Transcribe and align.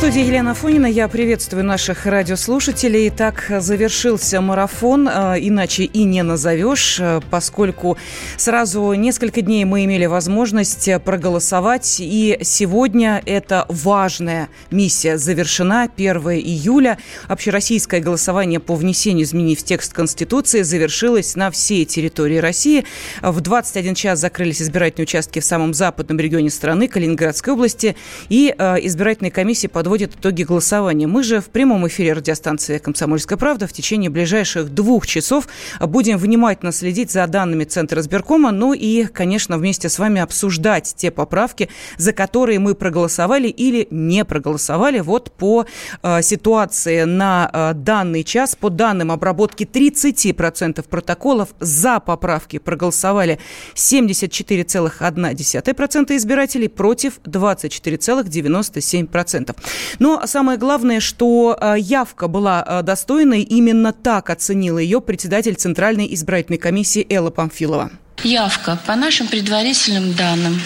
студии 0.00 0.22
Елена 0.22 0.54
Фонина. 0.54 0.86
Я 0.86 1.08
приветствую 1.08 1.62
наших 1.62 2.06
радиослушателей. 2.06 3.10
Так 3.10 3.52
завершился 3.58 4.40
марафон, 4.40 5.06
э, 5.06 5.36
иначе 5.40 5.84
и 5.84 6.04
не 6.04 6.22
назовешь, 6.22 6.98
э, 6.98 7.20
поскольку 7.30 7.98
сразу 8.38 8.94
несколько 8.94 9.42
дней 9.42 9.66
мы 9.66 9.84
имели 9.84 10.06
возможность 10.06 10.88
проголосовать. 11.04 11.98
И 12.00 12.38
сегодня 12.40 13.22
эта 13.26 13.66
важная 13.68 14.48
миссия 14.70 15.18
завершена. 15.18 15.90
1 15.94 16.16
июля 16.40 16.96
общероссийское 17.28 18.00
голосование 18.00 18.58
по 18.58 18.76
внесению 18.76 19.26
изменений 19.26 19.54
в 19.54 19.64
текст 19.64 19.92
Конституции 19.92 20.62
завершилось 20.62 21.36
на 21.36 21.50
всей 21.50 21.84
территории 21.84 22.38
России. 22.38 22.86
В 23.20 23.42
21 23.42 23.94
час 23.94 24.18
закрылись 24.18 24.62
избирательные 24.62 25.02
участки 25.04 25.40
в 25.40 25.44
самом 25.44 25.74
западном 25.74 26.18
регионе 26.18 26.48
страны, 26.48 26.88
Калининградской 26.88 27.52
области. 27.52 27.96
И 28.30 28.54
э, 28.56 28.76
избирательные 28.80 29.30
комиссии 29.30 29.66
подводят 29.66 29.89
подводит 29.90 30.14
итоги 30.14 30.44
голосования. 30.44 31.08
Мы 31.08 31.24
же 31.24 31.40
в 31.40 31.46
прямом 31.46 31.88
эфире 31.88 32.12
радиостанции 32.12 32.78
«Комсомольская 32.78 33.36
правда» 33.36 33.66
в 33.66 33.72
течение 33.72 34.08
ближайших 34.08 34.72
двух 34.72 35.04
часов 35.04 35.48
будем 35.80 36.16
внимательно 36.16 36.70
следить 36.70 37.10
за 37.10 37.26
данными 37.26 37.64
Центра 37.64 38.00
избиркома, 38.00 38.52
ну 38.52 38.72
и, 38.72 39.06
конечно, 39.06 39.58
вместе 39.58 39.88
с 39.88 39.98
вами 39.98 40.20
обсуждать 40.20 40.94
те 40.96 41.10
поправки, 41.10 41.68
за 41.96 42.12
которые 42.12 42.60
мы 42.60 42.76
проголосовали 42.76 43.48
или 43.48 43.88
не 43.90 44.24
проголосовали. 44.24 45.00
Вот 45.00 45.32
по 45.32 45.66
э, 46.04 46.22
ситуации 46.22 47.02
на 47.02 47.50
э, 47.52 47.72
данный 47.74 48.22
час, 48.22 48.54
по 48.54 48.70
данным 48.70 49.10
обработки 49.10 49.64
30% 49.64 50.88
протоколов 50.88 51.48
за 51.58 51.98
поправки 51.98 52.60
проголосовали 52.60 53.40
74,1% 53.74 56.16
избирателей 56.16 56.68
против 56.68 57.18
24,97%. 57.24 59.56
Но 59.98 60.26
самое 60.26 60.58
главное, 60.58 61.00
что 61.00 61.56
э, 61.60 61.74
явка 61.78 62.28
была 62.28 62.64
э, 62.66 62.82
достойной. 62.82 63.42
Именно 63.42 63.92
так 63.92 64.30
оценила 64.30 64.78
ее 64.78 65.00
председатель 65.00 65.54
Центральной 65.54 66.12
избирательной 66.14 66.58
комиссии 66.58 67.06
Элла 67.08 67.30
Памфилова. 67.30 67.90
Явка, 68.22 68.78
по 68.86 68.96
нашим 68.96 69.28
предварительным 69.28 70.12
данным, 70.12 70.60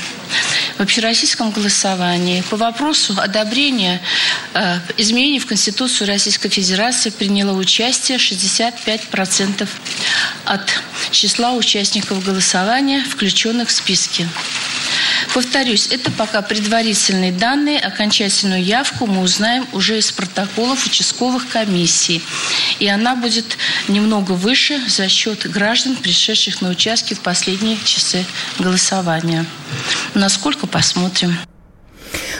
в 0.76 0.80
общероссийском 0.80 1.52
голосовании 1.52 2.42
по 2.50 2.56
вопросу 2.56 3.14
одобрения 3.16 4.00
э, 4.54 4.78
изменений 4.96 5.38
в 5.38 5.46
Конституцию 5.46 6.08
Российской 6.08 6.48
Федерации 6.48 7.10
приняло 7.10 7.56
участие 7.56 8.18
65% 8.18 9.68
от 10.44 10.82
числа 11.12 11.52
участников 11.52 12.24
голосования, 12.24 13.04
включенных 13.04 13.68
в 13.68 13.72
списки. 13.72 14.28
Повторюсь, 15.34 15.88
это 15.88 16.12
пока 16.12 16.42
предварительные 16.42 17.32
данные. 17.32 17.80
Окончательную 17.80 18.62
явку 18.62 19.06
мы 19.06 19.20
узнаем 19.20 19.66
уже 19.72 19.98
из 19.98 20.12
протоколов 20.12 20.86
участковых 20.86 21.48
комиссий. 21.48 22.22
И 22.78 22.86
она 22.86 23.16
будет 23.16 23.58
немного 23.88 24.32
выше 24.32 24.80
за 24.88 25.08
счет 25.08 25.50
граждан, 25.50 25.96
пришедших 25.96 26.62
на 26.62 26.68
участки 26.68 27.14
в 27.14 27.20
последние 27.20 27.78
часы 27.84 28.24
голосования. 28.60 29.44
Насколько 30.14 30.68
посмотрим. 30.68 31.36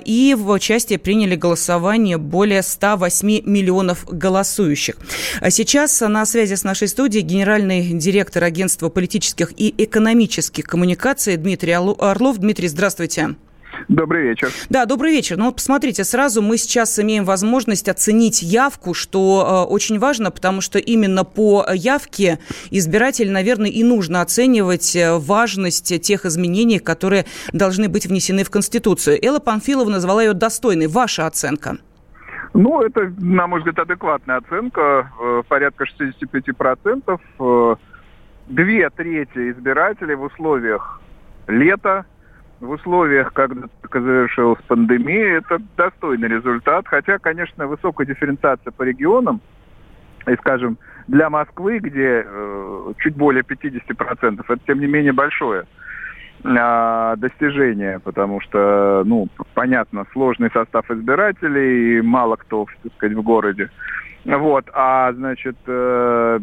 и 0.04 0.36
в 0.38 0.50
участие 0.50 0.98
приняли 1.08 1.36
голосование 1.36 2.18
более 2.18 2.62
108 2.62 3.40
миллионов 3.46 4.04
голосующих. 4.04 4.96
А 5.40 5.48
сейчас 5.48 5.98
на 6.02 6.26
связи 6.26 6.52
с 6.54 6.64
нашей 6.64 6.86
студией 6.86 7.24
генеральный 7.24 7.94
директор 7.94 8.44
агентства 8.44 8.90
политических 8.90 9.54
и 9.56 9.74
экономических 9.78 10.64
коммуникаций 10.64 11.38
Дмитрий 11.38 11.72
Орлов. 11.72 12.36
Дмитрий, 12.36 12.68
здравствуйте. 12.68 13.36
Добрый 13.88 14.22
вечер. 14.24 14.48
Да, 14.68 14.86
добрый 14.86 15.12
вечер. 15.12 15.36
Ну 15.36 15.46
вот 15.46 15.56
посмотрите, 15.56 16.04
сразу 16.04 16.42
мы 16.42 16.56
сейчас 16.56 16.98
имеем 16.98 17.24
возможность 17.24 17.88
оценить 17.88 18.42
явку, 18.42 18.94
что 18.94 19.66
э, 19.68 19.72
очень 19.72 19.98
важно, 19.98 20.30
потому 20.30 20.60
что 20.60 20.78
именно 20.78 21.24
по 21.24 21.64
явке 21.72 22.38
избиратель, 22.70 23.30
наверное, 23.30 23.70
и 23.70 23.84
нужно 23.84 24.20
оценивать 24.22 24.96
э, 24.96 25.16
важность 25.18 26.00
тех 26.02 26.24
изменений, 26.26 26.78
которые 26.78 27.26
должны 27.52 27.88
быть 27.88 28.06
внесены 28.06 28.44
в 28.44 28.50
Конституцию. 28.50 29.18
Элла 29.24 29.38
Панфилова 29.38 29.88
назвала 29.88 30.22
ее 30.22 30.34
достойной. 30.34 30.86
Ваша 30.88 31.26
оценка? 31.26 31.78
Ну, 32.54 32.82
это, 32.82 33.12
на 33.18 33.46
мой 33.46 33.60
взгляд, 33.60 33.78
адекватная 33.78 34.38
оценка. 34.38 35.12
Э, 35.20 35.42
порядка 35.48 35.84
65%. 35.84 37.20
Э, 37.38 37.76
две 38.48 38.90
трети 38.90 39.50
избирателей 39.50 40.14
в 40.14 40.22
условиях 40.22 41.00
лета 41.46 42.06
в 42.60 42.70
условиях, 42.70 43.32
когда 43.32 43.68
только 43.82 44.00
завершилась 44.00 44.60
пандемия, 44.66 45.38
это 45.38 45.58
достойный 45.76 46.28
результат. 46.28 46.86
Хотя, 46.88 47.18
конечно, 47.18 47.66
высокая 47.66 48.06
дифференциация 48.06 48.70
по 48.72 48.82
регионам, 48.82 49.40
и, 50.26 50.34
скажем, 50.36 50.78
для 51.06 51.30
Москвы, 51.30 51.78
где 51.78 52.24
э, 52.26 52.92
чуть 52.98 53.16
более 53.16 53.42
50%, 53.42 54.44
это, 54.46 54.58
тем 54.66 54.80
не 54.80 54.86
менее, 54.86 55.12
большое 55.12 55.64
э, 56.44 57.14
достижение, 57.16 58.00
потому 58.00 58.40
что, 58.40 59.02
ну, 59.06 59.28
понятно, 59.54 60.04
сложный 60.12 60.50
состав 60.50 60.90
избирателей, 60.90 62.02
мало 62.02 62.36
кто, 62.36 62.66
так 62.82 62.92
сказать, 62.94 63.16
в 63.16 63.22
городе. 63.22 63.70
Вот, 64.24 64.68
а, 64.74 65.12
значит, 65.14 65.56
э, 65.66 66.38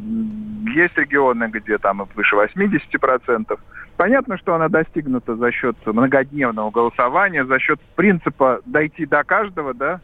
есть 0.73 0.97
регионы, 0.97 1.49
где 1.51 1.77
там 1.77 2.07
выше 2.15 2.35
80%. 2.35 3.59
Понятно, 3.97 4.37
что 4.37 4.55
она 4.55 4.67
достигнута 4.67 5.35
за 5.35 5.51
счет 5.51 5.77
многодневного 5.85 6.69
голосования, 6.69 7.45
за 7.45 7.59
счет 7.59 7.79
принципа 7.95 8.59
дойти 8.65 9.05
до 9.05 9.23
каждого, 9.23 9.73
да, 9.73 10.01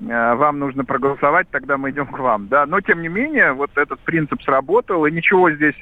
э, 0.00 0.34
вам 0.34 0.58
нужно 0.58 0.84
проголосовать, 0.84 1.48
тогда 1.50 1.76
мы 1.76 1.90
идем 1.90 2.06
к 2.06 2.18
вам, 2.18 2.48
да. 2.48 2.64
Но, 2.64 2.80
тем 2.80 3.02
не 3.02 3.08
менее, 3.08 3.52
вот 3.52 3.70
этот 3.76 4.00
принцип 4.00 4.42
сработал, 4.42 5.04
и 5.04 5.10
ничего 5.10 5.50
здесь, 5.50 5.74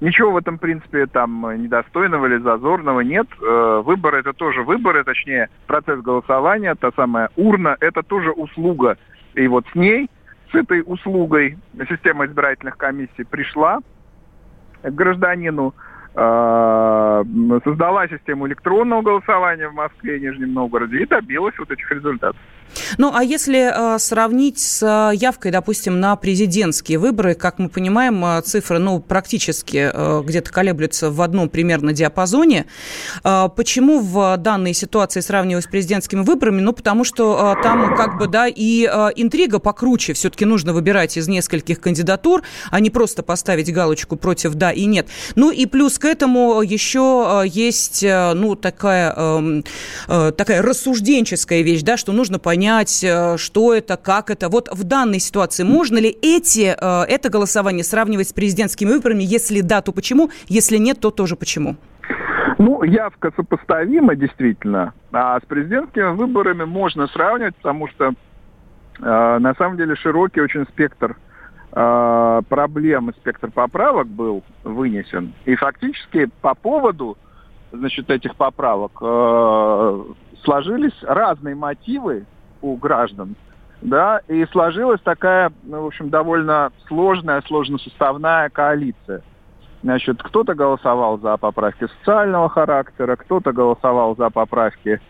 ничего 0.00 0.30
в 0.30 0.36
этом 0.36 0.58
принципе 0.58 1.06
там 1.06 1.44
недостойного 1.60 2.26
или 2.26 2.38
зазорного 2.38 3.00
нет. 3.00 3.26
Э, 3.40 3.82
выборы 3.84 4.20
это 4.20 4.32
тоже 4.32 4.62
выборы, 4.62 5.02
точнее, 5.02 5.48
процесс 5.66 6.00
голосования, 6.00 6.76
та 6.76 6.92
самая 6.92 7.30
урна, 7.34 7.76
это 7.80 8.04
тоже 8.04 8.30
услуга. 8.30 8.96
И 9.34 9.48
вот 9.48 9.66
с 9.72 9.74
ней, 9.74 10.08
с 10.52 10.54
этой 10.54 10.84
услугой 10.86 11.58
система 11.88 12.26
избирательных 12.26 12.76
комиссий 12.76 13.24
пришла 13.24 13.80
к 14.82 14.90
гражданину, 14.90 15.74
э, 15.76 15.91
создала 16.14 18.06
систему 18.08 18.46
электронного 18.46 19.02
голосования 19.02 19.68
в 19.68 19.74
Москве 19.74 20.18
и 20.18 20.20
Нижнем 20.20 20.52
Новгороде 20.52 20.98
и 20.98 21.06
добилась 21.06 21.58
вот 21.58 21.70
этих 21.70 21.90
результатов. 21.90 22.40
Ну, 22.98 23.12
а 23.14 23.22
если 23.22 23.94
э, 23.94 23.98
сравнить 23.98 24.58
с 24.58 24.82
э, 24.82 25.16
явкой, 25.16 25.50
допустим, 25.50 26.00
на 26.00 26.16
президентские 26.16 26.98
выборы, 26.98 27.34
как 27.34 27.58
мы 27.58 27.68
понимаем, 27.68 28.24
э, 28.24 28.42
цифры, 28.42 28.78
ну, 28.78 29.00
практически 29.00 29.92
где-то 30.22 30.50
колеблются 30.50 31.10
в 31.10 31.20
одном 31.22 31.48
примерно 31.48 31.92
диапазоне. 31.92 32.66
Почему 33.22 34.00
в 34.00 34.36
данной 34.36 34.74
ситуации 34.74 35.20
сравнивать 35.20 35.64
с 35.64 35.66
президентскими 35.66 36.22
выборами? 36.22 36.60
Ну, 36.60 36.72
потому 36.72 37.04
что 37.04 37.56
там 37.62 37.94
как 37.96 38.18
бы, 38.18 38.26
да, 38.26 38.46
и 38.48 38.84
интрига 38.84 39.58
покруче. 39.58 40.12
Все-таки 40.12 40.44
нужно 40.44 40.72
выбирать 40.72 41.16
из 41.16 41.28
нескольких 41.28 41.80
кандидатур, 41.80 42.42
а 42.70 42.80
не 42.80 42.90
просто 42.90 43.22
поставить 43.22 43.72
галочку 43.72 44.16
против 44.16 44.54
«да» 44.54 44.72
и 44.72 44.84
«нет». 44.84 45.08
Ну, 45.34 45.50
и 45.50 45.66
плюс 45.66 45.98
к 45.98 46.04
этому 46.04 46.62
еще 46.62 47.42
есть, 47.46 48.02
ну, 48.02 48.54
такая, 48.54 49.14
эм, 49.14 49.64
такая 50.06 50.62
рассужденческая 50.62 51.62
вещь, 51.62 51.82
да, 51.82 51.96
что 51.96 52.12
нужно 52.12 52.38
понять, 52.38 52.61
понять, 52.62 53.02
э, 53.02 53.36
что 53.38 53.74
это, 53.74 53.96
как 53.96 54.30
это. 54.30 54.48
Вот 54.48 54.68
в 54.68 54.84
данной 54.84 55.18
ситуации 55.18 55.64
можно 55.64 55.98
ли 55.98 56.16
эти, 56.22 56.74
э, 56.80 57.04
это 57.08 57.28
голосование 57.28 57.82
сравнивать 57.82 58.28
с 58.28 58.32
президентскими 58.32 58.88
выборами? 58.88 59.24
Если 59.24 59.62
да, 59.62 59.80
то 59.82 59.90
почему? 59.90 60.30
Если 60.46 60.76
нет, 60.76 61.00
то 61.00 61.10
тоже 61.10 61.34
почему? 61.34 61.74
Ну, 62.58 62.84
явка 62.84 63.32
сопоставима, 63.34 64.14
действительно. 64.14 64.94
А 65.12 65.40
с 65.40 65.44
президентскими 65.44 66.14
выборами 66.14 66.64
можно 66.64 67.08
сравнивать, 67.08 67.56
потому 67.56 67.88
что 67.88 68.04
э, 68.04 68.12
на 69.00 69.54
самом 69.54 69.76
деле 69.76 69.96
широкий 69.96 70.40
очень 70.40 70.64
спектр 70.68 71.16
э, 71.72 72.42
проблем 72.48 73.10
и 73.10 73.12
спектр 73.14 73.50
поправок 73.50 74.06
был 74.06 74.44
вынесен. 74.62 75.32
И 75.46 75.56
фактически 75.56 76.30
по 76.40 76.54
поводу 76.54 77.18
значит, 77.72 78.08
этих 78.08 78.36
поправок 78.36 78.92
э, 79.00 80.04
сложились 80.44 81.02
разные 81.02 81.56
мотивы 81.56 82.24
у 82.62 82.76
граждан. 82.76 83.36
Да, 83.82 84.20
и 84.28 84.46
сложилась 84.46 85.00
такая, 85.00 85.52
ну, 85.64 85.82
в 85.82 85.86
общем, 85.86 86.08
довольно 86.08 86.70
сложная, 86.86 87.42
сложносоставная 87.42 88.48
коалиция. 88.48 89.22
Значит, 89.82 90.22
кто-то 90.22 90.54
голосовал 90.54 91.18
за 91.18 91.36
поправки 91.36 91.88
социального 91.98 92.48
характера, 92.48 93.16
кто-то 93.16 93.52
голосовал 93.52 94.16
за 94.16 94.30
поправки, 94.30 95.00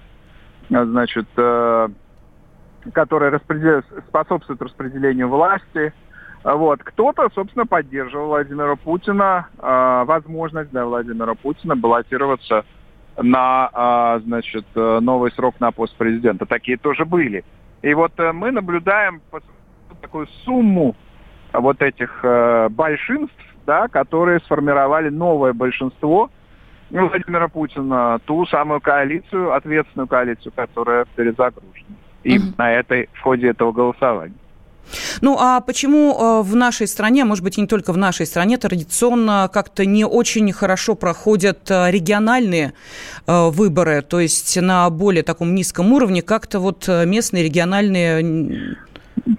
значит, 0.71 1.29
э, 1.37 1.89
которые 2.95 3.31
распредел... 3.31 3.83
способствуют 4.09 4.63
распределению 4.63 5.29
власти. 5.29 5.93
Вот. 6.43 6.83
Кто-то, 6.83 7.29
собственно, 7.35 7.67
поддерживал 7.67 8.29
Владимира 8.29 8.77
Путина, 8.77 9.49
э, 9.59 10.05
возможность 10.07 10.71
для 10.71 10.87
Владимира 10.87 11.35
Путина 11.35 11.77
баллотироваться 11.77 12.65
на, 13.17 13.69
а, 13.73 14.21
значит, 14.21 14.65
э, 14.75 15.01
новый 15.01 15.31
срок 15.33 15.57
на 15.61 15.71
пост 15.71 15.95
президента. 15.97 16.47
Такие 16.47 16.77
тоже 16.77 17.05
были. 17.05 17.45
И 17.83 17.93
вот 17.95 18.13
э, 18.19 18.33
мы 18.33 18.51
наблюдаем 18.51 19.21
такую 20.01 20.27
сумму 20.45 20.97
вот 21.53 21.83
этих 21.83 22.21
э, 22.23 22.69
большинств, 22.71 23.37
да, 23.67 23.89
которые 23.89 24.41
сформировали 24.41 25.09
новое 25.11 25.53
большинство 25.53 26.31
Владимира 26.91 27.49
Путина, 27.49 28.21
ту 28.27 28.45
самую 28.47 28.81
коалицию, 28.81 29.55
ответственную 29.55 30.09
коалицию, 30.09 30.53
которая 30.55 31.07
перезагружена. 31.17 31.97
И 32.23 32.37
mm-hmm. 32.37 32.55
на 32.59 32.73
этой, 32.73 33.09
в 33.15 33.21
ходе 33.21 33.49
этого 33.49 33.73
голосования. 33.73 34.35
Ну, 35.21 35.37
а 35.39 35.61
почему 35.61 36.13
э, 36.13 36.43
в 36.43 36.55
нашей 36.57 36.87
стране, 36.87 37.25
может 37.25 37.45
быть, 37.45 37.59
и 37.59 37.61
не 37.61 37.67
только 37.67 37.93
в 37.93 37.97
нашей 37.97 38.27
стране, 38.27 38.59
традиционно 38.59 39.49
как-то 39.53 39.87
не 39.87 40.05
очень 40.05 40.53
хорошо 40.53 40.95
проходят 40.95 41.71
э, 41.71 41.91
региональные 41.91 42.73
э, 43.27 43.49
выборы, 43.51 44.03
то 44.03 44.21
есть 44.21 44.61
на 44.61 44.89
более 44.91 45.23
таком 45.23 45.55
низком 45.55 45.93
уровне, 45.93 46.23
как-то 46.23 46.61
вот 46.61 46.89
местные, 46.89 47.45
региональные 47.45 48.77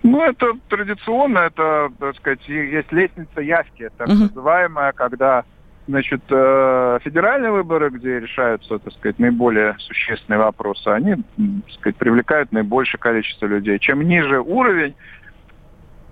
ну, 0.01 0.21
это 0.21 0.53
традиционно, 0.69 1.39
это, 1.39 1.89
так 1.99 2.15
сказать, 2.15 2.39
есть 2.47 2.91
лестница 2.91 3.41
явки, 3.41 3.89
так 3.97 4.07
uh-huh. 4.07 4.29
называемая, 4.29 4.93
когда, 4.93 5.43
значит, 5.87 6.21
федеральные 6.27 7.51
выборы, 7.51 7.89
где 7.89 8.19
решаются, 8.21 8.79
так 8.79 8.93
сказать, 8.93 9.19
наиболее 9.19 9.75
существенные 9.79 10.39
вопросы, 10.39 10.87
они, 10.87 11.15
так 11.15 11.73
сказать, 11.73 11.95
привлекают 11.97 12.53
наибольшее 12.53 12.99
количество 12.99 13.45
людей. 13.45 13.77
Чем 13.79 14.03
ниже 14.03 14.39
уровень, 14.39 14.95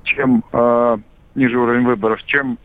чем 0.03 0.43
э, 0.51 0.97
ниже 1.35 1.57
уровень 1.57 1.85
выборов, 1.85 2.23
чем 2.25 2.57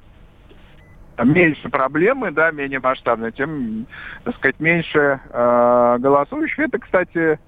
меньше 1.23 1.69
проблемы, 1.69 2.31
да, 2.31 2.51
менее 2.51 2.81
масштабные, 2.81 3.33
тем, 3.33 3.87
так 4.25 4.37
сказать, 4.37 4.61
меньше 4.61 5.21
э, 5.31 5.97
голосующих. 5.99 6.59
Это, 6.59 6.79
кстати, 6.79 7.39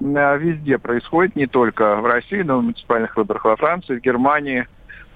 везде 0.00 0.78
происходит, 0.78 1.36
не 1.36 1.46
только 1.46 1.96
в 1.96 2.06
России, 2.06 2.42
но 2.42 2.56
и 2.56 2.60
в 2.60 2.62
муниципальных 2.62 3.16
выборах 3.16 3.44
во 3.44 3.56
Франции, 3.56 3.96
в 3.96 4.00
Германии, 4.00 4.66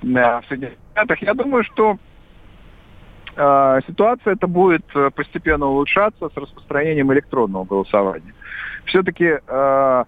в 0.03 0.43
Соединенных 0.49 0.79
Штатах. 0.93 1.23
Я 1.23 1.35
думаю, 1.35 1.65
что 1.65 1.97
э, 3.37 3.81
ситуация 3.87 4.35
это 4.35 4.47
будет 4.47 4.85
постепенно 5.15 5.67
улучшаться 5.67 6.29
с 6.29 6.37
распространением 6.37 7.13
электронного 7.13 7.65
голосования. 7.65 8.35
Все-таки 8.87 9.39
э, 9.47 10.05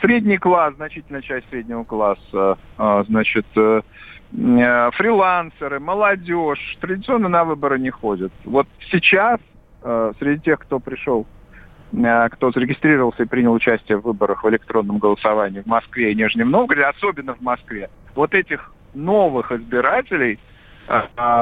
средний 0.00 0.38
класс, 0.38 0.74
значительная 0.74 1.22
часть 1.22 1.48
среднего 1.48 1.84
класса, 1.84 2.58
а, 2.76 3.04
значит, 3.04 3.46
э, 3.56 3.80
э, 4.32 4.90
фрилансеры, 4.92 5.80
молодежь 5.80 6.76
традиционно 6.80 7.28
на 7.28 7.44
выборы 7.44 7.78
не 7.78 7.90
ходят. 7.90 8.32
Вот 8.44 8.66
сейчас 8.90 9.40
э, 9.82 10.12
среди 10.18 10.40
тех, 10.42 10.60
кто 10.60 10.78
пришел, 10.78 11.26
кто 11.92 12.50
зарегистрировался 12.50 13.22
и 13.22 13.26
принял 13.26 13.52
участие 13.52 13.98
в 13.98 14.02
выборах 14.02 14.42
в 14.42 14.50
электронном 14.50 14.98
голосовании 14.98 15.60
в 15.60 15.66
Москве 15.66 16.12
и 16.12 16.14
Нижнем 16.16 16.50
Новгороде, 16.50 16.86
особенно 16.86 17.34
в 17.34 17.40
Москве, 17.40 17.88
вот 18.14 18.34
этих 18.34 18.72
новых 18.92 19.52
избирателей 19.52 20.40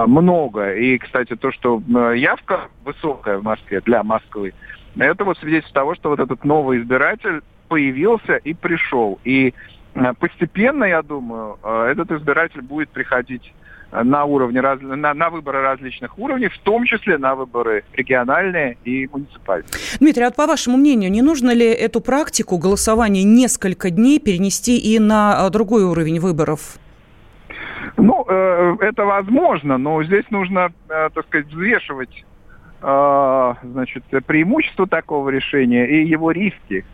много. 0.06 0.74
И, 0.74 0.98
кстати, 0.98 1.34
то, 1.34 1.50
что 1.50 1.82
явка 2.12 2.68
высокая 2.84 3.38
в 3.38 3.42
Москве 3.42 3.80
для 3.80 4.02
Москвы, 4.02 4.52
это 4.98 5.24
вот 5.24 5.38
свидетельство 5.38 5.80
того, 5.80 5.94
что 5.94 6.10
вот 6.10 6.20
этот 6.20 6.44
новый 6.44 6.78
избиратель 6.78 7.40
появился 7.68 8.36
и 8.36 8.54
пришел. 8.54 9.18
И 9.24 9.54
э, 9.94 10.12
постепенно, 10.18 10.84
я 10.84 11.02
думаю, 11.02 11.58
э, 11.62 11.92
этот 11.92 12.10
избиратель 12.12 12.62
будет 12.62 12.90
приходить 12.90 13.52
э, 13.92 14.02
на 14.02 14.24
уровне 14.24 14.60
на, 14.60 15.14
на 15.14 15.30
выборы 15.30 15.62
различных 15.62 16.18
уровней, 16.18 16.48
в 16.48 16.58
том 16.58 16.84
числе 16.84 17.18
на 17.18 17.34
выборы 17.34 17.84
региональные 17.92 18.76
и 18.84 19.08
муниципальные. 19.10 19.68
Дмитрий, 20.00 20.24
а 20.24 20.30
по 20.30 20.46
вашему 20.46 20.76
мнению, 20.76 21.10
не 21.10 21.22
нужно 21.22 21.52
ли 21.52 21.66
эту 21.66 22.00
практику 22.00 22.58
голосования 22.58 23.24
несколько 23.24 23.90
дней 23.90 24.18
перенести 24.18 24.78
и 24.78 24.98
на 24.98 25.48
другой 25.50 25.84
уровень 25.84 26.20
выборов? 26.20 26.78
Ну, 27.96 28.24
это 28.24 29.04
возможно, 29.04 29.78
но 29.78 30.02
здесь 30.02 30.24
нужно, 30.30 30.72
так 30.88 31.26
сказать, 31.26 31.46
взвешивать 31.46 32.24
значит, 32.80 34.02
преимущества 34.26 34.86
такого 34.86 35.28
решения 35.28 35.86
и 35.86 36.06
его 36.06 36.32
риски. 36.32 36.84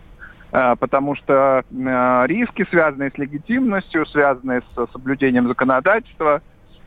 А, 0.53 0.75
потому 0.77 1.15
что 1.15 1.63
а, 1.87 2.25
риски, 2.27 2.67
связанные 2.71 3.11
с 3.11 3.19
легитимностью, 3.19 4.05
связанные 4.07 4.63
с 4.75 4.87
соблюдением 4.93 5.47
законодательства, 5.47 6.43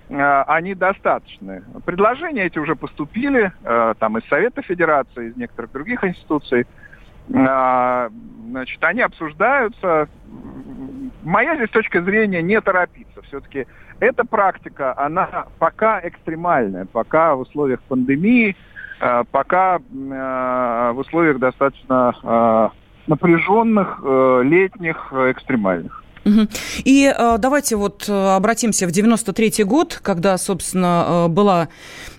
а, 0.10 0.43
они 0.48 0.75
достаточны. 0.75 1.63
Предложения 1.86 2.46
эти 2.46 2.60
уже 2.60 2.75
поступили, 2.75 3.51
там 4.00 4.17
из 4.17 4.27
Совета 4.27 4.62
Федерации, 4.62 5.29
из 5.29 5.38
некоторых 5.38 5.72
других 5.72 6.03
институций. 6.03 6.65
Значит, 7.25 8.84
они 8.84 9.00
обсуждаются. 9.00 10.10
Моя 11.24 11.55
здесь 11.55 11.70
точка 11.70 12.01
зрения 12.01 12.41
не 12.41 12.60
торопиться. 12.60 13.22
Все-таки 13.22 13.65
эта 14.01 14.25
практика, 14.25 14.93
она 14.98 15.46
пока 15.58 16.01
экстремальная, 16.05 16.86
пока 16.86 17.36
в 17.36 17.39
условиях 17.41 17.82
пандемии, 17.84 18.58
пока 19.32 19.79
в 19.79 20.98
условиях 20.98 21.39
достаточно 21.39 22.74
напряженных, 23.07 24.00
э, 24.03 24.41
летних, 24.43 25.10
э, 25.12 25.31
экстремальных. 25.31 26.03
И 26.86 27.13
э, 27.13 27.38
давайте 27.38 27.75
вот 27.75 28.07
обратимся 28.07 28.88
в 28.88 28.91
93 28.91 29.65
год, 29.65 30.00
когда, 30.01 30.38
собственно, 30.38 31.25
была 31.27 31.67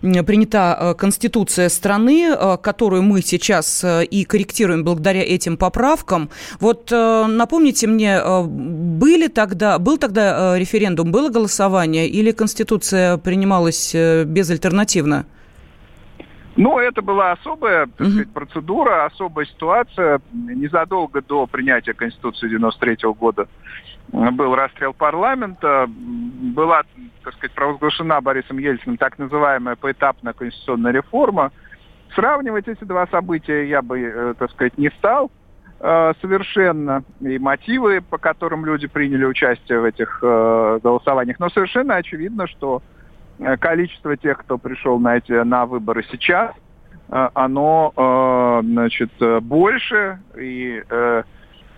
принята 0.03 0.95
Конституция 0.99 1.71
страны, 1.71 2.37
которую 2.63 3.03
мы 3.03 3.23
сейчас 3.23 3.83
и 3.83 4.25
корректируем 4.25 4.85
благодаря 4.85 5.23
этим 5.23 5.57
поправкам. 5.57 6.29
Вот 6.61 6.91
напомните 6.91 7.87
мне, 7.87 8.21
были 8.45 9.29
тогда, 9.29 9.79
был 9.79 9.97
тогда 9.97 10.59
референдум, 10.59 11.11
было 11.11 11.31
голосование 11.31 12.07
или 12.07 12.31
Конституция 12.33 13.17
принималась 13.17 13.95
безальтернативно? 13.95 15.25
Ну, 16.57 16.79
это 16.79 17.03
была 17.03 17.33
особая 17.33 17.87
так 17.87 18.07
сказать, 18.07 18.33
процедура, 18.33 19.05
особая 19.07 19.45
ситуация. 19.47 20.21
Незадолго 20.33 21.21
до 21.21 21.47
принятия 21.47 21.95
Конституции 21.95 22.49
93 22.49 22.97
года 23.13 23.49
был 24.13 24.55
расстрел 24.55 24.93
парламента, 24.93 25.87
была, 25.89 26.83
так 27.25 27.35
сказать, 27.35 27.53
провозглашена 27.53 28.21
Борисом 28.21 28.59
Ельциным 28.59 28.97
так 28.97 29.19
называемая 29.19 29.77
поэтапная 29.77 30.33
конституционная 30.33 30.93
реформа. 30.93 31.51
Сравнивать 32.15 32.69
эти 32.69 32.85
два 32.85 33.07
события 33.09 33.69
я 33.69 33.83
бы, 33.83 34.01
э, 34.01 34.35
так 34.39 34.51
сказать, 34.53 34.79
не 34.79 34.91
стал 34.91 35.33
э, 35.81 36.13
совершенно. 36.21 37.03
И 37.21 37.39
мотивы, 37.39 38.01
по 38.03 38.19
которым 38.19 38.65
люди 38.65 38.87
приняли 38.87 39.25
участие 39.25 39.81
в 39.81 39.85
этих 39.85 40.21
э, 40.23 40.79
голосованиях. 40.81 41.41
Но 41.41 41.49
совершенно 41.49 41.97
очевидно, 41.97 42.47
что 42.47 42.83
количество 43.59 44.17
тех, 44.17 44.39
кто 44.39 44.59
пришел 44.59 44.99
на, 44.99 45.17
эти, 45.17 45.33
на 45.33 45.67
выборы 45.67 46.05
сейчас, 46.11 46.53
оно 47.09 48.61
значит, 48.63 49.11
больше, 49.43 50.21
и 50.37 50.83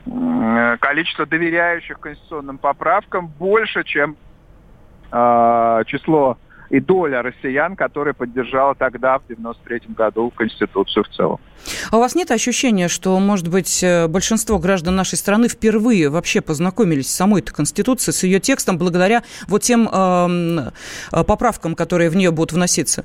Э, 0.08 0.76
количество 0.78 1.26
доверяющих 1.26 1.98
конституционным 1.98 2.58
поправкам 2.58 3.26
больше, 3.26 3.82
чем 3.82 4.16
э, 5.10 5.82
число 5.86 6.38
и 6.70 6.80
доля 6.80 7.22
россиян, 7.22 7.76
которая 7.76 8.14
поддержала 8.14 8.74
тогда, 8.74 9.18
в 9.18 9.26
93 9.28 9.94
году, 9.94 10.32
Конституцию 10.34 11.04
в 11.04 11.08
целом. 11.08 11.40
А 11.90 11.96
у 11.96 12.00
вас 12.00 12.14
нет 12.14 12.30
ощущения, 12.30 12.88
что, 12.88 13.18
может 13.18 13.48
быть, 13.48 13.82
э, 13.82 14.06
большинство 14.08 14.58
граждан 14.58 14.96
нашей 14.96 15.16
страны 15.16 15.48
впервые 15.48 16.08
вообще 16.08 16.40
познакомились 16.40 17.08
с 17.08 17.14
самой 17.14 17.40
этой 17.40 17.52
Конституцией, 17.52 18.14
с 18.14 18.22
ее 18.22 18.40
текстом, 18.40 18.78
благодаря 18.78 19.22
вот 19.48 19.62
тем 19.62 19.88
э, 19.92 20.70
поправкам, 21.26 21.74
которые 21.74 22.10
в 22.10 22.16
нее 22.16 22.30
будут 22.30 22.52
вноситься? 22.52 23.04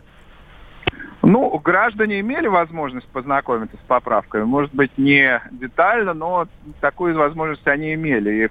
Ну, 1.23 1.59
граждане 1.59 2.19
имели 2.19 2.47
возможность 2.47 3.07
познакомиться 3.07 3.77
с 3.77 3.87
поправками. 3.87 4.43
Может 4.43 4.73
быть, 4.73 4.97
не 4.97 5.39
детально, 5.51 6.13
но 6.13 6.47
такую 6.79 7.15
возможность 7.15 7.67
они 7.67 7.93
имели. 7.93 8.45
И, 8.45 8.49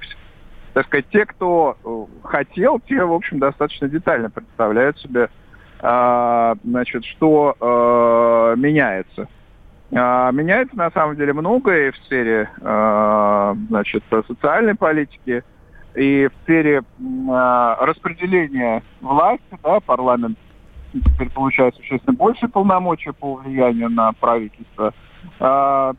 так 0.72 0.86
сказать, 0.86 1.06
те, 1.10 1.26
кто 1.26 1.76
э, 1.84 2.28
хотел, 2.28 2.80
те, 2.80 3.04
в 3.04 3.12
общем, 3.12 3.38
достаточно 3.38 3.88
детально 3.88 4.30
представляют 4.30 4.98
себе, 5.00 5.28
э, 5.80 6.54
значит, 6.64 7.04
что 7.04 7.56
э, 7.60 8.54
меняется. 8.58 9.28
Э, 9.90 10.30
меняется, 10.32 10.76
на 10.76 10.90
самом 10.90 11.16
деле, 11.16 11.32
многое 11.32 11.92
в 11.92 11.96
сфере 12.04 12.48
э, 12.60 13.54
значит, 13.68 14.04
социальной 14.10 14.74
политики 14.74 15.42
и 15.94 16.28
в 16.28 16.42
сфере 16.44 16.78
э, 16.78 17.74
распределения 17.80 18.82
власти, 19.00 19.58
да, 19.62 19.80
парламент 19.80 20.38
теперь 20.92 21.30
получает 21.30 21.74
существенно 21.76 22.16
больше 22.16 22.48
полномочий 22.48 23.12
по 23.12 23.36
влиянию 23.36 23.88
на 23.90 24.12
правительство. 24.12 24.92
А, 25.38 25.94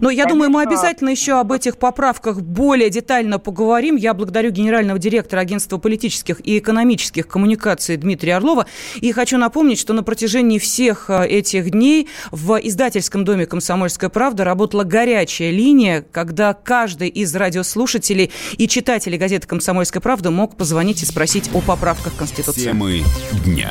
но 0.00 0.10
я 0.10 0.24
Конечно. 0.24 0.28
думаю, 0.28 0.50
мы 0.50 0.62
обязательно 0.62 1.10
еще 1.10 1.38
об 1.38 1.52
этих 1.52 1.76
поправках 1.76 2.40
более 2.40 2.90
детально 2.90 3.38
поговорим. 3.38 3.96
Я 3.96 4.14
благодарю 4.14 4.50
генерального 4.50 4.98
директора 4.98 5.40
Агентства 5.40 5.78
политических 5.78 6.40
и 6.44 6.58
экономических 6.58 7.28
коммуникаций 7.28 7.96
Дмитрия 7.96 8.36
Орлова. 8.36 8.66
И 8.96 9.12
хочу 9.12 9.38
напомнить, 9.38 9.78
что 9.78 9.92
на 9.92 10.02
протяжении 10.02 10.58
всех 10.58 11.10
э, 11.10 11.26
этих 11.26 11.70
дней 11.70 12.08
в 12.30 12.56
издательском 12.56 13.24
доме 13.24 13.46
«Комсомольская 13.46 14.10
правда» 14.10 14.44
работала 14.44 14.84
горячая 14.84 15.50
линия, 15.50 16.04
когда 16.10 16.54
каждый 16.54 17.08
из 17.08 17.34
радиослушателей 17.34 18.30
и 18.56 18.66
читателей 18.68 19.18
газеты 19.18 19.46
«Комсомольская 19.46 20.00
правда» 20.00 20.30
мог 20.30 20.56
позвонить 20.56 21.02
и 21.02 21.06
спросить 21.06 21.50
о 21.52 21.60
поправках 21.60 22.16
Конституции. 22.16 22.62
Темы 22.62 23.02
дня. 23.44 23.70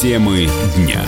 Темы 0.00 0.48
дня. 0.76 1.04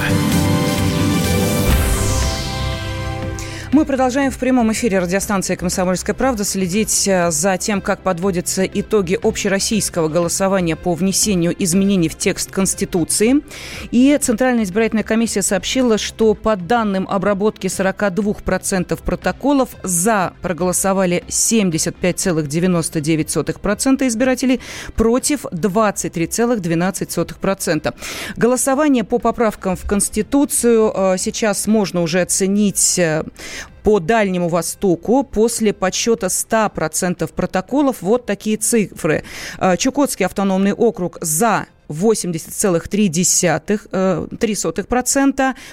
Мы 3.81 3.87
продолжаем 3.87 4.31
в 4.31 4.37
прямом 4.37 4.71
эфире 4.73 4.99
радиостанции 4.99 5.55
«Комсомольская 5.55 6.15
правда» 6.15 6.45
следить 6.45 7.09
э, 7.09 7.31
за 7.31 7.57
тем, 7.57 7.81
как 7.81 8.03
подводятся 8.03 8.65
итоги 8.65 9.19
общероссийского 9.23 10.09
голосования 10.09 10.77
по 10.77 10.93
внесению 10.93 11.55
изменений 11.59 12.11
в 12.11 12.19
текст 12.19 12.51
Конституции. 12.51 13.37
И 13.91 14.19
Центральная 14.21 14.65
избирательная 14.65 15.03
комиссия 15.03 15.41
сообщила, 15.41 15.97
что 15.97 16.35
по 16.35 16.57
данным 16.57 17.07
обработки 17.09 17.69
42% 17.69 19.03
протоколов 19.03 19.71
за 19.83 20.35
проголосовали 20.43 21.25
75,99% 21.29 24.09
избирателей, 24.09 24.61
против 24.95 25.47
23,12%. 25.47 27.95
Голосование 28.37 29.05
по 29.05 29.19
поправкам 29.19 29.75
в 29.75 29.87
Конституцию 29.87 30.93
э, 30.95 31.17
сейчас 31.17 31.67
можно 31.67 32.03
уже 32.03 32.21
оценить 32.21 32.99
э, 32.99 33.25
по 33.83 34.01
Дальнему 34.01 34.49
Востоку 34.49 35.25
после 35.25 35.73
подсчета 35.73 36.27
100% 36.27 37.33
протоколов 37.33 37.97
вот 38.01 38.27
такие 38.27 38.57
цифры. 38.57 39.25
Э, 39.59 39.77
Чукотский 39.77 40.27
автономный 40.27 40.73
округ 40.73 41.19
за 41.21 41.67
80,3% 41.91 43.81
э, 43.93 44.27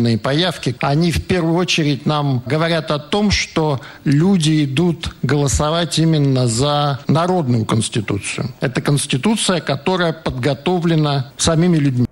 убедительные 0.01 0.17
появки, 0.17 0.75
они 0.81 1.12
в 1.12 1.25
первую 1.25 1.55
очередь 1.55 2.05
нам 2.05 2.41
говорят 2.46 2.91
о 2.91 3.00
том, 3.00 3.31
что 3.31 3.79
люди 4.03 4.65
идут 4.65 5.15
голосовать 5.24 6.00
именно 6.00 6.48
за 6.48 7.00
народную 7.08 7.65
Конституцию. 7.65 8.50
Это 8.60 8.81
Конституция, 8.81 9.62
которая 9.62 10.13
подготовлена 10.13 11.31
самими 11.38 11.77
людьми. 11.77 12.08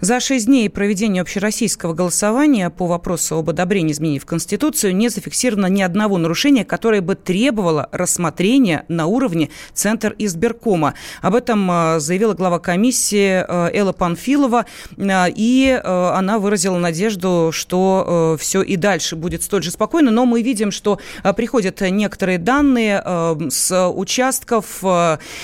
За 0.00 0.20
шесть 0.20 0.46
дней 0.46 0.70
проведения 0.70 1.20
общероссийского 1.20 1.92
голосования 1.92 2.70
по 2.70 2.86
вопросу 2.86 3.38
об 3.38 3.50
одобрении 3.50 3.90
изменений 3.90 4.20
в 4.20 4.26
Конституцию 4.26 4.94
не 4.94 5.08
зафиксировано 5.08 5.66
ни 5.66 5.82
одного 5.82 6.18
нарушения, 6.18 6.64
которое 6.64 7.00
бы 7.00 7.16
требовало 7.16 7.88
рассмотрения 7.90 8.84
на 8.86 9.06
уровне 9.06 9.50
Центр 9.74 10.14
избиркома. 10.16 10.94
Об 11.20 11.34
этом 11.34 11.68
э, 11.68 11.98
заявила 11.98 12.34
глава 12.34 12.60
комиссии 12.60 13.44
э, 13.44 13.76
Элла 13.76 13.92
Панфилова, 13.92 14.66
э, 14.96 15.30
и 15.34 15.80
она 15.82 16.38
выразила 16.38 16.78
надежду, 16.78 17.50
что 17.52 18.36
все 18.38 18.62
и 18.62 18.76
дальше 18.76 19.16
будет 19.16 19.42
столь 19.42 19.64
же 19.64 19.72
спокойно, 19.72 20.10
но 20.10 20.26
мы 20.26 20.42
видим, 20.42 20.70
что 20.70 21.00
приходят 21.36 21.80
некоторые 21.80 22.38
данные 22.38 23.02
с 23.50 23.88
участков, 23.88 24.82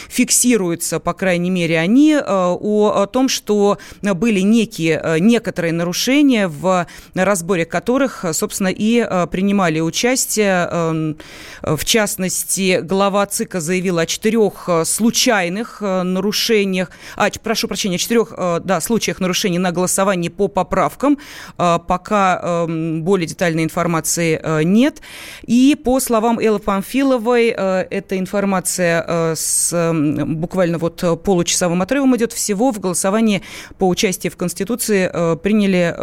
фиксируются, 0.08 1.00
по 1.00 1.12
крайней 1.12 1.50
мере, 1.50 1.78
они 1.78 2.16
о 2.16 3.06
том, 3.06 3.28
что 3.28 3.78
были 4.02 4.43
некие, 4.44 5.00
э, 5.02 5.18
некоторые 5.18 5.72
нарушения, 5.72 6.48
в 6.48 6.86
разборе 7.14 7.64
которых, 7.64 8.24
собственно, 8.32 8.68
и 8.68 8.98
э, 8.98 9.26
принимали 9.26 9.80
участие. 9.80 10.68
Эм, 10.70 11.16
в 11.62 11.84
частности, 11.84 12.80
глава 12.82 13.26
ЦИКа 13.26 13.60
заявила 13.60 14.02
о 14.02 14.06
четырех 14.06 14.68
э, 14.68 14.84
случайных 14.84 15.80
нарушениях, 15.80 16.90
а, 17.16 17.28
прошу 17.42 17.68
прощения, 17.68 17.98
четырех 17.98 18.32
да, 18.64 18.80
случаях 18.80 19.20
нарушений 19.20 19.58
на 19.58 19.72
голосовании 19.72 20.28
по 20.28 20.48
поправкам. 20.48 21.18
Пока 21.56 22.40
эм, 22.42 23.02
более 23.02 23.26
детальной 23.26 23.64
информации 23.64 24.40
нет. 24.64 25.00
И 25.42 25.76
по 25.82 26.00
словам 26.00 26.38
Эллы 26.38 26.58
Памфиловой, 26.58 27.48
эта 27.48 28.18
информация 28.18 29.34
с 29.34 29.92
буквально 29.92 30.78
вот 30.78 31.22
получасовым 31.24 31.82
отрывом 31.82 32.16
идет 32.16 32.32
всего 32.32 32.70
в 32.70 32.80
голосовании 32.80 33.42
по 33.78 33.88
участию 33.88 34.33
в 34.34 34.36
Конституции 34.36 35.08
э, 35.12 35.36
приняли 35.36 35.94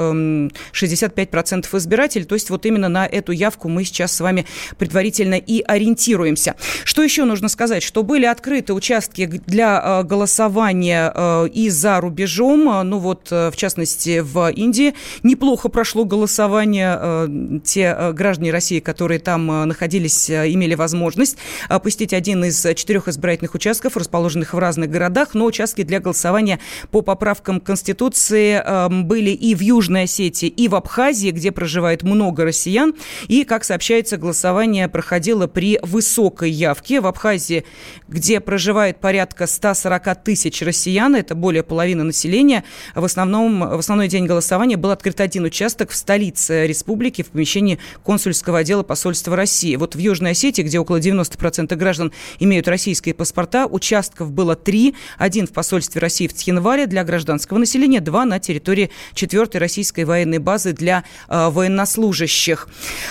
65% 0.74 1.52
эм, 1.54 1.78
избирателей. 1.78 2.26
То 2.26 2.36
есть 2.36 2.50
вот 2.50 2.66
именно 2.66 2.90
на 2.90 3.06
эту 3.06 3.34
явку 3.34 3.68
мы 3.68 3.84
сейчас 3.84 4.16
с 4.16 4.22
вами 4.22 4.46
предварительно 4.78 5.36
и 5.36 5.62
ориентируемся. 5.62 6.56
Что 6.86 7.04
еще 7.04 7.26
нужно 7.26 7.50
сказать? 7.50 7.84
Что 7.84 8.04
были 8.04 8.26
открыты 8.26 8.74
участки 8.74 9.26
для 9.26 9.82
э, 9.84 10.04
голосования 10.04 11.12
э, 11.14 11.48
и 11.54 11.70
за 11.70 12.00
рубежом. 12.00 12.90
Ну 12.90 12.98
вот, 13.00 13.30
в 13.30 13.54
частности, 13.56 14.20
в 14.20 14.50
Индии 14.52 14.94
неплохо 15.24 15.70
прошло 15.70 16.06
голосование. 16.06 17.62
Те 17.64 18.12
граждане 18.14 18.52
России, 18.52 18.80
которые 18.80 19.20
там 19.20 19.68
находились, 19.68 20.30
имели 20.30 20.76
возможность 20.76 21.38
посетить 21.84 22.14
один 22.14 22.46
из 22.46 22.62
четырех 22.76 23.08
избирательных 23.08 23.56
участков, 23.56 23.98
расположенных 23.98 24.54
в 24.54 24.60
разных 24.60 24.90
городах, 24.90 25.34
но 25.34 25.46
участки 25.46 25.84
для 25.84 26.00
голосования 26.00 26.60
по 26.92 27.02
поправкам 27.02 27.60
Конституции 27.60 28.21
Акции 28.22 28.62
эм, 28.63 29.06
были 29.06 29.32
и 29.32 29.56
в 29.56 29.62
Южной 29.62 30.04
Осетии, 30.04 30.48
и 30.48 30.68
в 30.68 30.75
Абхазии, 30.75 31.32
где 31.32 31.51
проживает 31.51 32.04
много 32.04 32.46
россиян. 32.46 32.94
И, 33.28 33.44
как 33.46 33.63
сообщается, 33.63 34.18
голосование 34.18 34.88
проходило 34.88 35.48
при 35.48 35.80
высокой 35.82 36.51
явке. 36.51 37.01
В 37.01 37.08
Абхазии, 37.08 37.66
где 38.08 38.40
проживает 38.40 39.00
порядка 39.00 39.48
140 39.48 40.24
тысяч 40.24 40.62
россиян, 40.62 41.16
это 41.16 41.34
более 41.34 41.63
половины 41.63 42.04
населения, 42.04 42.63
в, 42.94 43.04
основном, 43.04 43.62
в 43.62 43.80
основной 43.80 44.08
день 44.08 44.28
голосования 44.28 44.78
был 44.78 44.92
открыт 44.92 45.20
один 45.20 45.46
участок 45.46 45.90
в 45.90 45.96
столице 45.96 46.68
республики 46.68 47.24
в 47.24 47.30
помещении 47.30 47.80
консульского 48.04 48.60
отдела 48.60 48.84
посольства 48.84 49.36
России. 49.36 49.76
Вот 49.78 49.95
в 49.95 49.98
Южной 49.98 50.32
Осетии, 50.32 50.62
где 50.62 50.78
около 50.78 51.00
90% 51.00 51.76
граждан 51.76 52.12
имеют 52.38 52.67
российские 52.67 53.15
паспорта, 53.15 53.65
участков 53.65 54.32
было 54.32 54.56
три. 54.56 54.93
Один 55.17 55.48
в 55.48 55.52
посольстве 55.52 56.00
России 56.00 56.28
в 56.28 56.34
Тхенвале 56.34 56.86
для 56.86 57.04
гражданского 57.04 57.58
населения, 57.58 58.00
на 58.12 58.39
территории 58.39 58.91
4 59.13 59.47
российской 59.54 60.04
военной 60.04 60.39
базы 60.39 60.74
для 60.74 61.04
э, 61.30 61.50
военнослужащих. 61.50 62.67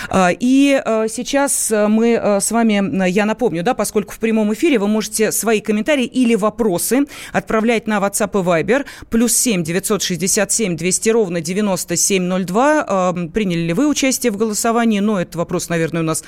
Э, 0.09 0.27
и 0.39 0.81
э, 0.83 1.07
сейчас 1.09 1.71
мы 1.71 2.39
с 2.41 2.51
вами, 2.51 3.09
я 3.09 3.25
напомню, 3.25 3.63
да, 3.63 3.73
поскольку 3.73 4.13
в 4.13 4.19
прямом 4.19 4.53
эфире 4.53 4.79
вы 4.79 4.87
можете 4.87 5.31
свои 5.31 5.61
комментарии 5.61 6.05
или 6.05 6.35
вопросы 6.35 7.05
отправлять 7.33 7.87
на 7.87 7.97
WhatsApp 7.99 8.39
и 8.39 8.43
Viber 8.43 8.85
плюс 9.09 9.35
7 9.35 9.63
967 9.63 10.75
200 10.75 11.09
ровно 11.09 11.41
9702. 11.41 13.13
Приняли 13.33 13.59
ли 13.59 13.73
вы 13.73 13.87
участие 13.87 14.31
в 14.31 14.37
голосовании? 14.37 14.99
Ну, 14.99 15.17
это 15.17 15.37
вопрос, 15.37 15.69
наверное, 15.69 16.01
у 16.01 16.05
нас 16.05 16.23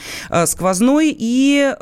сквозной. 0.45 1.15
И, 1.17 1.73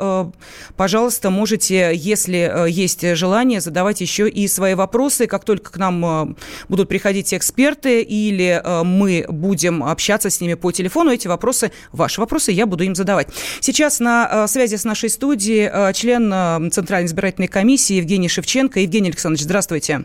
пожалуйста, 0.76 1.30
можете, 1.30 1.92
если 1.94 2.68
есть 2.68 3.16
желание, 3.16 3.60
задавать 3.60 4.00
еще 4.00 4.28
и 4.28 4.48
свои 4.48 4.74
вопросы. 4.74 5.26
Как 5.26 5.44
только 5.44 5.72
к 5.72 5.76
нам 5.76 6.36
будут 6.68 6.81
будут 6.82 6.88
приходить 6.88 7.32
эксперты 7.32 8.02
или 8.02 8.60
э, 8.62 8.82
мы 8.82 9.24
будем 9.28 9.84
общаться 9.84 10.30
с 10.30 10.40
ними 10.40 10.54
по 10.54 10.72
телефону. 10.72 11.12
Эти 11.12 11.28
вопросы, 11.28 11.70
ваши 11.92 12.20
вопросы, 12.20 12.50
я 12.50 12.66
буду 12.66 12.82
им 12.84 12.94
задавать. 12.94 13.28
Сейчас 13.60 14.00
на 14.00 14.28
э, 14.30 14.46
связи 14.48 14.76
с 14.76 14.84
нашей 14.84 15.08
студией 15.08 15.70
э, 15.72 15.92
член 15.92 16.70
Центральной 16.72 17.06
избирательной 17.06 17.48
комиссии 17.48 17.94
Евгений 17.94 18.28
Шевченко. 18.28 18.80
Евгений 18.80 19.10
Александрович, 19.10 19.44
здравствуйте. 19.44 20.04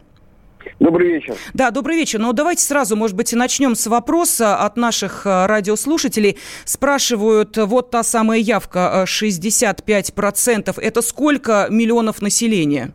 Добрый 0.80 1.14
вечер. 1.14 1.36
Да, 1.54 1.72
добрый 1.72 1.96
вечер. 1.96 2.20
Но 2.20 2.32
давайте 2.34 2.64
сразу, 2.64 2.96
может 2.96 3.16
быть, 3.16 3.34
начнем 3.34 3.74
с 3.74 3.88
вопроса 3.88 4.58
от 4.58 4.78
наших 4.78 5.26
радиослушателей. 5.26 6.38
Спрашивают, 6.66 7.58
вот 7.58 7.90
та 7.90 8.04
самая 8.04 8.40
явка, 8.40 9.06
65%. 9.08 10.80
Это 10.80 11.02
сколько 11.02 11.68
миллионов 11.72 12.22
населения? 12.22 12.94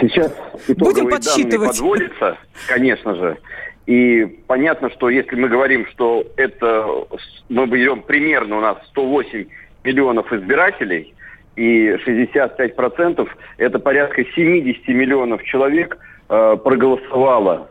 Сейчас 0.00 0.34
итоговые 0.68 1.18
данные 1.18 1.68
подводятся, 1.68 2.36
конечно 2.68 3.14
же. 3.14 3.38
И 3.86 4.24
понятно, 4.46 4.90
что 4.90 5.08
если 5.08 5.36
мы 5.36 5.48
говорим, 5.48 5.86
что 5.86 6.24
это 6.36 7.06
мы 7.48 7.66
берем 7.66 8.02
примерно 8.02 8.58
у 8.58 8.60
нас 8.60 8.78
108 8.88 9.46
миллионов 9.84 10.32
избирателей, 10.32 11.14
и 11.54 11.88
65% 11.88 13.28
это 13.58 13.78
порядка 13.78 14.24
70 14.24 14.88
миллионов 14.88 15.42
человек 15.44 15.96
э, 16.28 16.56
проголосовало. 16.62 17.70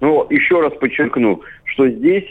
Но 0.00 0.26
еще 0.28 0.60
раз 0.60 0.74
подчеркну, 0.74 1.42
что 1.64 1.88
здесь, 1.88 2.26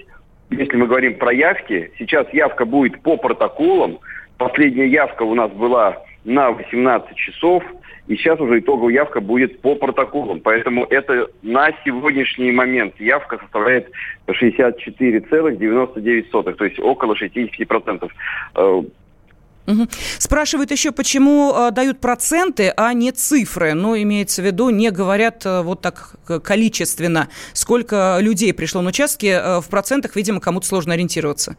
если 0.51 0.77
мы 0.77 0.87
говорим 0.87 1.17
про 1.17 1.33
явки, 1.33 1.91
сейчас 1.97 2.31
явка 2.31 2.65
будет 2.65 3.01
по 3.01 3.17
протоколам. 3.17 3.99
Последняя 4.37 4.87
явка 4.87 5.23
у 5.23 5.33
нас 5.33 5.51
была 5.51 5.97
на 6.23 6.51
18 6.51 7.15
часов– 7.17 7.63
и 8.07 8.15
сейчас 8.15 8.39
уже 8.39 8.59
итоговая 8.59 8.93
явка 8.93 9.19
будет 9.19 9.59
по 9.61 9.75
протоколам. 9.75 10.39
Поэтому 10.39 10.85
это 10.85 11.27
на 11.41 11.71
сегодняшний 11.83 12.51
момент 12.51 12.93
явка 12.99 13.39
составляет 13.39 13.89
64,99, 14.27 16.53
то 16.53 16.65
есть 16.65 16.79
около 16.79 17.15
60%. 17.15 18.11
Угу. 19.67 19.87
Спрашивают 20.19 20.69
еще, 20.69 20.91
почему 20.91 21.51
э, 21.51 21.71
дают 21.71 21.99
проценты, 21.99 22.71
а 22.77 22.93
не 22.93 23.11
цифры. 23.11 23.73
Ну, 23.73 23.97
имеется 23.97 24.43
в 24.43 24.45
виду, 24.45 24.69
не 24.69 24.91
говорят 24.91 25.43
э, 25.43 25.63
вот 25.63 25.81
так 25.81 26.17
количественно, 26.43 27.29
сколько 27.53 28.19
людей 28.21 28.53
пришло 28.53 28.83
на 28.83 28.89
участки. 28.89 29.25
Э, 29.25 29.61
в 29.61 29.69
процентах, 29.69 30.15
видимо, 30.15 30.39
кому-то 30.39 30.67
сложно 30.67 30.93
ориентироваться. 30.93 31.57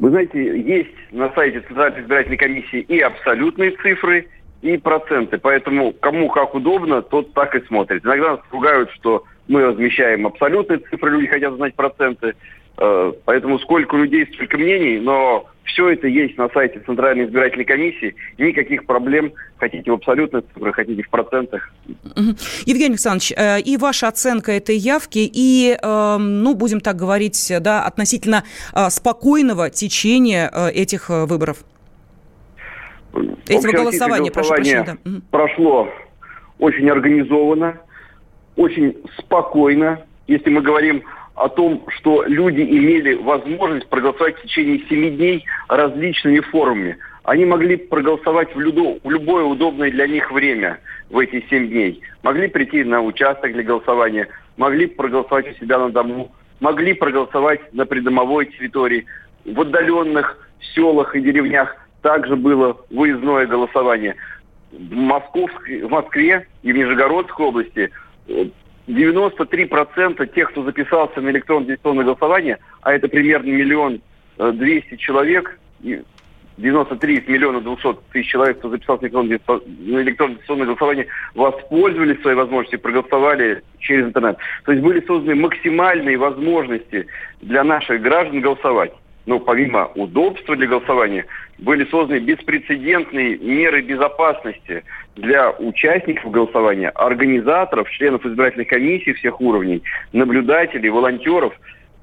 Вы 0.00 0.10
знаете, 0.10 0.60
есть 0.60 0.90
на 1.12 1.32
сайте 1.34 1.60
Центральной 1.60 2.02
избирательной 2.02 2.36
комиссии 2.36 2.80
и 2.80 2.98
абсолютные 2.98 3.70
цифры, 3.76 4.26
и 4.64 4.78
проценты. 4.78 5.36
Поэтому 5.36 5.92
кому 5.92 6.30
как 6.30 6.54
удобно, 6.54 7.02
тот 7.02 7.34
так 7.34 7.54
и 7.54 7.64
смотрит. 7.66 8.04
Иногда 8.04 8.32
нас 8.32 8.40
ругают, 8.50 8.90
что 8.92 9.24
мы 9.46 9.62
размещаем 9.62 10.26
абсолютные 10.26 10.78
цифры, 10.78 11.10
люди 11.10 11.26
хотят 11.26 11.54
знать 11.56 11.74
проценты. 11.74 12.34
Э, 12.78 13.12
поэтому 13.26 13.58
сколько 13.58 13.96
людей, 13.98 14.26
столько 14.32 14.56
мнений, 14.56 14.98
но 14.98 15.46
Все 15.64 15.88
это 15.88 16.06
есть 16.06 16.38
на 16.38 16.48
сайте 16.50 16.80
Центральной 16.80 17.24
избирательной 17.24 17.64
комиссии. 17.64 18.14
Никаких 18.38 18.86
проблем. 18.86 19.32
Хотите 19.58 19.90
в 19.90 19.94
абсолютных 19.94 20.44
цифрах, 20.54 20.76
хотите 20.76 21.02
в 21.02 21.10
процентах. 21.10 21.72
Евгений 22.64 22.90
Александрович, 22.94 23.32
э, 23.36 23.60
и 23.60 23.76
ваша 23.76 24.08
оценка 24.08 24.52
этой 24.52 24.76
явки, 24.76 25.30
и, 25.30 25.76
эм, 25.82 26.42
ну, 26.42 26.54
будем 26.54 26.80
так 26.80 26.96
говорить, 26.96 27.52
да, 27.60 27.84
относительно 27.84 28.44
э, 28.72 28.88
спокойного 28.90 29.68
течения 29.68 30.50
этих 30.74 31.08
выборов. 31.08 31.64
Этого 33.48 33.72
голосования, 33.72 34.30
прошу 34.30 34.54
прощения. 34.54 34.98
Да. 35.04 35.10
Прошло 35.30 35.88
очень 36.58 36.88
организованно, 36.90 37.80
очень 38.56 38.96
спокойно. 39.18 40.00
Если 40.26 40.50
мы 40.50 40.62
говорим 40.62 41.02
о 41.34 41.48
том, 41.48 41.84
что 41.88 42.24
люди 42.24 42.62
имели 42.62 43.14
возможность 43.14 43.88
проголосовать 43.88 44.38
в 44.38 44.42
течение 44.42 44.80
семи 44.88 45.10
дней 45.10 45.44
различными 45.68 46.40
формами. 46.40 46.96
Они 47.24 47.44
могли 47.44 47.76
проголосовать 47.76 48.54
в, 48.54 48.60
людо, 48.60 48.98
в 49.02 49.10
любое 49.10 49.44
удобное 49.44 49.90
для 49.90 50.06
них 50.06 50.30
время 50.30 50.78
в 51.10 51.18
эти 51.18 51.44
семь 51.48 51.68
дней. 51.68 52.02
Могли 52.22 52.48
прийти 52.48 52.84
на 52.84 53.00
участок 53.00 53.52
для 53.52 53.62
голосования, 53.62 54.28
могли 54.56 54.86
проголосовать 54.86 55.50
у 55.50 55.54
себя 55.60 55.78
на 55.78 55.90
дому, 55.90 56.32
могли 56.60 56.92
проголосовать 56.92 57.72
на 57.72 57.86
придомовой 57.86 58.46
территории. 58.46 59.06
В 59.44 59.60
отдаленных 59.60 60.38
селах 60.74 61.16
и 61.16 61.20
деревнях 61.20 61.76
также 62.04 62.36
было 62.36 62.76
выездное 62.90 63.46
голосование. 63.46 64.14
В, 64.70 64.94
Московск... 64.94 65.66
в 65.66 65.88
Москве 65.88 66.46
и 66.62 66.70
в 66.70 66.76
Нижегородской 66.76 67.46
области 67.46 67.90
93% 68.86 70.34
тех, 70.34 70.50
кто 70.50 70.64
записался 70.64 71.22
на 71.22 71.30
электронное 71.30 71.68
дистанционное 71.68 72.04
голосование, 72.04 72.58
а 72.82 72.92
это 72.92 73.08
примерно 73.08 73.48
миллион 73.48 74.02
э, 74.36 74.52
двести 74.52 74.96
человек, 74.96 75.58
93 76.58 77.24
миллиона 77.26 77.62
200 77.62 77.96
тысяч 78.12 78.30
человек, 78.30 78.58
кто 78.58 78.68
записался 78.68 79.04
на 79.04 80.02
электронное 80.02 80.36
дистанционное 80.36 80.66
голосование, 80.66 81.06
воспользовались 81.34 82.20
своей 82.20 82.36
возможностью, 82.36 82.80
проголосовали 82.80 83.62
через 83.78 84.04
интернет. 84.04 84.36
То 84.66 84.72
есть 84.72 84.84
были 84.84 85.00
созданы 85.06 85.36
максимальные 85.36 86.18
возможности 86.18 87.06
для 87.40 87.64
наших 87.64 88.02
граждан 88.02 88.42
голосовать 88.42 88.92
но 89.26 89.38
помимо 89.38 89.90
удобства 89.94 90.56
для 90.56 90.66
голосования, 90.66 91.26
были 91.58 91.84
созданы 91.86 92.18
беспрецедентные 92.18 93.38
меры 93.38 93.80
безопасности 93.80 94.84
для 95.16 95.50
участников 95.52 96.30
голосования, 96.30 96.90
организаторов, 96.90 97.90
членов 97.90 98.26
избирательных 98.26 98.68
комиссий 98.68 99.12
всех 99.14 99.40
уровней, 99.40 99.82
наблюдателей, 100.12 100.90
волонтеров. 100.90 101.54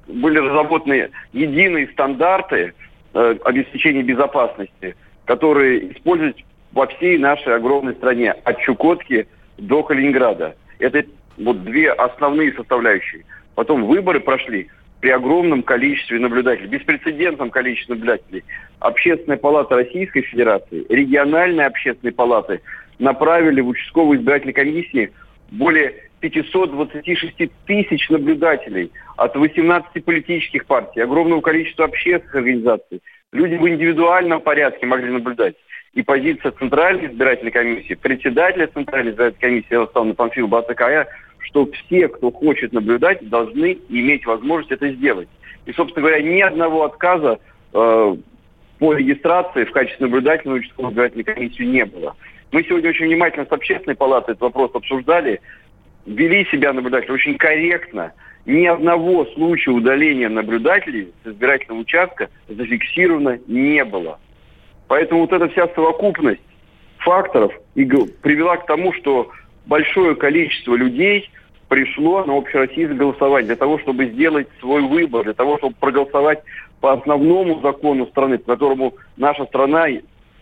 Были 0.08 0.38
разработаны 0.38 1.10
единые 1.32 1.88
стандарты 1.88 2.74
э, 3.14 3.36
обеспечения 3.44 4.02
безопасности, 4.02 4.96
которые 5.26 5.92
используют 5.92 6.38
во 6.72 6.86
всей 6.86 7.18
нашей 7.18 7.54
огромной 7.54 7.94
стране, 7.94 8.32
от 8.32 8.58
Чукотки 8.60 9.28
до 9.58 9.82
Калининграда. 9.82 10.56
Это 10.78 11.04
вот 11.38 11.62
две 11.62 11.92
основные 11.92 12.52
составляющие. 12.54 13.24
Потом 13.54 13.84
выборы 13.84 14.20
прошли 14.20 14.68
при 15.02 15.10
огромном 15.10 15.64
количестве 15.64 16.20
наблюдателей, 16.20 16.68
беспрецедентном 16.68 17.50
количестве 17.50 17.96
наблюдателей. 17.96 18.44
Общественная 18.78 19.36
палата 19.36 19.74
Российской 19.74 20.22
Федерации, 20.22 20.86
региональные 20.88 21.66
общественные 21.66 22.14
палаты 22.14 22.60
направили 23.00 23.60
в 23.60 23.68
участковую 23.68 24.20
избирательную 24.20 24.54
комиссию 24.54 25.10
более 25.50 25.92
526 26.20 27.50
тысяч 27.66 28.08
наблюдателей 28.10 28.92
от 29.16 29.34
18 29.34 30.04
политических 30.04 30.66
партий, 30.66 31.00
огромного 31.00 31.40
количества 31.40 31.86
общественных 31.86 32.36
организаций. 32.36 33.02
Люди 33.32 33.56
в 33.56 33.68
индивидуальном 33.68 34.40
порядке 34.40 34.86
могли 34.86 35.10
наблюдать. 35.10 35.56
И 35.94 36.02
позиция 36.02 36.52
Центральной 36.52 37.08
избирательной 37.08 37.50
комиссии, 37.50 37.94
председателя 37.94 38.68
Центральной 38.68 39.10
избирательной 39.10 39.40
комиссии 39.40 39.74
Александра 39.76 40.14
Памфилова 40.14 40.50
была 40.50 40.62
такая, 40.62 41.08
что 41.52 41.68
все, 41.70 42.08
кто 42.08 42.30
хочет 42.30 42.72
наблюдать, 42.72 43.28
должны 43.28 43.78
иметь 43.90 44.24
возможность 44.24 44.72
это 44.72 44.88
сделать. 44.92 45.28
И, 45.66 45.72
собственно 45.72 46.06
говоря, 46.06 46.22
ни 46.22 46.40
одного 46.40 46.84
отказа 46.84 47.38
э, 47.74 48.16
по 48.78 48.94
регистрации 48.94 49.64
в 49.64 49.70
качестве 49.70 50.06
наблюдателя 50.06 50.50
на 50.50 50.56
участковую 50.56 50.92
избирательную 50.92 51.26
комиссию 51.26 51.68
не 51.68 51.84
было. 51.84 52.16
Мы 52.52 52.64
сегодня 52.64 52.88
очень 52.90 53.06
внимательно 53.06 53.46
с 53.46 53.52
общественной 53.52 53.96
палатой 53.96 54.32
этот 54.32 54.42
вопрос 54.42 54.70
обсуждали, 54.74 55.40
вели 56.06 56.46
себя 56.46 56.72
наблюдатели 56.72 57.12
очень 57.12 57.36
корректно. 57.36 58.12
Ни 58.46 58.66
одного 58.66 59.26
случая 59.26 59.72
удаления 59.72 60.28
наблюдателей 60.28 61.12
с 61.22 61.28
избирательного 61.28 61.82
участка 61.82 62.28
зафиксировано 62.48 63.38
не 63.46 63.84
было. 63.84 64.18
Поэтому 64.88 65.20
вот 65.20 65.32
эта 65.32 65.48
вся 65.50 65.68
совокупность 65.74 66.40
факторов 66.98 67.52
привела 67.74 68.56
к 68.56 68.66
тому, 68.66 68.92
что 68.94 69.30
большое 69.66 70.16
количество 70.16 70.74
людей 70.74 71.30
пришло 71.72 72.22
на 72.26 72.36
общероссийское 72.36 72.94
голосование 72.94 73.46
для 73.46 73.56
того, 73.56 73.78
чтобы 73.78 74.04
сделать 74.08 74.46
свой 74.60 74.82
выбор, 74.82 75.24
для 75.24 75.32
того, 75.32 75.56
чтобы 75.56 75.74
проголосовать 75.80 76.40
по 76.82 76.92
основному 76.92 77.62
закону 77.62 78.06
страны, 78.08 78.36
по 78.36 78.52
которому 78.52 78.92
наша 79.16 79.46
страна 79.46 79.86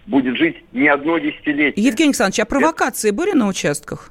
будет 0.07 0.37
жить 0.37 0.57
не 0.73 0.89
одно 0.89 1.19
десятилетие. 1.19 1.85
Евгений 1.85 2.09
Александрович, 2.09 2.41
а 2.41 2.47
провокации 2.47 3.11
Это... 3.11 3.17
были 3.17 3.31
на 3.31 3.47
участках? 3.47 4.11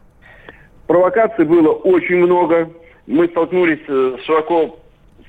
Провокаций 0.87 1.43
было 1.43 1.73
очень 1.73 2.15
много. 2.15 2.69
Мы 3.05 3.27
столкнулись 3.27 3.83
э, 3.89 4.17
с 4.21 4.25
широко 4.25 4.79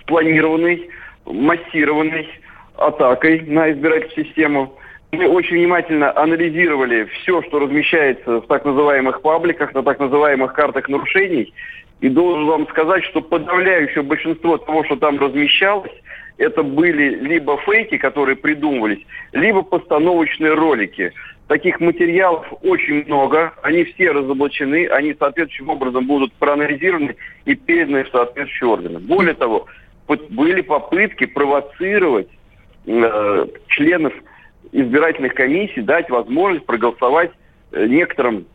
спланированной, 0.02 0.88
массированной 1.24 2.28
атакой 2.76 3.40
на 3.48 3.72
избирательную 3.72 4.26
систему. 4.26 4.78
Мы 5.10 5.26
очень 5.26 5.56
внимательно 5.56 6.16
анализировали 6.16 7.04
все, 7.06 7.42
что 7.42 7.58
размещается 7.58 8.40
в 8.40 8.46
так 8.46 8.64
называемых 8.64 9.22
пабликах, 9.22 9.74
на 9.74 9.82
так 9.82 9.98
называемых 9.98 10.52
картах 10.52 10.88
нарушений. 10.88 11.52
И 12.00 12.08
должен 12.08 12.46
вам 12.46 12.68
сказать, 12.68 13.04
что 13.04 13.20
подавляющее 13.20 14.02
большинство 14.02 14.56
того, 14.58 14.84
что 14.84 14.96
там 14.96 15.18
размещалось, 15.18 15.92
это 16.38 16.62
были 16.62 17.16
либо 17.16 17.58
фейки, 17.58 17.98
которые 17.98 18.36
придумывались, 18.36 19.04
либо 19.32 19.62
постановочные 19.62 20.54
ролики. 20.54 21.12
Таких 21.48 21.80
материалов 21.80 22.46
очень 22.62 23.04
много, 23.04 23.52
они 23.62 23.84
все 23.84 24.12
разоблачены, 24.12 24.86
они 24.86 25.14
соответствующим 25.18 25.68
образом 25.68 26.06
будут 26.06 26.32
проанализированы 26.34 27.16
и 27.44 27.54
переданы 27.54 28.04
в 28.04 28.10
соответствующие 28.10 28.70
органы. 28.70 28.98
Более 29.00 29.34
того, 29.34 29.66
были 30.30 30.62
попытки 30.62 31.26
провоцировать 31.26 32.28
э, 32.86 33.46
членов 33.68 34.14
избирательных 34.72 35.34
комиссий 35.34 35.82
дать 35.82 36.08
возможность 36.08 36.64
проголосовать 36.64 37.32
э, 37.72 37.86
некоторым 37.86 38.46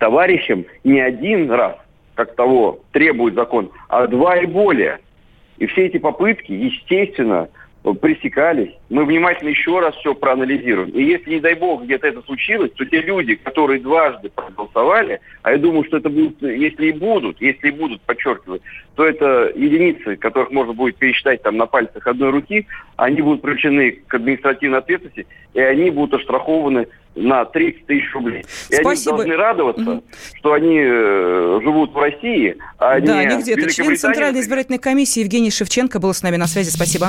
товарищам 0.00 0.64
не 0.84 1.00
один 1.00 1.50
раз, 1.50 1.76
как 2.18 2.34
того 2.34 2.80
требует 2.90 3.36
закон, 3.36 3.70
а 3.88 4.08
два 4.08 4.38
и 4.38 4.46
более. 4.46 4.98
И 5.58 5.66
все 5.66 5.86
эти 5.86 5.98
попытки, 5.98 6.50
естественно, 6.50 7.48
пресекались. 8.00 8.72
Мы 8.90 9.04
внимательно 9.04 9.50
еще 9.50 9.80
раз 9.80 9.94
все 9.96 10.14
проанализируем. 10.14 10.90
И 10.90 11.02
если, 11.02 11.34
не 11.34 11.40
дай 11.40 11.54
бог, 11.54 11.84
где-то 11.84 12.06
это 12.06 12.22
случилось, 12.22 12.70
то 12.72 12.86
те 12.86 13.02
люди, 13.02 13.34
которые 13.34 13.80
дважды 13.80 14.30
проголосовали, 14.30 15.20
а 15.42 15.52
я 15.52 15.58
думаю, 15.58 15.84
что 15.84 15.98
это 15.98 16.08
будут, 16.08 16.40
если 16.42 16.86
и 16.86 16.92
будут, 16.92 17.40
если 17.40 17.68
и 17.68 17.72
будут, 17.72 18.00
подчеркиваю, 18.02 18.62
то 18.94 19.04
это 19.04 19.52
единицы, 19.54 20.16
которых 20.16 20.50
можно 20.50 20.72
будет 20.72 20.96
пересчитать 20.96 21.42
там 21.42 21.58
на 21.58 21.66
пальцах 21.66 22.06
одной 22.06 22.30
руки, 22.30 22.66
они 22.96 23.20
будут 23.20 23.42
привлечены 23.42 23.92
к 24.06 24.14
административной 24.14 24.78
ответственности, 24.78 25.26
и 25.52 25.60
они 25.60 25.90
будут 25.90 26.20
оштрафованы 26.20 26.88
на 27.14 27.44
30 27.44 27.86
тысяч 27.86 28.12
рублей. 28.14 28.44
И 28.70 28.74
Спасибо. 28.74 29.16
они 29.16 29.24
должны 29.24 29.36
радоваться, 29.36 29.82
mm 29.82 30.02
что 30.38 30.52
они 30.52 30.78
э, 30.80 31.60
живут 31.62 31.92
в 31.92 31.98
России, 31.98 32.56
а 32.78 33.00
да, 33.00 33.24
не 33.24 33.42
где-то. 33.42 33.68
Член 33.70 33.96
Центральной 33.96 34.40
избирательной 34.40 34.78
комиссии 34.78 35.20
Евгений 35.20 35.50
Шевченко 35.50 35.98
был 35.98 36.14
с 36.14 36.22
нами 36.22 36.36
на 36.36 36.46
связи. 36.46 36.70
Спасибо. 36.70 37.08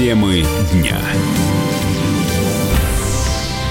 Темы 0.00 0.42
дня. 0.72 0.98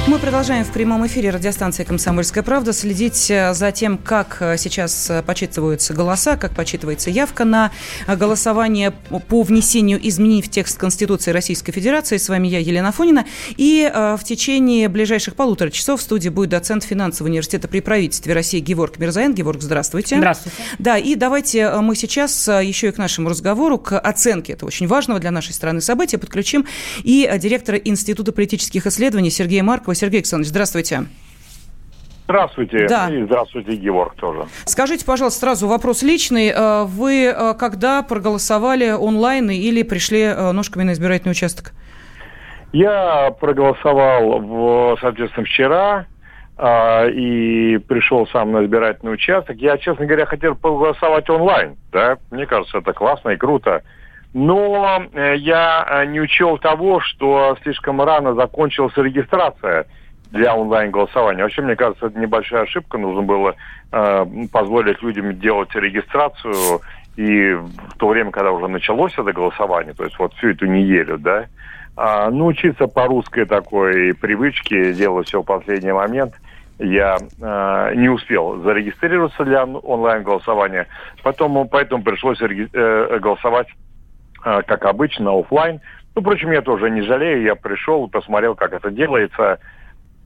Мы 0.10 0.18
продолжаем 0.18 0.66
в 0.66 0.72
прямом 0.72 1.06
эфире 1.06 1.30
радиостанции 1.30 1.84
«Комсомольская 1.84 2.44
правда» 2.44 2.74
следить 2.74 3.30
э, 3.30 3.54
за 3.54 3.72
тем, 3.72 4.00
как 4.00 4.38
э, 4.40 4.58
сейчас 4.58 5.08
э, 5.08 5.22
подсчитываются 5.22 5.94
голоса, 5.94 6.36
как 6.36 6.56
подсчитывается 6.56 7.12
явка 7.12 7.46
на 7.46 7.72
голосование 8.08 8.90
по 8.90 9.44
внесению 9.44 10.00
изменений 10.08 10.42
в 10.42 10.50
текст 10.50 10.80
Конституции 10.80 11.30
Российской 11.30 11.74
Федерации. 11.74 12.18
С 12.18 12.28
вами 12.28 12.48
я, 12.48 12.58
Елена 12.58 12.92
Фонина. 12.92 13.28
И 13.56 13.88
в 13.94 14.24
течение 14.24 14.90
ближайших 14.90 15.36
полутора 15.36 15.70
часов 15.70 16.00
в 16.00 16.04
студии 16.04 16.30
будет 16.30 16.50
доцент 16.50 16.84
финансового 16.84 17.30
университета 17.30 17.68
при 17.68 17.80
правительстве 17.80 18.34
России 18.34 18.60
Геворг 18.60 18.98
Мирзаен. 18.98 19.36
Геворг, 19.36 19.62
здравствуйте. 19.62 20.18
Здравствуйте. 20.18 20.58
Да, 20.80 20.98
и 20.98 21.14
давайте 21.14 21.70
мы 21.82 21.96
сейчас 21.96 22.48
еще 22.48 22.88
и 22.88 22.92
к 22.92 22.98
нашему 22.98 23.30
разговору, 23.30 23.78
к 23.78 24.00
оценке 24.00 24.54
этого 24.54 24.70
очень 24.70 24.88
важного 24.88 25.20
для 25.20 25.30
нашей 25.30 25.54
страны 25.54 25.82
события 25.82 26.18
подключим 26.18 26.66
и 27.04 27.32
директора 27.38 27.78
Института 27.78 28.32
политических 28.32 28.88
исследований 28.88 29.30
Сергея 29.30 29.62
Маркова. 29.62 29.99
Сергей 30.00 30.20
Александрович, 30.20 30.50
здравствуйте. 30.50 31.04
Здравствуйте. 32.24 32.86
Да. 32.88 33.10
И 33.10 33.24
здравствуйте, 33.24 33.76
Георг 33.76 34.14
тоже. 34.16 34.46
Скажите, 34.66 35.04
пожалуйста, 35.04 35.42
сразу 35.42 35.68
вопрос 35.68 36.04
личный. 36.04 36.50
Э, 36.56 36.84
вы 36.86 37.26
э, 37.26 37.54
когда 37.56 38.04
проголосовали 38.04 38.92
онлайн 38.92 39.50
или 39.50 39.82
пришли 39.82 40.22
э, 40.22 40.52
ножками 40.52 40.84
на 40.84 40.92
избирательный 40.92 41.32
участок? 41.32 41.72
Я 42.72 43.32
проголосовал, 43.32 44.40
в, 44.42 44.98
соответственно, 45.02 45.46
вчера 45.46 46.06
и 46.62 47.80
пришел 47.88 48.28
сам 48.28 48.52
на 48.52 48.66
избирательный 48.66 49.14
участок. 49.14 49.56
Я, 49.56 49.78
честно 49.78 50.06
говоря, 50.06 50.26
хотел 50.26 50.56
проголосовать 50.56 51.30
онлайн. 51.30 51.78
Да? 51.94 52.18
Мне 52.32 52.46
кажется, 52.46 52.80
это 52.80 52.92
классно 52.92 53.30
и 53.30 53.38
круто. 53.38 53.82
Но 54.34 55.04
я 55.14 56.06
не 56.08 56.22
учел 56.22 56.58
того, 56.60 57.00
что 57.00 57.58
слишком 57.64 58.02
рано 58.02 58.36
закончилась 58.36 58.96
регистрация– 58.96 59.86
для 60.32 60.56
онлайн-голосования. 60.56 61.44
Вообще, 61.44 61.62
мне 61.62 61.76
кажется, 61.76 62.08
это 62.08 62.20
небольшая 62.20 62.64
ошибка. 62.64 62.98
Нужно 62.98 63.24
было 63.24 63.56
э, 63.92 64.26
позволить 64.52 65.02
людям 65.02 65.40
делать 65.40 65.74
регистрацию 65.74 66.82
и 67.16 67.54
в 67.54 67.98
то 67.98 68.08
время, 68.08 68.32
когда 68.32 68.52
уже 68.52 68.68
началось 68.68 69.14
это 69.14 69.34
голосование, 69.34 69.94
то 69.94 70.06
есть 70.06 70.18
вот 70.20 70.34
всю 70.36 70.50
эту 70.50 70.68
неделю, 70.68 71.18
да, 71.18 71.48
э, 71.98 72.30
научиться 72.30 72.88
по 72.88 73.06
русской 73.06 73.46
такой 73.46 74.14
привычке, 74.14 74.94
делать 74.94 75.28
все 75.28 75.42
в 75.42 75.46
последний 75.46 75.92
момент, 75.92 76.34
я 76.78 77.18
э, 77.18 77.94
не 77.96 78.08
успел 78.08 78.62
зарегистрироваться 78.62 79.44
для 79.44 79.66
онлайн-голосования, 79.66 80.88
потом, 81.24 81.68
поэтому 81.68 82.04
пришлось 82.04 82.40
э, 82.42 83.20
голосовать, 83.20 83.68
э, 83.68 83.89
как 84.42 84.86
обычно, 84.86 85.38
офлайн. 85.38 85.82
Ну, 86.16 86.22
впрочем, 86.22 86.52
я 86.52 86.62
тоже 86.62 86.90
не 86.90 87.02
жалею, 87.02 87.44
я 87.44 87.56
пришел 87.56 88.08
посмотрел, 88.08 88.56
как 88.56 88.74
это 88.74 88.92
делается, 88.92 89.60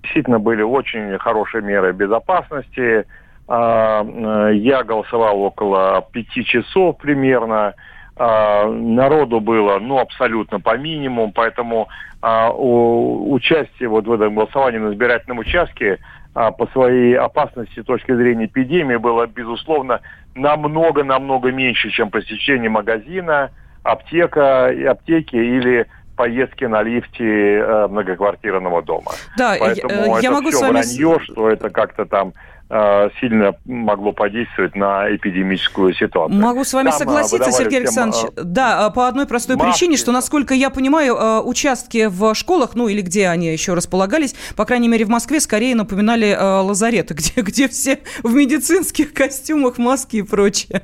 Действительно 0.03 0.39
были 0.39 0.61
очень 0.61 1.17
хорошие 1.17 1.63
меры 1.63 1.93
безопасности. 1.93 3.05
А, 3.47 4.03
э, 4.03 4.55
я 4.55 4.83
голосовал 4.83 5.41
около 5.41 6.05
пяти 6.11 6.43
часов 6.43 6.97
примерно. 6.97 7.73
А, 8.15 8.67
народу 8.69 9.39
было, 9.39 9.79
ну, 9.79 9.97
абсолютно 9.97 10.59
по 10.59 10.77
минимуму, 10.77 11.31
поэтому 11.33 11.87
а, 12.21 12.51
участие 12.51 13.89
вот 13.89 14.05
в 14.05 14.11
этом 14.11 14.35
голосовании 14.35 14.77
на 14.77 14.93
избирательном 14.93 15.39
участке 15.39 15.97
по 16.33 16.67
своей 16.73 17.15
опасности 17.15 17.79
с 17.79 17.85
точки 17.85 18.11
зрения 18.11 18.45
эпидемии 18.45 18.95
было, 18.95 19.27
безусловно, 19.27 20.01
намного-намного 20.33 21.51
меньше, 21.51 21.91
чем 21.91 22.09
посещение 22.09 22.71
магазина, 22.71 23.51
аптека, 23.83 24.67
аптеки 24.89 25.35
или 25.35 25.87
поездки 26.15 26.65
на 26.65 26.83
лифте 26.83 27.57
э, 27.59 27.87
многоквартирного 27.87 28.81
дома. 28.81 29.11
Да, 29.37 29.55
Поэтому 29.59 29.93
я, 29.93 30.19
это 30.19 30.31
могу 30.31 30.49
все 30.49 30.57
с 30.57 30.61
вами... 30.61 30.71
вранье, 30.73 31.19
что 31.23 31.49
это 31.49 31.69
как-то 31.69 32.05
там 32.05 32.33
э, 32.69 33.09
сильно 33.19 33.55
могло 33.65 34.11
подействовать 34.11 34.75
на 34.75 35.13
эпидемическую 35.15 35.93
ситуацию. 35.93 36.39
Могу 36.39 36.63
с 36.63 36.73
вами 36.73 36.89
там, 36.89 36.95
э, 36.95 36.99
согласиться, 36.99 37.51
Сергей 37.51 37.79
Александрович. 37.79 38.31
Всем, 38.31 38.53
да, 38.53 38.89
по 38.91 39.07
одной 39.07 39.25
простой 39.25 39.55
маски. 39.55 39.71
причине, 39.71 39.97
что, 39.97 40.11
насколько 40.11 40.53
я 40.53 40.69
понимаю, 40.69 41.43
участки 41.45 42.07
в 42.07 42.35
школах, 42.35 42.75
ну 42.75 42.87
или 42.87 43.01
где 43.01 43.27
они 43.27 43.51
еще 43.51 43.73
располагались, 43.73 44.35
по 44.55 44.65
крайней 44.65 44.87
мере 44.87 45.05
в 45.05 45.09
Москве, 45.09 45.39
скорее 45.39 45.75
напоминали 45.75 46.37
лазареты, 46.39 47.13
где, 47.15 47.41
где 47.41 47.67
все 47.67 47.99
в 48.21 48.33
медицинских 48.33 49.13
костюмах, 49.13 49.79
маски 49.79 50.17
и 50.17 50.21
прочее. 50.21 50.83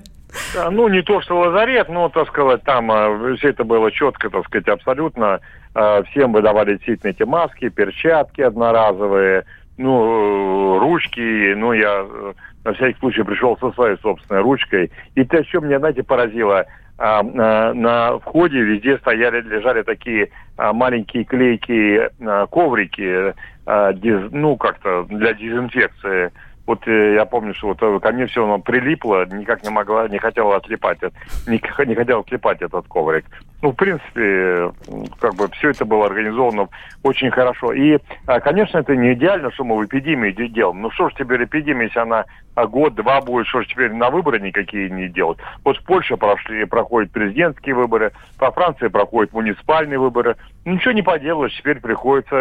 Ну, 0.71 0.87
не 0.87 1.01
то, 1.01 1.21
что 1.21 1.39
лазарет, 1.39 1.89
но, 1.89 2.09
так 2.09 2.27
сказать, 2.27 2.63
там 2.63 2.91
э, 2.91 3.35
все 3.37 3.49
это 3.49 3.63
было 3.63 3.91
четко, 3.91 4.29
так 4.29 4.45
сказать, 4.45 4.67
абсолютно. 4.67 5.39
Э, 5.75 6.03
всем 6.03 6.33
выдавали 6.33 6.73
действительно 6.73 7.11
эти 7.11 7.23
маски, 7.23 7.69
перчатки 7.69 8.41
одноразовые, 8.41 9.45
ну, 9.77 10.75
э, 10.75 10.79
ручки. 10.79 11.53
Ну, 11.55 11.73
я 11.73 12.05
на 12.63 12.73
всякий 12.73 12.99
случай 12.99 13.23
пришел 13.23 13.57
со 13.57 13.71
своей 13.71 13.97
собственной 13.97 14.41
ручкой. 14.41 14.91
И 15.15 15.23
то, 15.23 15.43
что 15.45 15.61
меня, 15.61 15.79
знаете, 15.79 16.03
поразило, 16.03 16.65
на 16.97 18.19
входе 18.19 18.59
везде 18.59 18.97
стояли, 18.97 19.39
лежали 19.39 19.83
такие 19.83 20.31
маленькие 20.57 21.23
клейкие 21.23 22.09
коврики, 22.51 23.33
ну, 23.65 24.57
как-то 24.57 25.05
для 25.05 25.33
дезинфекции 25.33 26.29
вот 26.69 26.87
э, 26.87 27.15
я 27.15 27.25
помню, 27.25 27.55
что 27.55 27.69
вот 27.69 27.81
э, 27.81 27.99
ко 27.99 28.11
мне 28.11 28.27
все 28.27 28.41
равно 28.41 28.59
прилипло, 28.59 29.25
никак 29.25 29.63
не 29.63 29.71
могла, 29.71 30.07
не 30.07 30.19
хотела 30.19 30.55
отлипать, 30.55 30.99
не, 31.47 31.59
не 31.87 31.95
хотела 31.95 32.23
клепать 32.23 32.61
этот 32.61 32.87
коврик. 32.87 33.25
Ну, 33.61 33.71
в 33.71 33.75
принципе, 33.75 34.71
как 35.19 35.35
бы 35.35 35.49
все 35.49 35.71
это 35.71 35.83
было 35.83 36.05
организовано 36.05 36.69
очень 37.03 37.29
хорошо. 37.29 37.73
И, 37.73 37.97
а, 38.25 38.39
конечно, 38.39 38.77
это 38.77 38.95
не 38.95 39.13
идеально, 39.13 39.51
что 39.51 39.65
мы 39.65 39.77
в 39.77 39.85
эпидемии 39.85 40.31
делаем. 40.31 40.81
Ну, 40.81 40.91
что 40.91 41.09
ж 41.09 41.13
теперь 41.17 41.43
эпидемия, 41.43 41.87
если 41.87 41.99
она 41.99 42.23
а, 42.55 42.67
год-два 42.67 43.19
будет, 43.19 43.47
что 43.47 43.61
ж 43.61 43.67
теперь 43.67 43.91
на 43.91 44.09
выборы 44.11 44.39
никакие 44.39 44.89
не 44.89 45.09
делать. 45.09 45.39
Вот 45.65 45.77
в 45.77 45.83
Польше 45.83 46.15
прошли, 46.15 46.63
проходят 46.63 47.11
президентские 47.11 47.75
выборы, 47.75 48.13
во 48.39 48.51
Франции 48.51 48.87
проходят 48.87 49.33
муниципальные 49.33 49.99
выборы. 49.99 50.37
Ничего 50.63 50.93
не 50.93 51.01
поделаешь, 51.01 51.55
теперь 51.57 51.81
приходится 51.81 52.35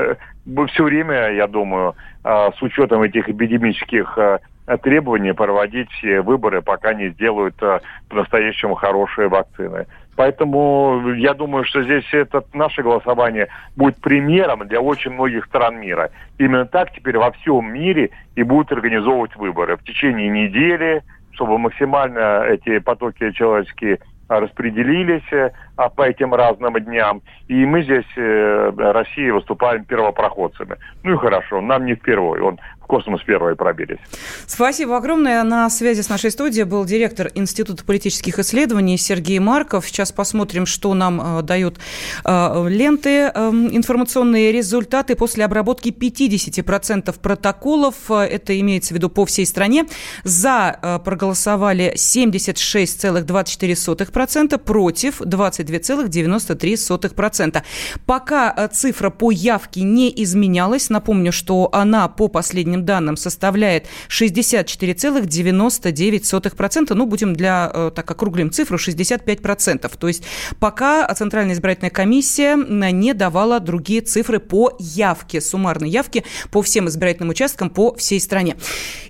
э, 0.46 0.66
все 0.68 0.84
время, 0.84 1.32
я 1.32 1.48
думаю, 1.48 1.96
а, 2.22 2.52
с 2.52 2.62
учетом 2.62 3.02
этих 3.02 3.28
эпидемических 3.28 4.18
требований 4.82 5.32
проводить 5.32 5.90
все 5.92 6.20
выборы, 6.20 6.60
пока 6.60 6.92
не 6.92 7.08
сделают 7.08 7.56
по-настоящему 8.10 8.74
хорошие 8.74 9.28
вакцины. 9.28 9.86
Поэтому 10.18 11.14
я 11.14 11.32
думаю, 11.32 11.64
что 11.64 11.84
здесь 11.84 12.12
это 12.12 12.42
наше 12.52 12.82
голосование 12.82 13.46
будет 13.76 14.00
примером 14.00 14.66
для 14.66 14.80
очень 14.80 15.12
многих 15.12 15.44
стран 15.44 15.78
мира. 15.78 16.10
Именно 16.38 16.66
так 16.66 16.92
теперь 16.92 17.16
во 17.18 17.30
всем 17.30 17.72
мире 17.72 18.10
и 18.34 18.42
будут 18.42 18.72
организовывать 18.72 19.36
выборы 19.36 19.76
в 19.76 19.84
течение 19.84 20.28
недели, 20.28 21.04
чтобы 21.30 21.56
максимально 21.58 22.42
эти 22.48 22.80
потоки 22.80 23.30
человеческие 23.30 24.00
распределились 24.28 25.52
по 25.94 26.02
этим 26.02 26.34
разным 26.34 26.74
дням. 26.80 27.22
И 27.46 27.64
мы 27.64 27.82
здесь, 27.82 28.06
э, 28.16 28.72
Россия, 28.76 29.32
выступаем 29.32 29.84
первопроходцами. 29.84 30.76
Ну 31.04 31.14
и 31.14 31.16
хорошо, 31.16 31.60
нам 31.60 31.86
не 31.86 31.94
впервые. 31.94 32.42
Он 32.42 32.58
космос 32.88 33.22
первые 33.22 33.54
пробились. 33.54 34.00
Спасибо 34.46 34.96
огромное. 34.96 35.44
На 35.44 35.70
связи 35.70 36.00
с 36.00 36.08
нашей 36.08 36.32
студией 36.32 36.64
был 36.64 36.84
директор 36.84 37.30
Института 37.34 37.84
политических 37.84 38.40
исследований 38.40 38.96
Сергей 38.96 39.38
Марков. 39.38 39.86
Сейчас 39.86 40.10
посмотрим, 40.10 40.66
что 40.66 40.94
нам 40.94 41.20
э, 41.20 41.42
дают 41.42 41.78
э, 42.24 42.68
ленты, 42.68 43.30
э, 43.32 43.50
информационные 43.72 44.50
результаты 44.52 45.14
после 45.14 45.44
обработки 45.44 45.90
50% 45.90 47.20
протоколов. 47.20 48.10
Это 48.10 48.58
имеется 48.58 48.94
в 48.94 48.96
виду 48.96 49.10
по 49.10 49.26
всей 49.26 49.44
стране. 49.46 49.84
За 50.24 50.76
э, 50.80 50.98
проголосовали 51.04 51.92
76,24%, 51.94 54.58
против 54.58 55.20
22,93%. 55.68 57.62
Пока 58.06 58.54
э, 58.56 58.68
цифра 58.72 59.10
по 59.10 59.30
явке 59.30 59.82
не 59.82 60.10
изменялась. 60.22 60.88
Напомню, 60.90 61.32
что 61.32 61.68
она 61.72 62.08
по 62.08 62.28
последним 62.28 62.84
данным 62.84 63.16
составляет 63.16 63.86
64,99%. 64.08 66.94
Ну, 66.94 67.06
будем 67.06 67.34
для, 67.34 67.70
э, 67.72 67.90
так 67.94 68.10
округлим 68.10 68.50
цифру, 68.50 68.78
65%. 68.78 69.96
То 69.96 70.08
есть 70.08 70.24
пока 70.58 71.06
Центральная 71.14 71.54
избирательная 71.54 71.90
комиссия 71.90 72.56
не 72.56 73.14
давала 73.14 73.60
другие 73.60 74.00
цифры 74.00 74.40
по 74.40 74.72
явке, 74.78 75.40
суммарной 75.40 75.90
явке 75.90 76.24
по 76.50 76.62
всем 76.62 76.88
избирательным 76.88 77.30
участкам 77.30 77.70
по 77.70 77.94
всей 77.96 78.20
стране. 78.20 78.56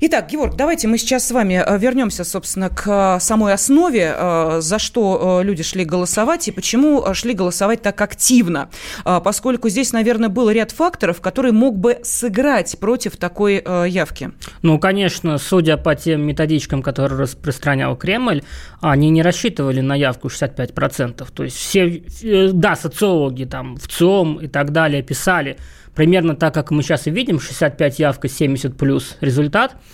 Итак, 0.01 0.31
Георг, 0.31 0.57
давайте 0.57 0.89
мы 0.89 0.99
сейчас 0.99 1.27
с 1.27 1.31
вами 1.31 1.63
э, 1.65 1.79
вернемся, 1.79 2.25
собственно, 2.25 2.69
к 2.71 3.19
самой 3.21 3.53
основе, 3.53 4.15
э, 4.17 4.59
за 4.61 4.79
что 4.79 5.41
люди 5.43 5.63
шли 5.63 5.85
голосовать 5.85 6.48
и 6.49 6.51
почему 6.51 7.05
шли 7.15 7.35
голосовать 7.35 7.83
так 7.83 8.01
активно. 8.01 8.71
Поскольку 9.05 9.69
здесь, 9.69 9.93
наверное, 9.93 10.29
был 10.29 10.51
ряд 10.51 10.73
факторов, 10.73 11.21
который 11.21 11.53
мог 11.53 11.79
бы 11.79 11.99
сыграть 12.03 12.79
против 12.79 13.17
такой 13.17 13.63
э, 13.65 13.85
явки? 13.89 14.33
Ну, 14.63 14.79
конечно, 14.79 15.39
судя 15.39 15.77
по 15.77 15.95
тем 15.95 16.23
методичкам, 16.23 16.83
которые 16.83 17.21
распространял 17.21 17.97
Кремль, 17.97 18.43
они 18.81 19.11
не 19.11 19.23
рассчитывали 19.23 19.81
на 19.81 19.95
явку 19.95 20.29
65%. 20.29 21.27
То 21.33 21.45
есть 21.45 21.57
все, 21.57 22.03
э, 22.23 22.51
да, 22.53 22.77
социологи 22.77 23.45
там 23.45 23.77
в 23.77 23.89
ЦИОМ 23.89 24.41
и 24.41 24.49
так 24.49 24.73
далее 24.73 25.03
писали 25.03 25.59
примерно 25.95 26.35
так, 26.37 26.55
как 26.55 26.71
мы 26.71 26.83
сейчас 26.83 27.07
и 27.07 27.11
видим, 27.11 27.41
65 27.41 27.99
явка, 27.99 28.29
70 28.29 28.77
плюс 28.77 29.17
результат– 29.21 29.77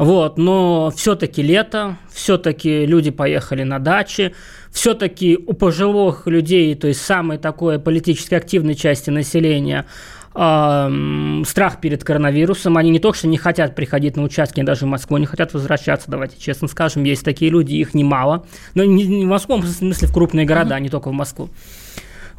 вот, 0.00 0.38
но 0.38 0.90
все-таки 0.96 1.42
лето, 1.42 1.98
все-таки 2.10 2.86
люди 2.86 3.10
поехали 3.10 3.64
на 3.64 3.78
дачи, 3.78 4.34
все-таки 4.70 5.38
у 5.46 5.52
пожилых 5.52 6.26
людей, 6.26 6.74
то 6.74 6.88
есть 6.88 7.02
самой 7.02 7.38
такой 7.38 7.78
политически 7.78 8.34
активной 8.34 8.74
части 8.74 9.10
населения, 9.10 9.86
страх 10.32 11.80
перед 11.80 12.04
коронавирусом. 12.04 12.76
Они 12.76 12.90
не 12.90 13.00
только 13.00 13.18
что 13.18 13.26
не 13.26 13.36
хотят 13.36 13.74
приходить 13.74 14.16
на 14.16 14.22
участки, 14.22 14.62
даже 14.62 14.86
в 14.86 14.88
Москву 14.88 15.16
не 15.16 15.26
хотят 15.26 15.52
возвращаться, 15.52 16.08
давайте 16.08 16.38
честно 16.38 16.68
скажем. 16.68 17.02
Есть 17.02 17.24
такие 17.24 17.50
люди, 17.50 17.74
их 17.74 17.94
немало. 17.94 18.46
Но 18.74 18.84
не, 18.84 19.24
в 19.24 19.28
Москву, 19.28 19.56
в 19.56 19.66
смысле 19.66 20.06
в 20.06 20.12
крупные 20.12 20.46
города, 20.46 20.76
mm-hmm. 20.76 20.82
не 20.82 20.88
только 20.88 21.08
в 21.08 21.12
Москву. 21.12 21.50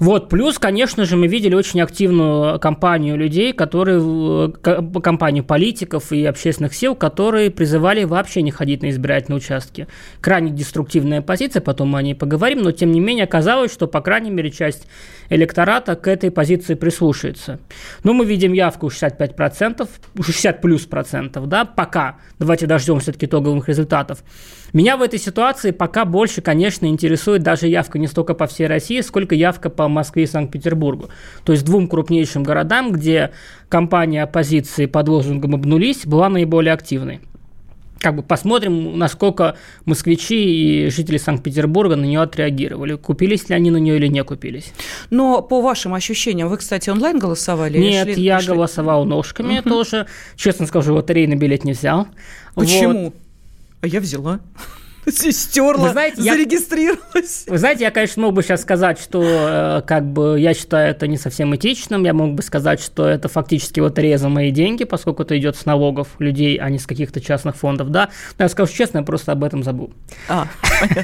Вот, 0.02 0.30
плюс, 0.30 0.58
конечно 0.58 1.06
же, 1.06 1.16
мы 1.16 1.28
видели 1.28 1.54
очень 1.54 1.80
активную 1.80 2.60
кампанию 2.60 3.16
людей, 3.16 3.54
которые, 3.54 4.52
кампанию 4.52 5.44
политиков 5.44 6.12
и 6.12 6.26
общественных 6.26 6.74
сил, 6.74 6.96
которые 6.96 7.52
призывали 7.52 8.04
вообще 8.04 8.42
не 8.42 8.50
ходить 8.50 8.82
на 8.82 8.90
избирательные 8.90 9.38
участки. 9.38 9.86
Крайне 10.20 10.50
деструктивная 10.50 11.22
позиция, 11.22 11.62
потом 11.62 11.90
мы 11.90 12.00
о 12.00 12.02
ней 12.02 12.16
поговорим, 12.16 12.64
но 12.64 12.72
тем 12.72 12.92
не 12.92 13.00
менее 13.00 13.26
оказалось, 13.26 13.72
что, 13.72 13.86
по 13.86 14.02
крайней 14.02 14.32
мере, 14.32 14.50
часть 14.50 14.88
электората 15.30 15.96
к 15.96 16.08
этой 16.08 16.32
позиции 16.32 16.74
прислушается. 16.74 17.60
Но 18.04 18.14
мы 18.14 18.26
видим 18.26 18.54
явку 18.54 18.88
65%, 18.88 19.88
60 20.20 20.62
плюс 20.62 20.82
процентов, 20.88 21.48
да, 21.48 21.64
пока. 21.64 22.18
Давайте 22.40 22.66
дождем 22.66 23.00
все-таки 23.02 23.28
итоговых 23.28 23.70
результатов. 23.70 24.24
Меня 24.74 24.98
в 24.98 25.02
этой 25.02 25.20
ситуации 25.20 25.72
пока 25.72 26.06
больше, 26.06 26.42
конечно, 26.42 26.86
интересует 26.86 27.44
даже 27.44 27.68
явка 27.68 28.00
не 28.00 28.08
столько 28.08 28.34
по 28.34 28.48
всей 28.48 28.68
России, 28.68 29.02
сколько 29.02 29.36
явка 29.36 29.70
по 29.70 29.88
Москве 29.88 30.24
и 30.24 30.28
Санкт-Петербургу. 30.28 31.10
То 31.44 31.52
есть 31.52 31.66
двум 31.66 31.88
крупнейшим 31.88 32.44
городам, 32.44 32.92
где 32.92 33.32
кампания 33.70 34.24
оппозиции 34.24 34.86
под 34.86 35.10
лозунгом 35.10 35.56
«обнулись» 35.56 36.06
была 36.06 36.30
наиболее 36.30 36.74
активной 36.74 37.22
как 38.02 38.16
бы 38.16 38.24
посмотрим, 38.24 38.98
насколько 38.98 39.56
москвичи 39.86 40.86
и 40.86 40.90
жители 40.90 41.18
Санкт-Петербурга 41.18 41.96
на 41.96 42.06
нее 42.06 42.22
отреагировали. 42.22 42.96
Купились 42.96 43.48
ли 43.50 43.56
они 43.56 43.70
на 43.70 43.78
нее 43.78 43.98
или 43.98 44.08
не 44.08 44.24
купились. 44.24 44.74
Но 45.10 45.42
по 45.42 45.62
вашим 45.62 45.94
ощущениям, 45.94 46.50
вы, 46.50 46.58
кстати, 46.58 46.90
онлайн 46.90 47.20
голосовали? 47.20 47.78
Нет, 47.78 48.14
шли, 48.14 48.24
я 48.24 48.40
шли? 48.40 48.50
голосовал 48.50 49.06
ножками 49.06 49.60
угу. 49.60 49.70
тоже. 49.70 50.08
Честно 50.36 50.66
скажу, 50.66 50.96
лотерейный 50.96 51.36
билет 51.36 51.64
не 51.64 51.74
взял. 51.74 52.08
Почему? 52.56 53.06
Вот. 53.06 53.14
А 53.82 53.88
я 53.88 54.00
взяла. 54.00 54.40
Стерла, 55.10 55.86
вы 55.86 55.90
знаете, 55.90 56.22
зарегистрировалась. 56.22 57.46
Я, 57.48 57.52
вы 57.52 57.58
знаете, 57.58 57.84
я, 57.84 57.92
конечно, 57.92 58.22
мог 58.22 58.34
бы 58.34 58.44
сейчас 58.44 58.62
сказать, 58.62 59.00
что 59.00 59.24
э, 59.24 59.82
как 59.88 60.06
бы 60.06 60.40
я 60.40 60.54
считаю 60.54 60.92
это 60.92 61.08
не 61.08 61.18
совсем 61.18 61.56
этичным. 61.56 62.04
Я 62.04 62.14
мог 62.14 62.36
бы 62.36 62.44
сказать, 62.44 62.80
что 62.80 63.08
это 63.08 63.28
фактически 63.28 63.80
вот 63.80 63.98
за 63.98 64.30
мои 64.30 64.52
деньги, 64.52 64.84
поскольку 64.84 65.24
это 65.24 65.38
идет 65.38 65.56
с 65.56 65.66
налогов 65.66 66.10
людей, 66.20 66.58
а 66.58 66.70
не 66.70 66.78
с 66.78 66.86
каких-то 66.86 67.20
частных 67.20 67.56
фондов, 67.56 67.90
да. 67.90 68.10
Но 68.38 68.46
я 68.46 68.50
скажу 68.50 68.72
честно, 68.72 69.00
я 69.00 69.04
просто 69.04 69.32
об 69.32 69.44
этом 69.44 69.64
забыл. 69.64 69.92
А, 70.30 70.48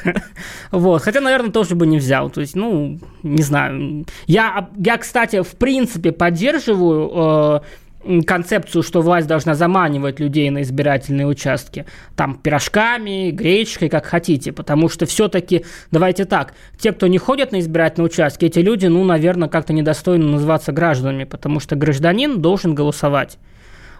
Вот. 0.72 1.02
Хотя, 1.02 1.22
наверное, 1.22 1.52
тоже 1.52 1.76
бы 1.76 1.88
не 1.88 1.98
взял. 1.98 2.30
То 2.30 2.42
есть, 2.42 2.56
ну, 2.56 3.00
не 3.24 3.42
знаю. 3.42 4.06
Я, 4.28 4.70
я 4.78 4.98
кстати, 4.98 5.42
в 5.42 5.56
принципе 5.56 6.12
поддерживаю 6.12 7.62
э, 7.64 7.87
концепцию, 8.26 8.84
что 8.84 9.02
власть 9.02 9.28
должна 9.28 9.56
заманивать 9.56 10.20
людей 10.20 10.50
на 10.50 10.62
избирательные 10.62 11.28
участки, 11.28 11.86
там, 12.16 12.36
пирожками, 12.36 13.32
гречкой, 13.32 13.90
как 13.90 14.06
хотите, 14.06 14.52
потому 14.52 14.90
что 14.90 15.06
все-таки, 15.06 15.66
давайте 15.92 16.26
так, 16.26 16.54
те, 16.80 16.92
кто 16.92 17.08
не 17.08 17.18
ходят 17.18 17.52
на 17.52 17.60
избирательные 17.60 18.08
участки, 18.08 18.46
эти 18.46 18.60
люди, 18.60 18.88
ну, 18.88 19.04
наверное, 19.04 19.50
как-то 19.50 19.74
недостойны 19.74 20.26
называться 20.26 20.72
гражданами, 20.72 21.26
потому 21.26 21.60
что 21.60 21.76
гражданин 21.76 22.42
должен 22.42 22.76
голосовать. 22.76 23.38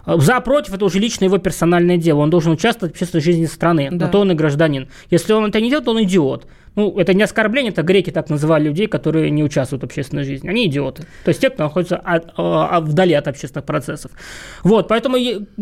За, 0.06 0.40
против, 0.40 0.72
это 0.72 0.86
уже 0.86 0.98
лично 0.98 1.26
его 1.26 1.36
персональное 1.36 1.98
дело. 1.98 2.20
Он 2.20 2.30
должен 2.30 2.52
участвовать 2.52 2.92
в 2.92 2.94
общественной 2.94 3.22
жизни 3.22 3.44
страны. 3.44 3.88
Да. 3.90 4.06
На 4.06 4.10
то 4.10 4.20
он 4.20 4.32
и 4.32 4.34
гражданин. 4.34 4.88
Если 5.10 5.34
он 5.34 5.46
это 5.46 5.60
не 5.60 5.68
делает, 5.68 5.86
он 5.88 6.02
идиот. 6.02 6.46
Ну, 6.78 6.96
это 6.96 7.12
не 7.12 7.24
оскорбление, 7.24 7.72
это 7.72 7.82
греки 7.82 8.10
так 8.10 8.30
называли 8.30 8.68
людей, 8.68 8.86
которые 8.86 9.30
не 9.30 9.42
участвуют 9.42 9.82
в 9.82 9.86
общественной 9.86 10.22
жизни. 10.22 10.48
Они 10.48 10.64
идиоты. 10.68 11.02
То 11.24 11.30
есть 11.30 11.40
те, 11.40 11.50
кто 11.50 11.64
находится 11.64 11.96
от, 11.96 12.30
от, 12.36 12.84
вдали 12.84 13.14
от 13.14 13.26
общественных 13.26 13.66
процессов. 13.66 14.12
Вот, 14.62 14.86
поэтому 14.86 15.16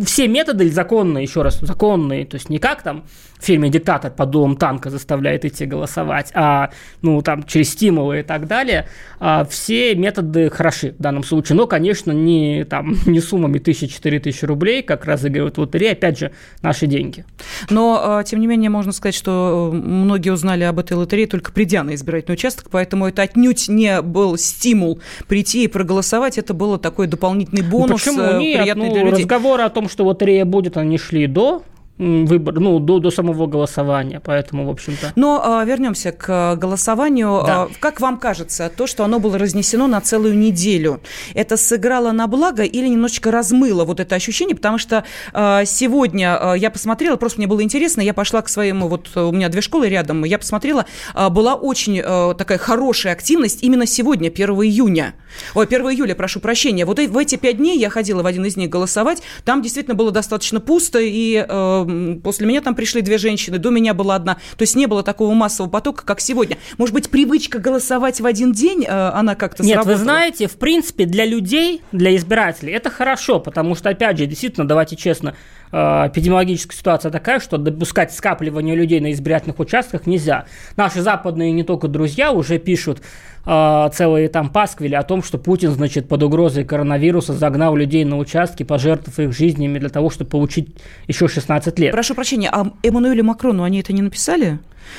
все 0.04 0.28
методы 0.28 0.70
законные, 0.70 1.22
еще 1.22 1.40
раз, 1.40 1.58
законные, 1.60 2.26
то 2.26 2.34
есть 2.34 2.50
не 2.50 2.58
как 2.58 2.82
там 2.82 3.06
в 3.38 3.44
фильме 3.44 3.68
«Диктатор» 3.70 4.10
под 4.10 4.30
дулом 4.30 4.56
танка 4.56 4.90
заставляет 4.90 5.44
идти 5.44 5.66
голосовать, 5.66 6.30
а 6.34 6.70
ну 7.02 7.22
там 7.22 7.44
через 7.44 7.70
стимулы 7.70 8.20
и 8.20 8.22
так 8.22 8.46
далее, 8.46 8.88
а, 9.18 9.44
все 9.44 9.94
методы 9.94 10.50
хороши 10.50 10.94
в 10.98 11.02
данном 11.02 11.22
случае, 11.22 11.56
но, 11.56 11.66
конечно, 11.66 12.12
не, 12.12 12.64
там, 12.64 12.94
не 13.06 13.20
суммами 13.20 13.58
тысячи-четыре 13.58 14.20
тысячи 14.20 14.44
рублей, 14.44 14.82
как 14.82 15.04
разыгрывают 15.04 15.56
в 15.56 15.60
лотерее, 15.60 15.92
опять 15.92 16.18
же, 16.18 16.32
наши 16.62 16.86
деньги. 16.86 17.24
Но, 17.70 18.00
а, 18.02 18.24
тем 18.24 18.40
не 18.40 18.46
менее, 18.46 18.70
можно 18.70 18.92
сказать, 18.92 19.14
что 19.14 19.70
э, 19.72 19.76
многие 19.76 20.30
узнали 20.30 20.64
об 20.64 20.78
этой 20.78 20.94
лотерее 21.06 21.26
только 21.26 21.52
придя 21.52 21.82
на 21.82 21.94
избирательный 21.94 22.34
участок, 22.34 22.68
поэтому 22.70 23.06
это 23.06 23.22
отнюдь 23.22 23.68
не 23.68 24.02
был 24.02 24.36
стимул 24.36 25.00
прийти 25.28 25.64
и 25.64 25.68
проголосовать, 25.68 26.36
это 26.36 26.52
было 26.52 26.78
такой 26.78 27.06
дополнительный 27.06 27.62
ну, 27.62 27.70
бонус. 27.70 28.04
Ну, 28.04 28.12
почему 28.12 28.40
нет? 28.40 28.60
Приятный 28.60 28.88
ну, 28.88 28.92
для 28.92 29.04
людей. 29.04 29.22
Разговоры 29.22 29.62
о 29.62 29.70
том, 29.70 29.88
что 29.88 30.04
лотерея 30.04 30.44
будет, 30.44 30.76
они 30.76 30.98
шли 30.98 31.26
до 31.26 31.62
выбор, 31.98 32.54
ну, 32.60 32.78
до, 32.78 32.98
до 32.98 33.10
самого 33.10 33.46
голосования, 33.46 34.20
поэтому, 34.22 34.66
в 34.66 34.70
общем-то. 34.70 35.12
Но 35.16 35.40
а, 35.42 35.64
вернемся 35.64 36.12
к 36.12 36.56
голосованию. 36.56 37.42
Да. 37.46 37.62
А, 37.62 37.68
как 37.80 38.00
вам 38.00 38.18
кажется, 38.18 38.70
то, 38.74 38.86
что 38.86 39.04
оно 39.04 39.18
было 39.18 39.38
разнесено 39.38 39.86
на 39.86 40.00
целую 40.00 40.36
неделю, 40.36 41.00
это 41.34 41.56
сыграло 41.56 42.12
на 42.12 42.26
благо 42.26 42.64
или 42.64 42.86
немножечко 42.86 43.30
размыло 43.30 43.84
вот 43.84 44.00
это 44.00 44.14
ощущение? 44.14 44.54
Потому 44.54 44.78
что 44.78 45.04
а, 45.32 45.64
сегодня 45.64 46.36
а, 46.38 46.54
я 46.54 46.70
посмотрела, 46.70 47.16
просто 47.16 47.38
мне 47.38 47.46
было 47.46 47.62
интересно, 47.62 48.02
я 48.02 48.12
пошла 48.12 48.42
к 48.42 48.48
своему, 48.48 48.88
вот 48.88 49.16
у 49.16 49.32
меня 49.32 49.48
две 49.48 49.62
школы 49.62 49.88
рядом, 49.88 50.24
я 50.24 50.38
посмотрела, 50.38 50.84
а, 51.14 51.30
была 51.30 51.54
очень 51.54 52.00
а, 52.04 52.34
такая 52.34 52.58
хорошая 52.58 53.14
активность 53.14 53.62
именно 53.62 53.86
сегодня, 53.86 54.28
1 54.28 54.50
июня. 54.50 55.14
Ой, 55.54 55.66
1 55.66 55.80
июля, 55.90 56.14
прошу 56.14 56.40
прощения. 56.40 56.84
Вот 56.84 56.98
в 56.98 57.18
эти 57.18 57.36
пять 57.36 57.56
дней 57.56 57.78
я 57.78 57.90
ходила 57.90 58.22
в 58.22 58.26
один 58.26 58.44
из 58.44 58.56
них 58.56 58.68
голосовать, 58.68 59.22
там 59.44 59.62
действительно 59.62 59.94
было 59.94 60.10
достаточно 60.10 60.60
пусто, 60.60 60.98
и 61.00 61.44
а, 61.48 61.85
после 62.22 62.46
меня 62.46 62.60
там 62.60 62.74
пришли 62.74 63.02
две 63.02 63.18
женщины, 63.18 63.58
до 63.58 63.70
меня 63.70 63.94
была 63.94 64.16
одна. 64.16 64.34
То 64.56 64.62
есть 64.62 64.76
не 64.76 64.86
было 64.86 65.02
такого 65.02 65.32
массового 65.34 65.70
потока, 65.70 66.04
как 66.04 66.20
сегодня. 66.20 66.58
Может 66.78 66.94
быть, 66.94 67.10
привычка 67.10 67.58
голосовать 67.58 68.20
в 68.20 68.26
один 68.26 68.52
день, 68.52 68.84
э, 68.86 68.90
она 68.90 69.34
как-то 69.34 69.62
Нет, 69.62 69.74
сработала? 69.74 69.94
вы 69.94 70.02
знаете, 70.02 70.46
в 70.46 70.56
принципе, 70.56 71.04
для 71.04 71.24
людей, 71.24 71.82
для 71.92 72.14
избирателей 72.16 72.72
это 72.72 72.90
хорошо, 72.90 73.40
потому 73.40 73.74
что, 73.74 73.90
опять 73.90 74.18
же, 74.18 74.26
действительно, 74.26 74.66
давайте 74.66 74.96
честно, 74.96 75.34
э, 75.72 75.76
эпидемиологическая 75.76 76.76
ситуация 76.76 77.10
такая, 77.10 77.40
что 77.40 77.58
допускать 77.58 78.12
скапливание 78.12 78.74
людей 78.74 79.00
на 79.00 79.12
избирательных 79.12 79.58
участках 79.58 80.06
нельзя. 80.06 80.46
Наши 80.76 81.02
западные 81.02 81.52
не 81.52 81.62
только 81.62 81.88
друзья 81.88 82.32
уже 82.32 82.58
пишут, 82.58 83.02
э, 83.46 83.90
целые 83.92 84.28
там 84.28 84.50
пасквили 84.50 84.94
о 84.94 85.02
том, 85.02 85.22
что 85.22 85.38
Путин, 85.38 85.70
значит, 85.70 86.08
под 86.08 86.22
угрозой 86.22 86.64
коронавируса 86.64 87.32
загнал 87.32 87.76
людей 87.76 88.04
на 88.04 88.18
участки, 88.18 88.62
пожертвовав 88.62 89.18
их 89.18 89.32
жизнями 89.32 89.78
для 89.78 89.88
того, 89.88 90.10
чтобы 90.10 90.30
получить 90.30 90.76
еще 91.06 91.28
16 91.28 91.78
лет. 91.78 91.92
Прошу 91.92 92.14
прощения, 92.14 92.50
а 92.52 92.72
Эммануэлю 92.82 93.24
Макрону 93.24 93.62
они 93.62 93.80
это 93.80 93.92
не 93.92 94.02
написали? 94.02 94.58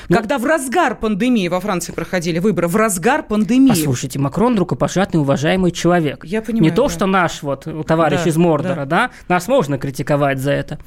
Ну, 0.10 0.18
Когда 0.18 0.38
в 0.38 0.46
разгар 0.46 0.96
пандемии 0.96 1.48
во 1.48 1.60
Франции 1.60 1.92
проходили 1.92 2.40
выборы, 2.40 2.68
в 2.68 2.76
разгар 2.76 3.24
пандемии. 3.24 3.70
Послушайте, 3.70 4.20
Макрон 4.20 4.58
рукопожатный, 4.58 5.20
уважаемый 5.20 5.72
человек. 5.72 6.26
Я 6.26 6.42
понимаю. 6.42 6.72
Не 6.72 6.76
то, 6.76 6.88
да. 6.88 6.94
что 6.94 7.06
наш 7.06 7.44
вот 7.44 7.68
товарищ 7.86 8.22
да, 8.24 8.30
из 8.30 8.38
Мордора, 8.38 8.86
да. 8.86 8.86
да, 8.86 9.12
нас 9.28 9.48
можно 9.48 9.78
критиковать 9.78 10.40
за 10.40 10.52
это. 10.52 10.80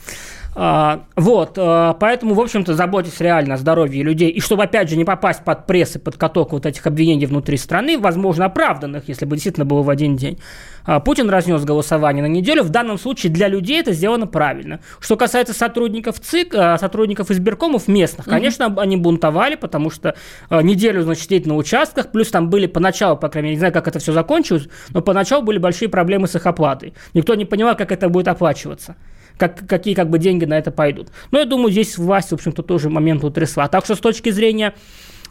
А, 0.55 1.05
вот, 1.15 1.55
а, 1.57 1.95
поэтому, 1.95 2.35
в 2.35 2.41
общем-то, 2.41 2.75
заботьтесь 2.75 3.21
реально 3.21 3.55
о 3.55 3.57
здоровье 3.57 4.03
людей. 4.03 4.31
И 4.31 4.41
чтобы, 4.41 4.65
опять 4.65 4.91
же, 4.91 4.97
не 4.97 5.05
попасть 5.05 5.45
под 5.45 5.67
пресс 5.67 5.97
и 5.97 5.99
под 5.99 6.17
каток 6.17 6.53
вот 6.53 6.67
этих 6.67 6.87
обвинений 6.87 7.27
внутри 7.27 7.57
страны, 7.57 7.99
возможно, 7.99 8.47
оправданных, 8.47 9.09
если 9.09 9.27
бы 9.27 9.37
действительно 9.37 9.65
было 9.65 9.83
в 9.83 9.91
один 9.91 10.17
день, 10.17 10.41
а, 10.85 10.99
Путин 10.99 11.31
разнес 11.31 11.65
голосование 11.65 12.23
на 12.23 12.29
неделю. 12.29 12.65
В 12.65 12.71
данном 12.71 12.99
случае 12.99 13.33
для 13.33 13.47
людей 13.47 13.81
это 13.81 13.93
сделано 13.93 14.27
правильно. 14.27 14.81
Что 14.99 15.17
касается 15.17 15.55
сотрудников 15.55 16.19
ЦИК, 16.19 16.53
сотрудников 16.81 17.31
избиркомов 17.31 17.87
местных, 17.87 18.27
конечно, 18.27 18.65
mm-hmm. 18.65 18.81
они 18.81 18.97
бунтовали, 18.97 19.55
потому 19.55 19.91
что 19.91 20.17
неделю, 20.51 21.03
значит, 21.03 21.25
сидеть 21.25 21.47
на 21.47 21.55
участках, 21.57 22.11
плюс 22.11 22.29
там 22.29 22.51
были 22.51 22.67
поначалу, 22.67 23.17
по 23.17 23.29
крайней 23.29 23.49
мере, 23.49 23.57
не 23.57 23.59
знаю, 23.61 23.73
как 23.73 23.87
это 23.87 23.99
все 23.99 24.13
закончилось, 24.13 24.69
но 24.91 25.01
поначалу 25.01 25.43
были 25.45 25.59
большие 25.59 25.89
проблемы 25.89 26.27
с 26.27 26.35
их 26.35 26.47
оплатой. 26.47 26.95
Никто 27.15 27.35
не 27.35 27.45
понимал, 27.45 27.77
как 27.77 27.93
это 27.93 28.09
будет 28.09 28.29
оплачиваться 28.29 28.97
как, 29.41 29.67
какие 29.67 29.95
как 29.95 30.11
бы 30.11 30.19
деньги 30.19 30.45
на 30.45 30.59
это 30.59 30.71
пойдут. 30.71 31.09
Но 31.31 31.39
я 31.39 31.47
думаю, 31.47 31.73
здесь 31.73 31.97
власть, 31.97 32.31
в 32.31 32.35
общем-то, 32.35 32.63
тоже 32.63 32.91
момент 32.91 33.25
утрясла. 33.25 33.69
Так 33.69 33.85
что 33.87 33.95
с 33.95 33.99
точки 33.99 34.31
зрения 34.31 34.75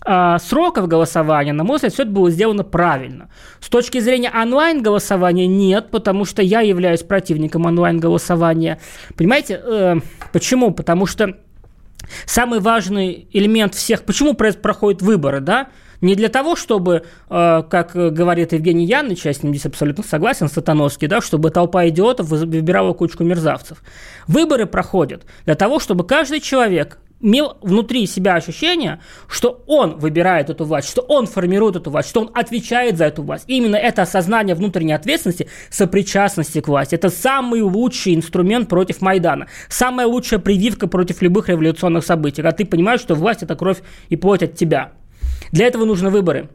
а, 0.04 0.40
сроков 0.40 0.88
голосования, 0.88 1.54
на 1.54 1.64
мой 1.64 1.76
взгляд, 1.76 1.94
все 1.94 2.04
это 2.04 2.12
было 2.12 2.32
сделано 2.32 2.64
правильно. 2.64 3.30
С 3.60 3.70
точки 3.70 4.00
зрения 4.00 4.32
онлайн-голосования 4.32 5.46
нет, 5.46 5.92
потому 5.92 6.26
что 6.26 6.42
я 6.42 6.62
являюсь 6.62 7.04
противником 7.04 7.66
онлайн-голосования. 7.66 8.80
Понимаете, 9.16 9.62
э, 9.64 9.96
почему? 10.34 10.72
Потому 10.72 11.06
что 11.06 11.36
самый 12.26 12.60
важный 12.60 13.28
элемент 13.32 13.76
всех, 13.76 14.04
почему 14.04 14.34
проходят 14.34 15.02
выборы, 15.02 15.40
да, 15.40 15.70
не 16.02 16.16
для 16.16 16.30
того, 16.30 16.56
чтобы, 16.56 17.04
э, 17.30 17.64
как 17.70 17.92
говорит 17.94 18.54
Евгений 18.54 18.86
Янович, 18.86 19.26
я 19.26 19.34
с 19.34 19.44
ним 19.44 19.54
здесь 19.54 19.66
абсолютно 19.66 20.04
согласен, 20.04 20.48
Сатановский, 20.48 21.08
да, 21.08 21.22
чтобы 21.22 21.50
толпа 21.52 21.88
идиотов 21.90 22.30
выбирала 22.30 22.94
кучку 22.94 23.24
мерзавцев. 23.24 23.84
Выборы 24.28 24.66
проходят 24.66 25.24
для 25.46 25.56
того, 25.56 25.80
чтобы 25.80 26.06
каждый 26.06 26.40
человек 26.40 27.00
имел 27.22 27.58
внутри 27.62 28.06
себя 28.08 28.36
ощущение, 28.36 29.00
что 29.28 29.64
он 29.68 29.98
выбирает 29.98 30.50
эту 30.50 30.66
власть, 30.66 30.90
что 30.90 31.02
он 31.02 31.28
формирует 31.28 31.76
эту 31.76 31.92
власть, 31.92 32.10
что 32.10 32.22
он 32.22 32.32
отвечает 32.34 32.98
за 32.98 33.06
эту 33.06 33.24
власть. 33.24 33.46
И 33.48 33.58
именно 33.58 33.76
это 33.76 34.04
осознание 34.04 34.56
внутренней 34.56 34.94
ответственности, 34.94 35.48
сопричастности 35.70 36.62
к 36.62 36.68
власти, 36.68 36.96
это 36.96 37.10
самый 37.10 37.62
лучший 37.62 38.16
инструмент 38.16 38.70
против 38.70 39.02
Майдана, 39.02 39.48
самая 39.68 40.08
лучшая 40.08 40.40
прививка 40.40 40.88
против 40.88 41.22
любых 41.22 41.50
революционных 41.50 42.06
событий, 42.06 42.38
когда 42.38 42.52
ты 42.52 42.66
понимаешь, 42.66 43.02
что 43.02 43.16
власть– 43.16 43.44
это 43.44 43.56
кровь 43.56 43.82
и 44.10 44.16
плоть 44.16 44.44
от 44.44 44.56
тебя. 44.56 44.94
Для 45.52 45.68
этого 45.68 45.86
нужны 45.86 46.10
выборы. 46.10 46.50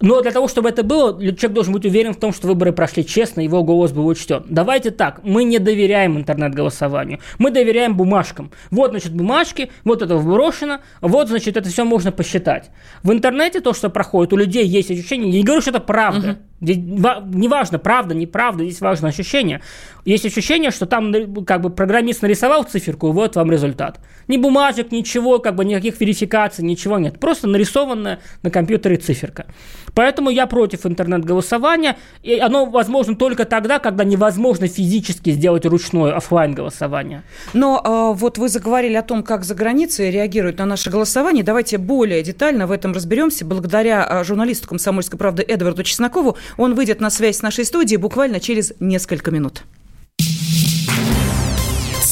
Но 0.00 0.22
для 0.22 0.30
того, 0.30 0.48
чтобы 0.48 0.68
это 0.68 0.82
было, 0.82 1.12
человек 1.18 1.52
должен 1.52 1.72
быть 1.72 1.84
уверен 1.84 2.14
в 2.14 2.18
том, 2.18 2.32
что 2.32 2.48
выборы 2.48 2.72
прошли 2.72 3.04
честно, 3.04 3.40
его 3.40 3.62
голос 3.62 3.92
был 3.92 4.06
учтен. 4.06 4.44
Давайте 4.48 4.90
так, 4.90 5.20
мы 5.22 5.44
не 5.44 5.58
доверяем 5.58 6.16
интернет-голосованию, 6.16 7.20
мы 7.38 7.50
доверяем 7.50 7.96
бумажкам. 7.96 8.50
Вот, 8.70 8.90
значит, 8.90 9.12
бумажки, 9.12 9.70
вот 9.84 10.02
это 10.02 10.16
вброшено, 10.16 10.80
вот, 11.00 11.28
значит, 11.28 11.56
это 11.56 11.68
все 11.68 11.84
можно 11.84 12.12
посчитать. 12.12 12.70
В 13.02 13.12
интернете 13.12 13.60
то, 13.60 13.74
что 13.74 13.90
проходит, 13.90 14.32
у 14.32 14.36
людей 14.36 14.66
есть 14.66 14.90
ощущение, 14.90 15.30
я 15.30 15.38
не 15.38 15.44
говорю, 15.44 15.60
что 15.60 15.70
это 15.70 15.80
правда, 15.80 16.30
угу. 16.30 16.38
Неважно, 16.60 17.78
правда, 17.78 18.14
неправда, 18.14 18.64
здесь 18.64 18.80
важно 18.80 19.08
ощущение. 19.08 19.62
Есть 20.04 20.26
ощущение, 20.26 20.70
что 20.70 20.86
там 20.86 21.12
как 21.44 21.60
бы 21.60 21.70
программист 21.70 22.22
нарисовал 22.22 22.64
циферку, 22.64 23.08
и 23.08 23.12
вот 23.12 23.36
вам 23.36 23.50
результат. 23.50 24.00
Ни 24.28 24.36
бумажек, 24.36 24.92
ничего, 24.92 25.38
как 25.38 25.56
бы 25.56 25.64
никаких 25.64 26.00
верификаций, 26.00 26.64
ничего 26.64 26.98
нет. 26.98 27.18
Просто 27.18 27.48
нарисованная 27.48 28.20
на 28.42 28.50
компьютере 28.50 28.96
циферка. 28.96 29.46
Поэтому 29.94 30.30
я 30.30 30.46
против 30.46 30.86
интернет-голосования, 30.86 31.96
и 32.22 32.38
оно 32.38 32.66
возможно 32.66 33.16
только 33.16 33.44
тогда, 33.44 33.78
когда 33.78 34.04
невозможно 34.04 34.68
физически 34.68 35.30
сделать 35.30 35.66
ручное 35.66 36.14
офлайн 36.14 36.54
голосование. 36.54 37.22
Но 37.54 37.80
э, 37.84 38.18
вот 38.18 38.38
вы 38.38 38.48
заговорили 38.48 38.94
о 38.94 39.02
том, 39.02 39.22
как 39.22 39.44
за 39.44 39.54
границей 39.54 40.10
реагируют 40.10 40.58
на 40.58 40.66
наше 40.66 40.90
голосование. 40.90 41.42
Давайте 41.42 41.78
более 41.78 42.22
детально 42.22 42.66
в 42.66 42.72
этом 42.72 42.92
разберемся. 42.92 43.44
Благодаря 43.44 44.06
э, 44.08 44.24
журналисту 44.24 44.68
«Комсомольской 44.68 45.18
правды» 45.18 45.42
Эдварду 45.42 45.82
Чеснокову 45.82 46.36
он 46.56 46.74
выйдет 46.74 47.00
на 47.00 47.10
связь 47.10 47.38
с 47.38 47.42
нашей 47.42 47.64
студией 47.64 47.98
буквально 47.98 48.40
через 48.40 48.72
несколько 48.80 49.30
минут. 49.30 49.62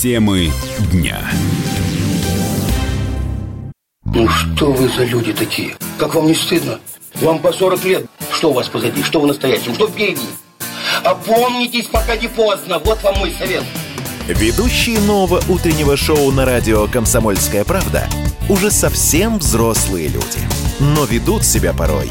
Темы 0.00 0.50
дня. 0.92 1.18
Ну 4.04 4.28
что 4.28 4.72
вы 4.72 4.88
за 4.88 5.04
люди 5.04 5.32
такие? 5.32 5.74
Как 5.98 6.14
вам 6.14 6.26
не 6.26 6.34
стыдно? 6.34 6.78
Вам 7.16 7.40
по 7.40 7.52
40 7.52 7.84
лет. 7.84 8.06
Что 8.30 8.50
у 8.50 8.52
вас 8.52 8.68
позади? 8.68 9.02
Что 9.02 9.20
вы 9.20 9.28
настоящем? 9.28 9.74
Что 9.74 9.88
впереди? 9.88 10.22
Опомнитесь, 11.02 11.86
пока 11.86 12.16
не 12.16 12.28
поздно. 12.28 12.78
Вот 12.78 13.02
вам 13.02 13.18
мой 13.18 13.32
совет. 13.38 13.64
Ведущие 14.28 15.00
нового 15.00 15.42
утреннего 15.48 15.96
шоу 15.96 16.30
на 16.32 16.44
радио 16.44 16.86
«Комсомольская 16.86 17.64
правда» 17.64 18.06
уже 18.48 18.70
совсем 18.70 19.38
взрослые 19.38 20.08
люди, 20.08 20.40
но 20.80 21.04
ведут 21.06 21.44
себя 21.44 21.72
порой 21.72 22.10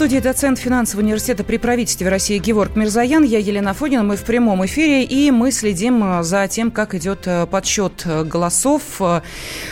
студии 0.00 0.18
доцент 0.18 0.58
финансового 0.58 1.04
университета 1.04 1.44
при 1.44 1.58
правительстве 1.58 2.08
России 2.08 2.38
Георг 2.38 2.74
Мирзаян. 2.74 3.22
Я 3.22 3.38
Елена 3.38 3.74
Фонина. 3.74 4.02
Мы 4.02 4.16
в 4.16 4.22
прямом 4.22 4.64
эфире, 4.64 5.04
и 5.04 5.30
мы 5.30 5.52
следим 5.52 6.02
э, 6.02 6.22
за 6.22 6.48
тем, 6.48 6.70
как 6.70 6.94
идет 6.94 7.26
э, 7.26 7.44
подсчет 7.44 8.04
э, 8.06 8.24
голосов. 8.24 8.98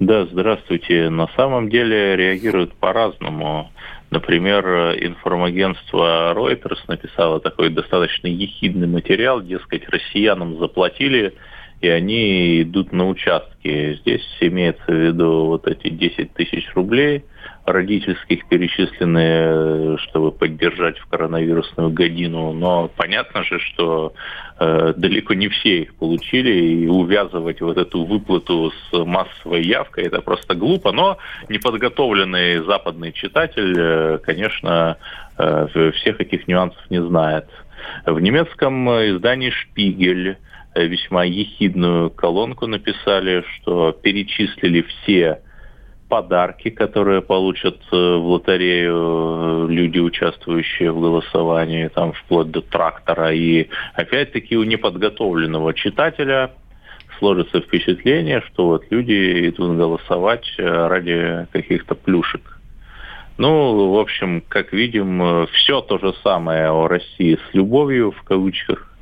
Да, 0.00 0.26
здравствуйте. 0.26 1.10
На 1.10 1.28
самом 1.36 1.68
деле 1.68 2.16
реагируют 2.16 2.74
по-разному. 2.74 3.70
Например, 4.10 4.64
информагентство 4.98 6.32
Reuters 6.34 6.78
написало 6.88 7.40
такой 7.40 7.68
достаточно 7.68 8.28
ехидный 8.28 8.86
материал, 8.86 9.42
дескать, 9.42 9.88
россиянам 9.90 10.58
заплатили, 10.58 11.34
и 11.82 11.88
они 11.88 12.62
идут 12.62 12.92
на 12.92 13.06
участки. 13.06 13.98
Здесь 14.00 14.24
имеется 14.40 14.86
в 14.86 14.94
виду 14.94 15.46
вот 15.46 15.66
эти 15.66 15.90
10 15.90 16.32
тысяч 16.32 16.72
рублей– 16.74 17.24
родительских 17.68 18.46
перечислены, 18.48 19.98
чтобы 19.98 20.32
поддержать 20.32 20.98
в 20.98 21.06
коронавирусную 21.06 21.90
годину. 21.90 22.52
Но 22.52 22.88
понятно 22.96 23.44
же, 23.44 23.58
что 23.60 24.12
далеко 24.58 25.34
не 25.34 25.48
все 25.48 25.82
их 25.82 25.94
получили, 25.94 26.50
и 26.50 26.86
увязывать 26.88 27.60
вот 27.60 27.76
эту 27.76 28.04
выплату 28.04 28.72
с 28.90 29.04
массовой 29.04 29.62
явкой 29.62 30.04
это 30.04 30.20
просто 30.20 30.54
глупо. 30.54 30.92
Но 30.92 31.18
неподготовленный 31.48 32.64
западный 32.64 33.12
читатель, 33.12 33.74
э, 33.76 34.18
конечно, 34.18 34.96
э, 35.38 35.90
всех 35.94 36.20
этих 36.20 36.48
нюансов 36.48 36.82
не 36.90 37.02
знает. 37.02 37.46
В 38.04 38.18
немецком 38.18 38.88
издании 38.88 39.50
«Шпигель» 39.50 40.36
весьма 40.74 41.24
ехидную 41.24 42.10
колонку 42.10 42.66
написали, 42.66 43.44
что 43.54 43.92
перечислили 43.92 44.82
все 44.82 45.40
подарки, 46.08 46.70
которые 46.70 47.20
получат 47.20 47.76
э, 47.92 47.96
в 47.96 48.26
лотерею 48.26 49.66
э, 49.68 49.72
люди, 49.72 49.98
участвующие 49.98 50.90
в 50.90 51.00
голосовании, 51.00 51.88
там 51.88 52.12
вплоть 52.12 52.50
до 52.50 52.62
трактора. 52.62 53.32
И 53.32 53.68
опять-таки 53.94 54.56
у 54.56 54.64
неподготовленного 54.64 55.74
читателя 55.74 56.52
сложится 57.18 57.60
впечатление, 57.60 58.42
что 58.48 58.66
вот 58.66 58.84
люди 58.90 59.48
идут 59.48 59.76
голосовать 59.76 60.46
э, 60.58 60.64
ради 60.64 61.46
каких-то 61.52 61.94
плюшек. 61.94 62.58
Ну, 63.36 63.92
в 63.92 63.98
общем, 63.98 64.42
как 64.48 64.72
видим, 64.72 65.46
все 65.52 65.80
то 65.80 65.98
же 65.98 66.12
самое 66.24 66.70
о 66.70 66.88
России 66.88 67.38
с 67.50 67.54
любовью, 67.54 68.10
в 68.10 68.22
кавычках, 68.22 68.92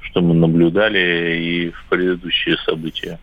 что 0.00 0.20
мы 0.20 0.34
наблюдали 0.34 1.36
и 1.36 1.70
в 1.70 1.84
предыдущие 1.88 2.56
события. 2.66 3.20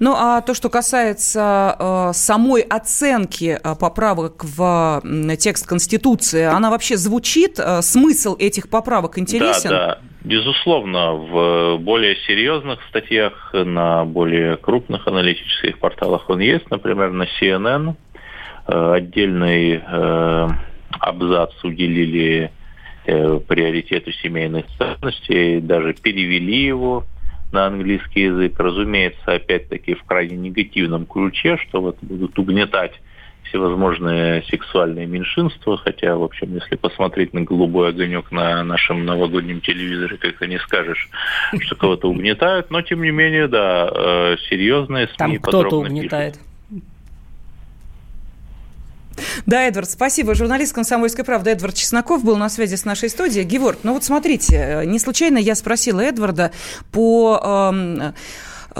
Ну, 0.00 0.14
а 0.16 0.40
то, 0.40 0.54
что 0.54 0.68
касается 0.70 1.76
э, 1.78 2.10
самой 2.14 2.62
оценки 2.62 3.58
э, 3.62 3.74
поправок 3.74 4.44
в 4.44 5.02
э, 5.04 5.36
текст 5.36 5.66
Конституции, 5.66 6.44
она 6.44 6.70
вообще 6.70 6.96
звучит? 6.96 7.58
Э, 7.58 7.82
смысл 7.82 8.36
этих 8.38 8.68
поправок 8.70 9.18
интересен? 9.18 9.70
Да, 9.70 9.86
да. 9.86 9.98
Безусловно, 10.28 11.12
в 11.14 11.78
более 11.78 12.16
серьезных 12.26 12.80
статьях 12.90 13.50
на 13.54 14.04
более 14.04 14.56
крупных 14.56 15.06
аналитических 15.06 15.78
порталах 15.78 16.28
он 16.28 16.40
есть, 16.40 16.68
например, 16.70 17.12
на 17.12 17.26
CNN 17.40 17.94
э, 18.66 18.92
отдельный 18.92 19.80
э, 19.80 20.48
абзац 21.00 21.52
уделили 21.62 22.50
э, 23.06 23.40
приоритету 23.46 24.12
семейных 24.12 24.66
ценностей, 24.76 25.60
даже 25.60 25.94
перевели 25.94 26.64
его 26.64 27.04
на 27.52 27.66
английский 27.66 28.22
язык, 28.22 28.58
разумеется, 28.58 29.32
опять-таки 29.32 29.94
в 29.94 30.04
крайне 30.04 30.36
негативном 30.36 31.06
ключе, 31.06 31.56
что 31.56 31.80
вот 31.80 31.96
будут 32.02 32.38
угнетать 32.38 32.92
всевозможные 33.44 34.42
сексуальные 34.42 35.06
меньшинства, 35.06 35.78
хотя, 35.78 36.16
в 36.16 36.22
общем, 36.22 36.54
если 36.54 36.76
посмотреть 36.76 37.32
на 37.32 37.42
голубой 37.42 37.90
огонек 37.90 38.30
на 38.30 38.62
нашем 38.62 39.04
новогоднем 39.04 39.60
телевизоре, 39.60 40.16
как-то 40.18 40.46
не 40.46 40.58
скажешь, 40.58 41.08
что 41.60 41.76
кого-то 41.76 42.10
угнетают, 42.10 42.70
но, 42.70 42.82
тем 42.82 43.02
не 43.02 43.10
менее, 43.10 43.48
да, 43.48 43.90
э, 43.90 44.36
серьезные 44.50 45.06
СМИ 45.06 45.16
Там 45.16 45.36
кто-то 45.38 45.80
угнетает. 45.80 46.34
Пишут. 46.34 46.47
Да, 49.46 49.62
Эдвард, 49.62 49.90
спасибо. 49.90 50.34
Журналист 50.34 50.74
«Комсомольской 50.74 51.24
правды» 51.24 51.50
Эдвард 51.50 51.74
Чесноков 51.74 52.24
был 52.24 52.36
на 52.36 52.48
связи 52.48 52.76
с 52.76 52.84
нашей 52.84 53.08
студией. 53.08 53.44
Геворг, 53.44 53.80
ну 53.82 53.94
вот 53.94 54.04
смотрите, 54.04 54.56
э, 54.56 54.84
не 54.84 54.98
случайно 54.98 55.38
я 55.38 55.54
спросила 55.54 56.00
Эдварда 56.00 56.52
по... 56.92 57.72
Э, 57.72 58.12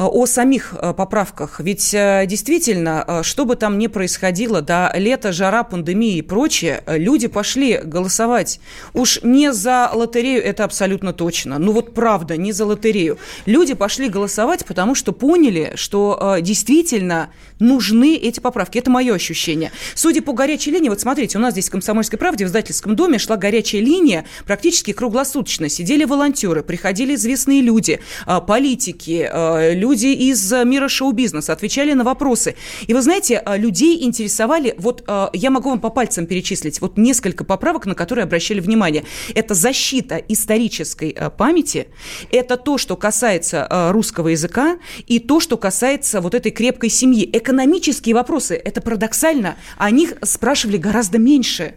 о 0.07 0.27
самих 0.27 0.75
э, 0.75 0.95
поправках. 0.95 1.61
Ведь 1.61 1.93
э, 1.93 2.25
действительно, 2.27 3.21
что 3.23 3.45
бы 3.45 3.57
там 3.57 3.79
ни 3.79 3.89
происходило, 3.89 4.63
да, 4.63 4.93
лето, 4.95 5.33
жара, 5.33 5.65
пандемия 5.65 6.19
и 6.19 6.23
прочее, 6.23 6.83
люди 6.87 7.27
пошли 7.27 7.79
голосовать. 7.79 8.61
Уж 8.95 9.21
не 9.23 9.53
за 9.53 9.91
лотерею, 9.93 10.45
это 10.45 10.65
абсолютно 10.65 11.13
точно. 11.13 11.59
Ну 11.59 11.73
вот 11.73 11.95
правда, 11.95 12.37
не 12.37 12.53
за 12.53 12.65
лотерею. 12.65 13.19
Люди 13.47 13.75
пошли 13.75 14.09
голосовать, 14.09 14.65
потому 14.65 14.95
что 14.95 15.13
поняли, 15.13 15.73
что 15.75 16.37
действительно 16.41 17.31
нужны 17.59 18.15
эти 18.17 18.41
поправки. 18.41 18.79
Это 18.79 18.91
мое 18.91 19.15
ощущение. 19.15 19.73
Судя 19.95 20.23
по 20.23 20.33
горячей 20.33 20.71
линии, 20.71 20.89
вот 20.89 21.01
смотрите, 21.01 21.39
у 21.39 21.41
нас 21.41 21.53
здесь 21.53 21.69
в 21.69 21.73
«Комсомольской 21.73 22.19
правде» 22.19 22.45
в 22.45 22.49
издательском 22.49 22.95
доме 22.95 23.19
шла 23.19 23.37
горячая 23.37 23.81
линия 23.81 24.27
практически 24.47 24.93
круглосуточно. 24.93 25.69
Сидели 25.69 26.05
волонтеры, 26.05 26.63
приходили 26.63 27.15
известные 27.15 27.63
люди, 27.63 28.01
политики, 28.47 29.29
люди 29.75 29.88
из 29.95 30.53
э, 30.53 30.65
мира 30.65 30.89
шоу-бизнеса, 30.89 31.53
отвечали 31.53 31.93
на 31.93 32.05
вопросы. 32.05 32.55
И 32.87 32.95
вы 32.95 33.03
знаете, 33.03 33.43
э, 33.45 33.59
людей 33.59 34.05
интересовали, 34.05 34.75
вот 34.79 35.05
э, 35.07 35.29
я 35.33 35.51
могу 35.51 35.71
вам 35.71 35.81
по 35.81 35.91
пальцам 35.91 36.27
перечислить, 36.27 36.81
вот 36.81 36.97
несколько 36.99 37.45
поправок, 37.45 37.87
на 37.87 37.95
которые 37.95 38.25
обращали 38.25 38.61
внимание. 38.61 39.05
Это 39.35 39.55
защита 39.55 40.17
исторической 40.17 41.17
памяти, 41.37 41.89
это 42.31 42.57
то, 42.57 42.79
что 42.79 42.97
касается 42.97 43.67
русского 43.91 44.29
языка, 44.29 44.79
и 45.07 45.19
то, 45.19 45.41
что 45.41 45.57
касается 45.57 46.21
вот 46.21 46.35
этой 46.35 46.53
крепкой 46.53 46.91
семьи. 46.91 47.29
Экономические 47.33 48.15
вопросы, 48.15 48.55
это 48.55 48.81
парадоксально, 48.81 49.57
о 49.77 49.91
них 49.91 50.15
спрашивали 50.23 50.77
гораздо 50.77 51.19
меньше. 51.19 51.75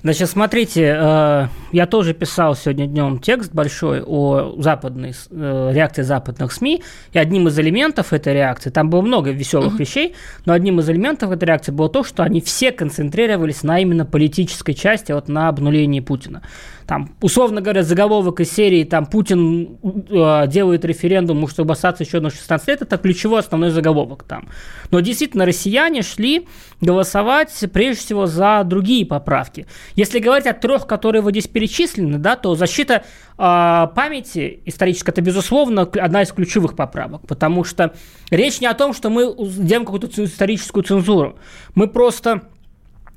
Значит, 0.00 0.30
смотрите, 0.30 0.96
э, 0.96 1.48
я 1.72 1.86
тоже 1.86 2.14
писал 2.14 2.54
сегодня 2.54 2.86
днем 2.86 3.18
текст 3.18 3.52
большой 3.52 4.00
о 4.00 4.54
западной 4.58 5.12
э, 5.30 5.70
реакции 5.74 6.02
западных 6.02 6.52
СМИ, 6.52 6.84
и 7.12 7.18
одним 7.18 7.48
из 7.48 7.58
элементов 7.58 8.12
этой 8.12 8.32
реакции, 8.32 8.70
там 8.70 8.90
было 8.90 9.00
много 9.00 9.32
веселых 9.32 9.74
uh-huh. 9.74 9.78
вещей, 9.78 10.14
но 10.46 10.52
одним 10.52 10.78
из 10.78 10.88
элементов 10.88 11.32
этой 11.32 11.46
реакции 11.46 11.72
было 11.72 11.88
то, 11.88 12.04
что 12.04 12.22
они 12.22 12.40
все 12.40 12.70
концентрировались 12.70 13.64
на 13.64 13.80
именно 13.80 14.06
политической 14.06 14.74
части, 14.74 15.10
вот 15.10 15.28
на 15.28 15.48
обнулении 15.48 15.98
Путина 15.98 16.42
там, 16.88 17.14
условно 17.20 17.60
говоря, 17.60 17.82
заголовок 17.82 18.40
из 18.40 18.50
серии 18.50 18.82
там 18.82 19.04
Путин 19.04 19.76
э, 19.82 20.46
делает 20.46 20.86
референдум, 20.86 21.46
чтобы 21.46 21.72
остаться 21.72 22.02
еще 22.02 22.18
на 22.18 22.30
16 22.30 22.66
лет, 22.66 22.80
это 22.80 22.96
ключевой 22.96 23.40
основной 23.40 23.68
заголовок 23.68 24.22
там. 24.22 24.48
Но 24.90 25.00
действительно, 25.00 25.44
россияне 25.44 26.00
шли 26.00 26.48
голосовать 26.80 27.52
прежде 27.74 28.00
всего 28.00 28.24
за 28.24 28.62
другие 28.64 29.04
поправки. 29.04 29.66
Если 29.96 30.18
говорить 30.18 30.46
о 30.46 30.54
трех, 30.54 30.86
которые 30.86 31.20
вот 31.20 31.32
здесь 31.32 31.46
перечислены, 31.46 32.16
да, 32.16 32.36
то 32.36 32.54
защита 32.54 33.04
э, 33.36 33.86
памяти 33.94 34.60
исторической, 34.64 35.10
это, 35.10 35.20
безусловно, 35.20 35.82
одна 35.82 36.22
из 36.22 36.32
ключевых 36.32 36.74
поправок, 36.74 37.26
потому 37.26 37.64
что 37.64 37.92
речь 38.30 38.62
не 38.62 38.66
о 38.66 38.72
том, 38.72 38.94
что 38.94 39.10
мы 39.10 39.34
делаем 39.36 39.84
какую-то 39.84 40.24
историческую 40.24 40.84
цензуру. 40.84 41.38
Мы 41.74 41.86
просто 41.86 42.44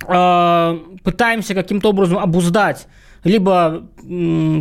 э, 0.05 0.79
пытаемся 1.05 1.53
каким-то 1.53 1.91
образом 1.91 2.17
обуздать 2.17 2.89
либо, 3.23 3.83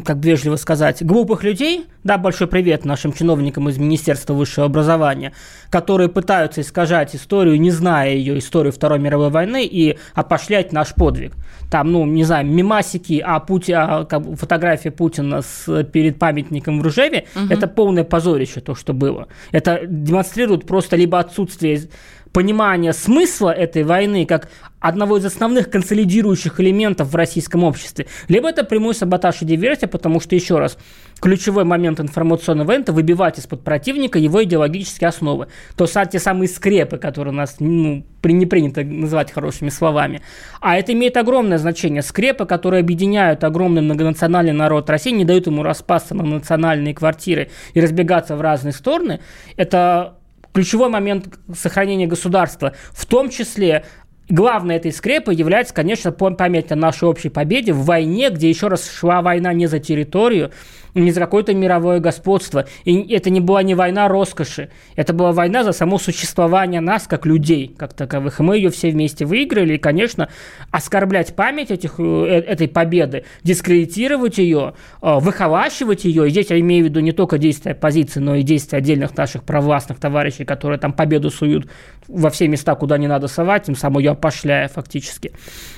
как 0.05 0.25
вежливо 0.25 0.57
сказать, 0.57 1.05
глупых 1.05 1.43
людей, 1.43 1.87
да, 2.05 2.19
большой 2.19 2.47
привет 2.47 2.85
нашим 2.85 3.13
чиновникам 3.13 3.69
из 3.69 3.79
Министерства 3.79 4.35
высшего 4.35 4.67
образования, 4.67 5.33
которые 5.71 6.09
пытаются 6.09 6.61
искажать 6.61 7.15
историю, 7.15 7.61
не 7.61 7.71
зная 7.71 8.15
ее 8.15 8.39
историю 8.39 8.73
Второй 8.73 8.99
мировой 8.99 9.31
войны 9.31 9.67
и 9.67 9.99
опошлять 10.15 10.73
наш 10.73 10.95
подвиг. 10.95 11.35
Там, 11.71 11.93
ну, 11.93 12.05
не 12.05 12.25
знаю, 12.25 12.47
мимасики, 12.47 13.23
а, 13.25 13.39
Пути, 13.39 13.73
а 13.73 14.05
как, 14.05 14.23
фотография 14.37 14.91
Путина 14.91 15.43
с, 15.43 15.85
перед 15.85 16.19
памятником 16.19 16.81
в 16.81 16.83
Ружеве, 16.83 17.27
угу. 17.35 17.47
это 17.49 17.67
полное 17.69 18.05
позорище, 18.05 18.61
то, 18.61 18.75
что 18.75 18.93
было. 18.93 19.29
Это 19.53 19.83
демонстрирует 19.87 20.67
просто 20.67 20.97
либо 20.97 21.19
отсутствие 21.19 21.89
понимание 22.33 22.93
смысла 22.93 23.51
этой 23.51 23.83
войны 23.83 24.27
как 24.27 24.49
одного 24.79 25.19
из 25.19 25.25
основных 25.27 25.71
консолидирующих 25.71 26.59
элементов 26.59 27.09
в 27.09 27.15
российском 27.17 27.65
обществе, 27.65 28.07
либо 28.29 28.49
это 28.49 28.65
прямой 28.65 28.95
саботаж 28.95 29.43
и 29.43 29.45
диверсия, 29.45 29.89
потому 29.89 30.21
что, 30.21 30.35
еще 30.35 30.59
раз, 30.59 30.79
ключевой 31.21 31.65
момент 31.65 32.01
информационной 32.01 32.65
войны– 32.65 32.83
это 32.85 32.93
выбивать 32.93 33.39
из-под 33.39 33.63
противника 33.63 34.19
его 34.19 34.43
идеологические 34.43 35.09
основы. 35.09 35.49
То 35.77 35.87
те 35.87 36.19
самые 36.19 36.49
скрепы, 36.49 36.97
которые 36.97 37.35
у 37.35 37.37
нас 37.37 37.57
ну, 37.59 38.07
не 38.25 38.47
принято 38.47 38.83
называть 38.83 39.31
хорошими 39.31 39.69
словами. 39.69 40.23
А 40.61 40.79
это 40.79 40.93
имеет 40.95 41.19
огромное 41.19 41.59
значение. 41.59 42.01
Скрепы, 42.01 42.47
которые 42.47 42.81
объединяют 42.81 43.45
огромный 43.45 43.83
многонациональный 43.83 44.53
народ 44.53 44.89
России, 44.89 45.11
не 45.11 45.27
дают 45.27 45.47
ему 45.47 45.63
распасться 45.63 46.15
на 46.15 46.23
национальные 46.23 46.95
квартиры 46.95 47.51
и 47.75 47.81
разбегаться 47.81 48.35
в 48.37 48.41
разные 48.41 48.73
стороны, 48.73 49.21
это 49.57 50.20
ключевой 50.53 50.89
момент 50.89 51.39
сохранения 51.55 52.07
государства, 52.07 52.75
в 52.93 53.07
том 53.07 53.31
числе 53.31 53.85
главной 54.29 54.77
этой 54.77 54.93
скрепой 54.93 55.35
является, 55.35 55.75
конечно, 55.75 56.13
память 56.13 56.73
о 56.73 56.77
нашей 56.77 57.09
общей 57.09 57.29
победе 57.29 57.73
в 57.73 57.85
войне, 57.85 58.31
где 58.31 58.49
еще 58.49 58.69
раз 58.69 58.91
шла 58.91 59.23
война 59.23 59.53
не 59.53 59.67
за 59.67 59.79
территорию, 59.79 60.53
не 60.95 61.11
за 61.11 61.21
какое-то 61.21 61.55
мировое 61.55 62.01
господство. 62.01 62.67
И 62.85 63.13
это 63.15 63.31
не 63.31 63.41
была 63.41 63.63
не 63.63 63.75
война 63.75 64.09
роскоши, 64.09 64.71
это 64.97 65.13
была 65.13 65.33
война 65.33 65.65
за 65.65 65.73
само 65.73 65.99
существование 65.99 66.81
нас, 66.81 67.07
как 67.07 67.27
людей, 67.27 67.75
как 67.77 67.95
таковых. 67.95 68.41
И 68.41 68.43
мы 68.43 68.57
ее 68.57 68.71
все 68.71 68.91
вместе 68.91 69.25
выиграли. 69.25 69.75
И, 69.75 69.79
конечно, 69.79 70.29
оскорблять 70.71 71.35
память 71.35 71.71
этих, 71.71 71.95
э, 71.99 72.03
э, 72.03 72.41
этой 72.41 72.69
победы, 72.69 73.25
дискредитировать 73.43 74.39
ее, 74.39 74.75
э, 75.03 75.19
выхолащивать 75.19 76.05
ее, 76.05 76.27
и 76.27 76.31
здесь 76.31 76.51
я 76.51 76.61
имею 76.61 76.85
в 76.85 76.89
виду 76.89 77.01
не 77.01 77.13
только 77.13 77.39
действия 77.39 77.73
оппозиции, 77.73 78.21
но 78.21 78.35
и 78.37 78.43
действия 78.43 78.79
отдельных 78.79 79.17
наших 79.17 79.45
провластных 79.45 79.99
товарищей, 79.99 80.45
которые 80.45 80.79
там 80.79 80.93
победу 80.93 81.31
суют 81.31 81.69
во 82.09 82.31
все 82.31 82.49
места, 82.49 82.75
куда 82.75 82.99
не 82.99 83.07
надо 83.07 83.29
совать, 83.29 83.65
тем 83.65 83.77
самым 83.77 84.01
ее 84.01 84.13
опошляя 84.13 84.69
фактически. 84.69 85.33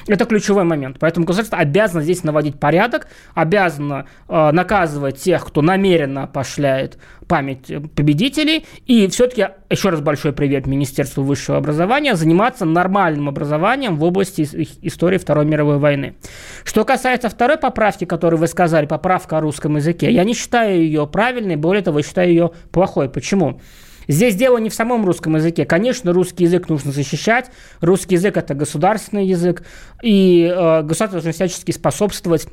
Это 0.06 0.24
ключевой 0.24 0.64
момент. 0.64 0.96
Поэтому 0.98 1.26
государство 1.26 1.58
обязано 1.58 2.02
здесь 2.02 2.24
наводить 2.24 2.58
порядок, 2.58 3.08
обязано 3.34 4.06
э, 4.28 4.50
наказывать 4.52 5.01
тех, 5.10 5.44
кто 5.44 5.62
намеренно 5.62 6.24
опошляет 6.24 6.98
память 7.26 7.72
победителей, 7.94 8.66
и 8.86 9.08
все-таки, 9.08 9.48
еще 9.70 9.88
раз 9.88 10.00
большой 10.00 10.32
привет 10.32 10.66
Министерству 10.66 11.24
высшего 11.24 11.58
образования, 11.58 12.14
заниматься 12.14 12.64
нормальным 12.64 13.28
образованием 13.28 13.96
в 13.96 14.04
области 14.04 14.42
истории 14.82 15.18
Второй 15.18 15.46
мировой 15.46 15.78
войны. 15.78 16.14
Что 16.62 16.84
касается 16.84 17.28
второй 17.28 17.56
поправки, 17.56 18.04
которую 18.04 18.38
вы 18.38 18.46
сказали, 18.46 18.86
поправка 18.86 19.38
о 19.38 19.40
русском 19.40 19.76
языке, 19.76 20.12
я 20.12 20.24
не 20.24 20.34
считаю 20.34 20.82
ее 20.82 21.06
правильной, 21.06 21.56
более 21.56 21.82
того, 21.82 22.02
считаю 22.02 22.28
ее 22.28 22.50
плохой. 22.70 23.08
Почему? 23.08 23.60
Здесь 24.08 24.34
дело 24.34 24.58
не 24.58 24.68
в 24.68 24.74
самом 24.74 25.04
русском 25.04 25.36
языке. 25.36 25.64
Конечно, 25.64 26.12
русский 26.12 26.44
язык 26.44 26.68
нужно 26.68 26.92
защищать. 26.92 27.50
Русский 27.80 28.16
язык– 28.16 28.36
это 28.36 28.54
государственный 28.54 29.26
язык. 29.26 29.64
И 30.02 30.42
э, 30.44 30.82
государство 30.82 31.20
должно 31.20 31.32
всячески 31.32 31.70
способствовать 31.70 32.48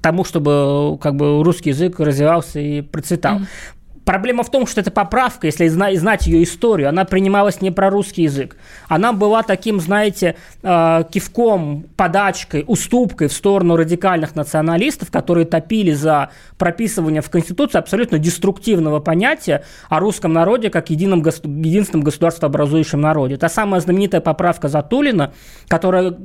тому, 0.00 0.24
чтобы 0.24 0.98
как 0.98 1.16
бы, 1.16 1.42
русский 1.42 1.70
язык 1.70 2.00
развивался 2.00 2.60
и 2.60 2.80
процветал. 2.80 3.38
Mm-hmm. 3.38 3.46
Проблема 4.04 4.42
в 4.42 4.50
том, 4.50 4.66
что 4.66 4.80
эта 4.80 4.90
поправка, 4.90 5.46
если 5.46 5.68
знать 5.68 6.26
ее 6.26 6.42
историю, 6.42 6.88
она 6.88 7.04
принималась 7.04 7.60
не 7.60 7.70
про 7.70 7.88
русский 7.88 8.22
язык. 8.22 8.56
Она 8.88 9.12
была 9.12 9.44
таким, 9.44 9.78
знаете, 9.78 10.34
э, 10.62 11.04
кивком, 11.08 11.86
подачкой, 11.96 12.64
уступкой 12.66 13.28
в 13.28 13.32
сторону 13.32 13.76
радикальных 13.76 14.34
националистов, 14.34 15.12
которые 15.12 15.46
топили 15.46 15.92
за 15.92 16.30
прописывание 16.58 17.22
в 17.22 17.30
Конституции 17.30 17.78
абсолютно 17.78 18.18
деструктивного 18.18 18.98
понятия 18.98 19.62
о 19.88 20.00
русском 20.00 20.32
народе 20.32 20.68
как 20.68 20.90
едином, 20.90 21.20
единственном 21.20 22.02
государствообразующем 22.02 23.00
народе. 23.00 23.36
Та 23.36 23.48
самая 23.48 23.80
знаменитая 23.80 24.20
поправка 24.20 24.66
Затулина, 24.66 25.32
которая 25.68 26.16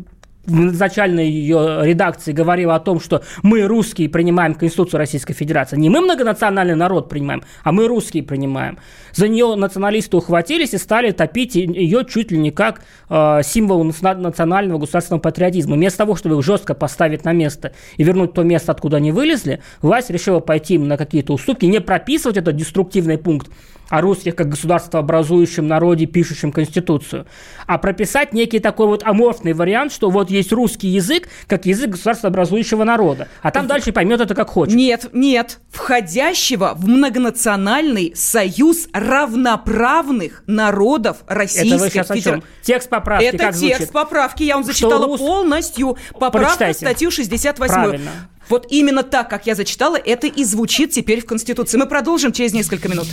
в 0.47 0.79
начальной 0.79 1.29
ее 1.29 1.81
редакции 1.83 2.31
говорила 2.31 2.75
о 2.75 2.79
том, 2.79 2.99
что 2.99 3.21
мы, 3.43 3.63
русские, 3.63 4.09
принимаем 4.09 4.55
Конституцию 4.55 4.99
Российской 4.99 5.33
Федерации. 5.33 5.77
Не 5.77 5.89
мы 5.89 6.01
многонациональный 6.01 6.75
народ 6.75 7.09
принимаем, 7.09 7.43
а 7.63 7.71
мы, 7.71 7.87
русские, 7.87 8.23
принимаем. 8.23 8.79
За 9.11 9.27
нее 9.27 9.55
националисты 9.55 10.15
ухватились 10.15 10.73
и 10.73 10.77
стали 10.77 11.11
топить 11.11 11.55
ее 11.55 12.05
чуть 12.05 12.31
ли 12.31 12.37
не 12.37 12.51
как 12.51 12.81
э, 13.09 13.41
символ 13.43 13.83
национального 13.83 14.79
государственного 14.79 15.21
патриотизма. 15.21 15.75
Вместо 15.75 15.99
того, 15.99 16.15
чтобы 16.15 16.37
их 16.37 16.43
жестко 16.43 16.73
поставить 16.73 17.25
на 17.25 17.33
место 17.33 17.73
и 17.97 18.03
вернуть 18.03 18.33
то 18.33 18.43
место, 18.43 18.71
откуда 18.71 18.97
они 18.97 19.11
вылезли, 19.11 19.61
власть 19.81 20.09
решила 20.09 20.39
пойти 20.39 20.77
на 20.77 20.95
какие-то 20.97 21.33
уступки, 21.33 21.65
не 21.65 21.81
прописывать 21.81 22.37
этот 22.37 22.55
деструктивный 22.55 23.17
пункт, 23.17 23.49
о 23.89 24.01
русских 24.01 24.35
как 24.35 24.49
государство 24.49 24.99
образующем 24.99 25.67
народе, 25.67 26.05
пишущем 26.05 26.51
Конституцию, 26.51 27.25
а 27.65 27.77
прописать 27.77 28.33
некий 28.33 28.59
такой 28.59 28.87
вот 28.87 29.03
аморфный 29.03 29.53
вариант, 29.53 29.91
что 29.91 30.09
вот 30.09 30.29
есть 30.29 30.51
русский 30.51 30.87
язык 30.87 31.29
как 31.47 31.65
язык 31.65 31.91
государства 31.91 32.29
образующего 32.29 32.83
народа, 32.83 33.27
а 33.41 33.51
там 33.51 33.67
дальше 33.67 33.91
поймет 33.91 34.21
это 34.21 34.35
как 34.35 34.49
хочет. 34.49 34.75
Нет, 34.75 35.09
нет, 35.13 35.59
входящего 35.69 36.73
в 36.75 36.87
многонациональный 36.87 38.13
союз 38.15 38.87
равноправных 38.93 40.43
народов 40.47 41.17
Российской 41.27 41.89
Федерации. 41.89 42.43
Текст 42.61 42.89
поправки 42.89 43.25
Это 43.25 43.37
как 43.37 43.55
текст 43.55 43.77
звучит? 43.77 43.91
поправки, 43.91 44.43
я 44.43 44.55
вам 44.55 44.63
зачитала 44.63 45.05
рус... 45.05 45.19
полностью. 45.19 45.97
Поправка 46.19 46.73
статью 46.73 47.11
68. 47.11 47.73
Правильно. 47.73 48.11
Вот 48.49 48.67
именно 48.69 49.03
так, 49.03 49.29
как 49.29 49.45
я 49.45 49.55
зачитала, 49.55 49.97
это 49.97 50.27
и 50.27 50.43
звучит 50.43 50.91
теперь 50.91 51.21
в 51.21 51.25
Конституции. 51.25 51.77
Мы 51.77 51.85
продолжим 51.85 52.31
через 52.31 52.53
несколько 52.53 52.87
минут. 52.87 53.07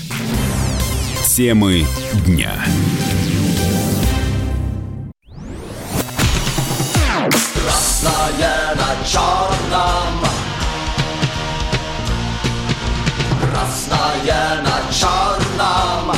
Темы 1.26 1.84
дня. 2.26 2.52
Красное 7.54 8.74
на 8.76 9.06
черном 9.08 10.24
Красное 13.40 14.62
на 14.62 14.92
черном 14.92 16.16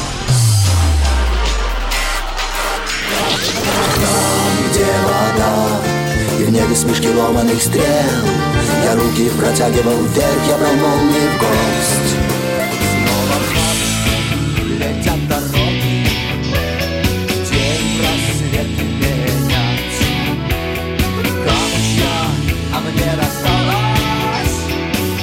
Там, 3.95 4.71
где 4.71 4.85
вода 4.85 5.86
небе 6.57 6.75
смешки 6.75 7.09
ломаных 7.11 7.63
стрел. 7.63 7.85
Я 8.83 8.95
руки 8.95 9.29
протягивал 9.39 9.99
вверх, 10.05 10.49
я 10.49 10.57
брал 10.57 10.75
молнии 10.75 11.29
в 11.29 11.39
гость. 11.39 12.17
Летят 14.79 15.29
дороги 15.29 16.07
День 17.51 18.01
рассвет 18.03 18.71
менять 19.01 19.99
Камушья, 21.45 22.17
а 22.73 22.81
мне 22.81 23.11
досталась 23.17 24.57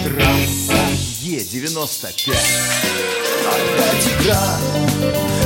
Трасса 0.03 0.83
Е-95 1.21 2.35
Опять 3.53 4.05
игра, 4.21 4.45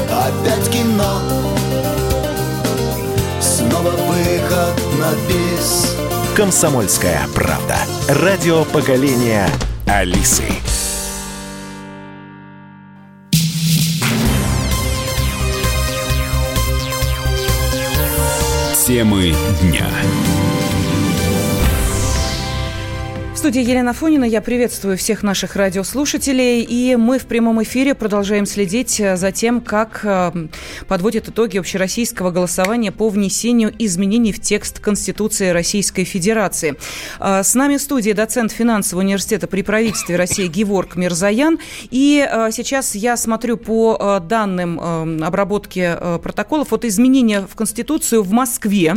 опять 0.09 0.69
кино. 0.69 1.21
Снова 3.39 3.91
выход 3.91 4.75
на 4.99 5.11
бис 5.27 5.46
Комсомольская 6.37 7.19
правда. 7.33 7.79
Радио 8.07 8.63
поколения 8.65 9.49
Алисы. 9.87 10.43
Темы 18.85 19.33
дня. 19.63 19.87
В 23.37 23.39
студии 23.39 23.61
Елена 23.61 23.93
Фонина. 23.93 24.23
Я 24.23 24.41
приветствую 24.41 24.97
всех 24.97 25.21
наших 25.21 25.55
радиослушателей. 25.55 26.63
И 26.63 26.95
мы 26.95 27.19
в 27.19 27.27
прямом 27.27 27.61
эфире 27.61 27.93
продолжаем 27.93 28.47
следить 28.47 28.99
э, 28.99 29.15
за 29.15 29.31
тем, 29.31 29.61
как 29.61 29.99
э, 30.03 30.47
подводят 30.87 31.29
итоги 31.29 31.59
общероссийского 31.59 32.31
голосования 32.31 32.91
по 32.91 33.09
внесению 33.09 33.71
изменений 33.77 34.33
в 34.33 34.41
текст 34.41 34.79
Конституции 34.79 35.49
Российской 35.49 36.03
Федерации. 36.03 36.77
Э, 37.19 37.43
с 37.43 37.53
нами 37.53 37.77
в 37.77 37.81
студии 37.81 38.11
доцент 38.11 38.51
финансового 38.51 39.05
университета 39.05 39.45
при 39.45 39.61
правительстве 39.61 40.15
России 40.15 40.47
Геворг 40.47 40.95
Мирзаян. 40.95 41.59
И 41.91 42.27
сейчас 42.51 42.95
я 42.95 43.15
смотрю 43.17 43.57
по 43.57 44.19
данным 44.27 45.23
обработки 45.23 45.95
протоколов. 46.23 46.71
Вот 46.71 46.85
изменения 46.85 47.41
в 47.41 47.55
Конституцию 47.55 48.23
в 48.23 48.31
Москве 48.31 48.95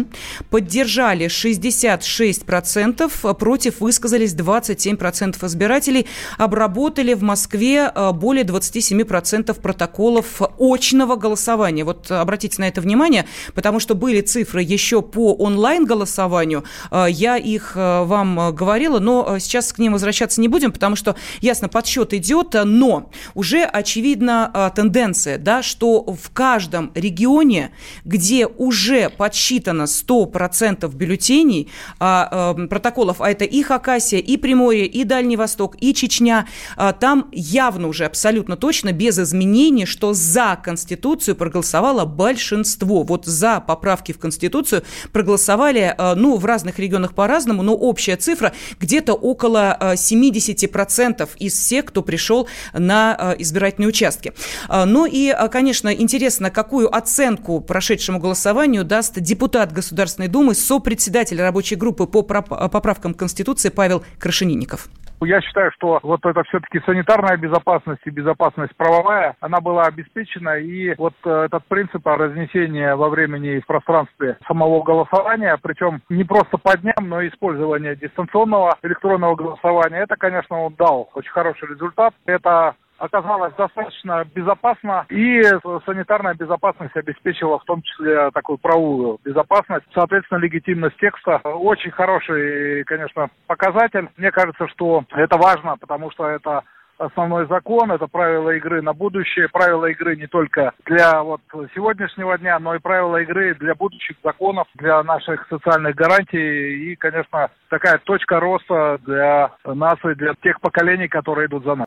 поддержали 0.49 1.27
66%, 1.27 3.35
против 3.35 3.81
высказались 3.81 4.31
27% 4.41 5.47
избирателей, 5.47 6.07
обработали 6.39 7.15
в 7.15 7.23
Москве 7.23 7.91
э, 7.95 8.13
более 8.13 8.45
27% 8.45 9.61
протоколов 9.61 10.41
очного 10.59 11.17
голосования. 11.17 11.85
Вот 11.85 12.11
обратите 12.11 12.61
на 12.61 12.69
это 12.69 12.81
внимание, 12.81 13.27
потому 13.55 13.81
что 13.81 13.95
были 13.95 14.21
цифры 14.21 14.63
еще 14.63 15.03
по 15.03 15.35
онлайн-голосованию, 15.35 16.65
э, 16.91 17.07
я 17.11 17.37
их 17.37 17.73
э, 17.75 18.03
вам 18.05 18.55
говорила, 18.55 18.99
но 18.99 19.39
сейчас 19.39 19.73
к 19.73 19.79
ним 19.79 19.93
возвращаться 19.93 20.41
не 20.41 20.49
будем, 20.49 20.73
потому 20.73 20.97
что, 20.97 21.17
ясно, 21.41 21.69
подсчет 21.69 22.15
идет, 22.15 22.55
но 22.65 23.11
уже 23.35 23.63
очевидна 23.63 24.73
тенденция, 24.75 25.39
да, 25.39 25.63
что 25.63 26.03
в 26.03 26.31
каждом 26.33 26.91
регионе, 26.95 27.71
где 28.05 28.47
уже 28.47 29.11
подсчитано 29.11 29.83
100% 29.83 30.93
бюллетеней, 30.95 31.71
а, 31.99 32.55
протоколов, 32.69 33.21
а 33.21 33.31
это 33.31 33.45
и 33.45 33.63
Хакасия, 33.63 34.20
и 34.21 34.37
Приморье, 34.37 34.87
и 34.87 35.05
Дальний 35.05 35.37
Восток, 35.37 35.77
и 35.81 35.95
Чечня, 35.95 36.47
а, 36.77 36.93
там 36.93 37.29
явно 37.33 37.89
уже 37.89 38.05
абсолютно 38.05 38.57
точно, 38.57 38.93
без 38.93 39.19
изменений, 39.19 39.87
что 39.87 40.13
за 40.13 40.59
Конституцию 40.63 41.37
проголосовало 41.37 42.05
большинство. 42.05 43.03
Вот 43.03 43.27
за 43.27 43.61
поправки 43.61 44.13
в 44.13 44.19
Конституцию 44.19 44.83
проголосовали, 45.13 45.95
а, 45.97 46.15
ну, 46.15 46.37
в 46.37 46.45
разных 46.45 46.79
регионах 46.79 47.15
по-разному, 47.15 47.63
но 47.63 47.75
общая 47.75 48.17
цифра 48.17 48.53
где-то 48.79 49.15
около 49.15 49.77
70% 49.95 51.23
а, 51.23 51.29
из 51.39 51.55
всех, 51.55 51.87
кто 51.87 52.03
пришел 52.03 52.49
на 52.73 53.35
избирательные 53.39 53.89
участки. 53.89 54.33
Ну 54.69 55.07
и, 55.07 55.35
конечно, 55.51 55.89
интересно, 55.93 56.51
какую 56.51 56.95
оценку 56.95 57.61
прошедшему 57.61 58.19
голосованию 58.19 58.85
даст 58.85 59.19
депутат 59.21 59.73
Государственной 59.73 60.29
Думы, 60.29 60.55
сопредседатель 60.55 61.41
рабочей 61.41 61.77
группы 61.77 62.07
по 62.07 62.23
поправкам 62.23 63.15
Конституции 63.15 63.69
Павел 63.69 64.05
Крашенинников. 64.19 64.89
Я 65.23 65.43
считаю, 65.43 65.71
что 65.73 66.01
вот 66.03 66.25
это 66.25 66.43
все-таки 66.45 66.81
санитарная 66.87 67.37
безопасность 67.37 68.01
и 68.07 68.11
безопасность 68.11 68.75
правовая, 68.75 69.37
она 69.41 69.61
была 69.61 69.83
обеспечена. 69.85 70.59
И 70.59 70.95
вот 70.97 71.13
э, 71.25 71.43
этот 71.45 71.67
принцип 71.67 72.07
разнесения 72.07 72.97
во 72.97 73.11
времени 73.11 73.57
и 73.57 73.61
в 73.61 73.67
пространстве 73.67 74.39
самого 74.49 74.83
голосования, 74.83 75.59
причем 75.63 76.01
не 76.09 76.25
просто 76.25 76.57
по 76.57 76.75
дням, 76.79 76.95
но 77.03 77.21
и 77.21 77.29
использование 77.29 77.97
дистанционного 77.97 78.79
электронного 78.83 79.35
голосования, 79.35 79.99
это, 79.99 80.17
конечно, 80.17 80.59
он 80.59 80.75
дал 80.79 81.11
очень 81.15 81.33
хороший 81.33 81.69
результат. 81.69 82.15
Это 82.25 82.75
оказалась 83.01 83.55
достаточно 83.55 84.25
безопасна, 84.35 85.07
и 85.09 85.43
санитарная 85.87 86.35
безопасность 86.35 86.97
обеспечила 86.97 87.59
в 87.59 87.65
том 87.65 87.83
числе 87.83 88.31
такую 88.31 88.59
правовую 88.59 89.19
безопасность. 89.25 89.87
Соответственно, 89.95 90.39
легитимность 90.39 90.97
текста 90.99 91.39
очень 91.39 91.91
хороший, 91.91 92.85
конечно, 92.85 93.29
показатель. 93.47 94.09
Мне 94.17 94.31
кажется, 94.31 94.69
что 94.69 95.05
это 95.11 95.39
важно, 95.39 95.77
потому 95.79 96.11
что 96.11 96.29
это 96.29 96.63
основной 96.99 97.47
закон, 97.47 97.91
это 97.91 98.07
правила 98.07 98.51
игры 98.51 98.83
на 98.83 98.93
будущее, 98.93 99.49
правила 99.49 99.87
игры 99.87 100.17
не 100.17 100.27
только 100.27 100.73
для 100.85 101.23
вот 101.23 101.41
сегодняшнего 101.75 102.37
дня, 102.37 102.59
но 102.59 102.75
и 102.75 102.79
правила 102.79 103.17
игры 103.23 103.55
для 103.55 103.75
будущих 103.75 104.17
законов, 104.23 104.69
для 104.75 105.03
наших 105.03 105.47
социальных 105.49 105.95
гарантий 105.95 106.93
и, 106.93 106.97
конечно, 106.97 107.49
такая 107.71 107.99
точка 108.05 108.39
роста 108.39 108.99
для 109.07 109.51
нас 109.65 109.97
и 110.05 110.15
для 110.15 110.35
тех 110.43 110.61
поколений, 110.61 111.09
которые 111.09 111.47
идут 111.47 111.65
за 111.65 111.77
нами. 111.77 111.87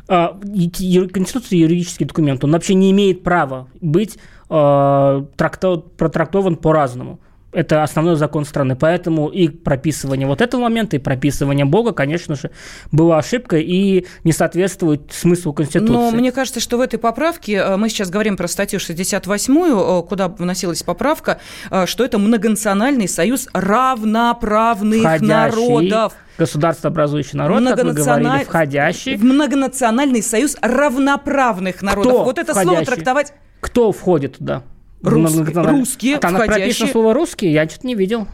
А, 0.09 0.39
Конституция 0.39 1.59
юридический 1.59 2.07
документ, 2.07 2.45
он 2.45 2.53
вообще 2.53 2.75
не 2.75 2.91
имеет 2.91 3.23
права 3.23 3.69
быть 3.81 4.19
а, 4.49 5.25
протрактован 5.37 6.57
по-разному. 6.57 7.21
Это 7.53 7.83
основной 7.83 8.17
закон 8.17 8.45
страны. 8.45 8.77
Поэтому 8.77 9.29
и 9.29 9.49
прописывание 9.49 10.27
вот 10.27 10.41
этого 10.41 10.63
момента, 10.63 10.97
и 10.97 10.99
прописывание 11.01 11.65
Бога, 11.65 11.93
конечно 11.93 12.37
же, 12.37 12.51
была 12.93 13.19
ошибкой 13.19 13.63
и 13.65 14.07
не 14.23 14.33
соответствует 14.33 15.13
смыслу 15.13 15.53
Конституции. 15.53 15.93
Но 15.93 16.11
мне 16.13 16.31
кажется, 16.31 16.61
что 16.61 16.79
в 16.79 16.81
этой 16.81 16.99
поправке, 16.99 17.55
э, 17.55 17.77
мы 17.77 17.89
сейчас 17.89 18.11
говорим 18.11 18.37
про 18.37 18.47
статью 18.47 18.79
68, 18.79 19.55
э, 19.55 20.03
куда 20.09 20.29
вносилась 20.29 20.83
поправка, 20.85 21.41
э, 21.71 21.87
что 21.87 22.05
это 22.05 22.19
многонациональный 22.19 23.09
союз 23.09 23.49
равноправных 23.53 25.01
Входящий 25.01 25.27
народов 25.27 26.15
государство 26.39 26.89
образующий 26.89 27.37
народ, 27.37 27.63
как 27.63 27.85
вы 27.85 27.93
говорили, 27.93 28.45
входящий. 28.45 29.17
В 29.17 29.25
многонациональный 29.25 30.23
союз 30.23 30.57
равноправных 30.63 31.83
народов. 31.83 32.13
Кто 32.13 32.25
вот 32.25 32.39
это 32.39 32.53
входящий? 32.53 32.77
слово 32.77 32.87
трактовать... 32.87 33.35
Кто 33.61 33.93
входит 33.93 34.39
туда? 34.39 34.63
Рус... 35.03 35.37
Русские, 35.37 36.17
а 36.17 36.19
там 36.21 36.35
входящие... 36.35 36.61
прописано 36.61 36.93
слово 36.93 37.15
«русские», 37.15 37.53
я 37.53 37.69
что-то 37.69 37.87
не 37.87 37.95
видел. 37.95 38.27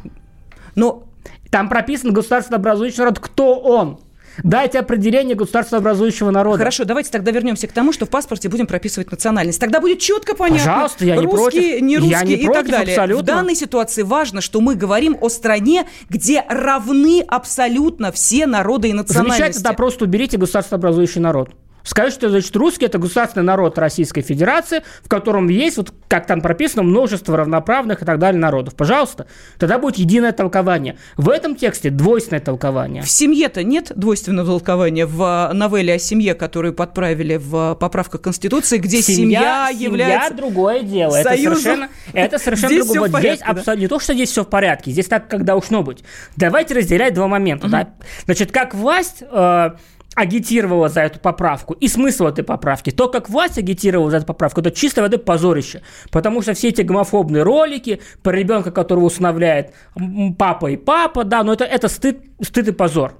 Но... 0.74 1.04
Там 1.50 1.68
прописано 1.68 2.12
государство 2.12 2.56
образующий 2.56 2.98
народ. 2.98 3.20
Кто 3.20 3.58
он? 3.58 4.00
Дайте 4.42 4.78
определение 4.78 5.34
государства 5.34 5.78
образующего 5.78 6.30
народа. 6.30 6.58
Хорошо, 6.58 6.84
давайте 6.84 7.10
тогда 7.10 7.30
вернемся 7.30 7.66
к 7.66 7.72
тому, 7.72 7.92
что 7.92 8.04
в 8.04 8.10
паспорте 8.10 8.48
будем 8.48 8.66
прописывать 8.66 9.10
национальность. 9.10 9.60
Тогда 9.60 9.80
будет 9.80 10.00
четко 10.00 10.34
понятно. 10.34 10.72
Пожалуйста, 10.72 11.04
я 11.04 11.16
не 11.16 11.24
русские, 11.24 11.70
против. 11.70 11.80
не 11.82 11.98
русские 11.98 12.18
я 12.18 12.24
не 12.24 12.34
и 12.34 12.46
против, 12.46 12.62
так 12.62 12.70
далее. 12.70 12.94
Абсолютно. 12.96 13.22
В 13.22 13.26
данной 13.26 13.54
ситуации 13.54 14.02
важно, 14.02 14.40
что 14.40 14.60
мы 14.60 14.74
говорим 14.74 15.16
о 15.20 15.28
стране, 15.28 15.86
где 16.10 16.44
равны 16.48 17.24
абсолютно 17.26 18.12
все 18.12 18.46
народы 18.46 18.88
и 18.88 18.92
национальности. 18.92 19.38
Замечательно, 19.38 19.70
да, 19.70 19.72
просто 19.72 20.04
уберите 20.04 20.36
государство 20.36 20.76
образующий 20.76 21.20
народ. 21.20 21.50
Скажут, 21.86 22.14
что, 22.14 22.28
значит, 22.28 22.54
русский– 22.56 22.84
это 22.86 22.98
государственный 22.98 23.44
народ 23.44 23.78
Российской 23.78 24.20
Федерации, 24.20 24.82
в 25.04 25.08
котором 25.08 25.48
есть, 25.48 25.76
вот 25.76 25.94
как 26.08 26.26
там 26.26 26.40
прописано, 26.40 26.82
множество 26.82 27.36
равноправных 27.36 28.02
и 28.02 28.04
так 28.04 28.18
далее 28.18 28.40
народов. 28.40 28.74
Пожалуйста, 28.74 29.26
тогда 29.56 29.78
будет 29.78 29.96
единое 29.96 30.32
толкование. 30.32 30.98
В 31.16 31.30
этом 31.30 31.54
тексте 31.54 31.90
двойственное 31.90 32.40
толкование. 32.40 33.02
В 33.02 33.08
семье-то 33.08 33.62
нет 33.62 33.92
двойственного 33.94 34.58
толкования 34.58 35.06
в 35.06 35.50
новелле 35.52 35.94
о 35.94 35.98
семье, 35.98 36.34
которую 36.34 36.74
подправили 36.74 37.36
в 37.36 37.76
поправках 37.76 38.20
Конституции, 38.20 38.78
где 38.78 39.00
семья, 39.00 39.68
семья 39.68 39.68
является 39.70 40.28
Семья– 40.28 40.36
другое 40.36 40.80
дело. 40.82 41.14
Это 41.14 41.36
совершенно, 41.36 41.88
это 42.12 42.38
совершенно 42.38 42.72
здесь 42.72 42.86
другое. 42.86 43.10
Порядке, 43.10 43.36
здесь 43.36 43.46
да? 43.46 43.52
абсолютно 43.52 43.82
не 43.82 43.88
то, 43.88 44.00
что 44.00 44.14
здесь 44.14 44.30
все 44.30 44.42
в 44.42 44.48
порядке, 44.48 44.90
здесь 44.90 45.06
так, 45.06 45.28
когда 45.28 45.56
должно 45.56 45.82
быть. 45.82 46.02
Давайте 46.36 46.74
разделять 46.74 47.14
два 47.14 47.28
момента. 47.28 47.66
Угу. 47.66 47.72
Да? 47.72 47.88
Значит, 48.24 48.52
как 48.52 48.74
власть 48.74 49.22
э, 49.22 49.70
агитировала 50.16 50.88
за 50.88 51.02
эту 51.02 51.20
поправку 51.20 51.74
и 51.74 51.88
смысл 51.88 52.26
этой 52.26 52.42
поправки. 52.42 52.90
То, 52.90 53.08
как 53.08 53.28
власть 53.28 53.58
агитировала 53.58 54.10
за 54.10 54.16
эту 54.16 54.26
поправку, 54.26 54.60
это 54.62 54.70
чисто 54.70 55.02
воды 55.02 55.18
позорище. 55.18 55.82
Потому 56.10 56.40
что 56.42 56.54
все 56.54 56.68
эти 56.68 56.80
гомофобные 56.80 57.42
ролики 57.42 58.00
про 58.22 58.32
ребенка, 58.32 58.70
которого 58.70 59.04
усыновляет 59.04 59.74
папа 60.38 60.68
и 60.68 60.76
папа, 60.76 61.22
да, 61.22 61.44
но 61.44 61.52
это, 61.52 61.64
это 61.64 61.88
стыд, 61.88 62.22
стыд 62.40 62.68
и 62.68 62.72
позор. 62.72 63.14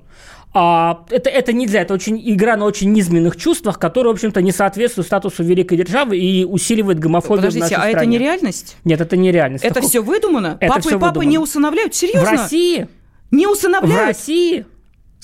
А, 0.54 1.04
это, 1.10 1.28
это 1.28 1.52
нельзя, 1.52 1.82
это 1.82 1.92
очень 1.92 2.18
игра 2.30 2.56
на 2.56 2.64
очень 2.64 2.90
низменных 2.90 3.36
чувствах, 3.36 3.78
которые, 3.78 4.14
в 4.14 4.16
общем-то, 4.16 4.40
не 4.40 4.52
соответствуют 4.52 5.06
статусу 5.06 5.44
великой 5.44 5.76
державы 5.76 6.16
и 6.16 6.46
усиливает 6.46 6.98
гомофобию 6.98 7.42
Подождите, 7.42 7.66
в 7.66 7.70
нашей 7.70 7.74
а 7.74 7.90
стране. 7.90 7.96
это 7.96 8.06
не 8.06 8.18
реальность? 8.18 8.76
Нет, 8.84 9.00
это 9.02 9.18
не 9.18 9.30
реальность. 9.32 9.64
Это 9.64 9.74
Такого... 9.74 9.90
все 9.90 10.02
выдумано? 10.02 10.56
Это 10.60 10.68
Папа 10.68 10.80
все 10.80 10.90
и 10.90 10.92
папа 10.94 11.06
выдумано. 11.08 11.28
не 11.28 11.38
усыновляют? 11.38 11.94
Серьезно? 11.94 12.22
В 12.26 12.32
России? 12.32 12.88
Не 13.30 13.46
усыновляют? 13.46 14.02
В 14.02 14.06
России? 14.06 14.64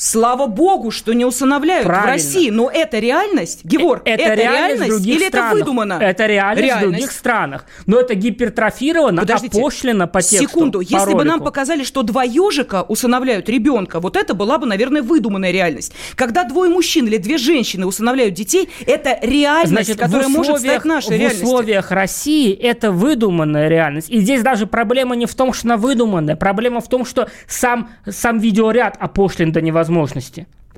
Слава 0.04 0.48
богу, 0.48 0.90
что 0.90 1.12
не 1.12 1.24
усыновляют 1.24 1.86
Правильно. 1.86 2.08
в 2.08 2.10
России. 2.10 2.50
Но 2.50 2.68
это 2.68 2.98
реальность, 2.98 3.64
Георг, 3.64 4.02
это, 4.04 4.20
это 4.20 4.34
реальность, 4.34 4.80
реальность 4.80 5.06
в 5.06 5.08
или 5.08 5.28
странах. 5.28 5.52
это 5.52 5.54
выдумано? 5.54 5.92
Это 6.00 6.26
реальность, 6.26 6.66
реальность 6.66 6.86
в 6.86 6.90
других 6.90 7.12
странах. 7.12 7.66
Но 7.86 8.00
это 8.00 8.16
гипертрофировано, 8.16 9.20
Подождите, 9.20 9.56
опошлено 9.56 10.08
по 10.08 10.20
тексту. 10.20 10.48
Секунду, 10.48 10.78
по 10.80 10.82
если 10.82 10.96
ролику. 10.96 11.18
бы 11.18 11.24
нам 11.24 11.40
показали, 11.40 11.84
что 11.84 12.02
два 12.02 12.24
ежика 12.24 12.82
усыновляют 12.82 13.48
ребенка, 13.48 14.00
вот 14.00 14.16
это 14.16 14.34
была 14.34 14.58
бы, 14.58 14.66
наверное, 14.66 15.02
выдуманная 15.02 15.52
реальность. 15.52 15.92
Когда 16.16 16.42
двое 16.42 16.68
мужчин 16.68 17.06
или 17.06 17.18
две 17.18 17.38
женщины 17.38 17.86
усыновляют 17.86 18.34
детей, 18.34 18.70
это 18.84 19.16
реальность, 19.22 19.70
Значит, 19.70 20.00
которая 20.00 20.26
может 20.26 20.58
стать 20.58 20.84
нашей 20.84 21.10
в 21.10 21.12
реальностью. 21.12 21.46
условиях 21.46 21.92
России 21.92 22.52
это 22.52 22.90
выдуманная 22.90 23.68
реальность. 23.68 24.10
И 24.10 24.18
здесь 24.18 24.42
даже 24.42 24.66
проблема 24.66 25.14
не 25.14 25.26
в 25.26 25.34
том, 25.36 25.52
что 25.52 25.68
она 25.68 25.76
выдуманная. 25.76 26.34
Проблема 26.34 26.80
в 26.80 26.88
том, 26.88 27.04
что 27.04 27.28
сам, 27.46 27.90
сам 28.10 28.40
видеоряд 28.40 28.96
опошлен 28.98 29.52
до 29.52 29.60
невозможности. 29.60 29.91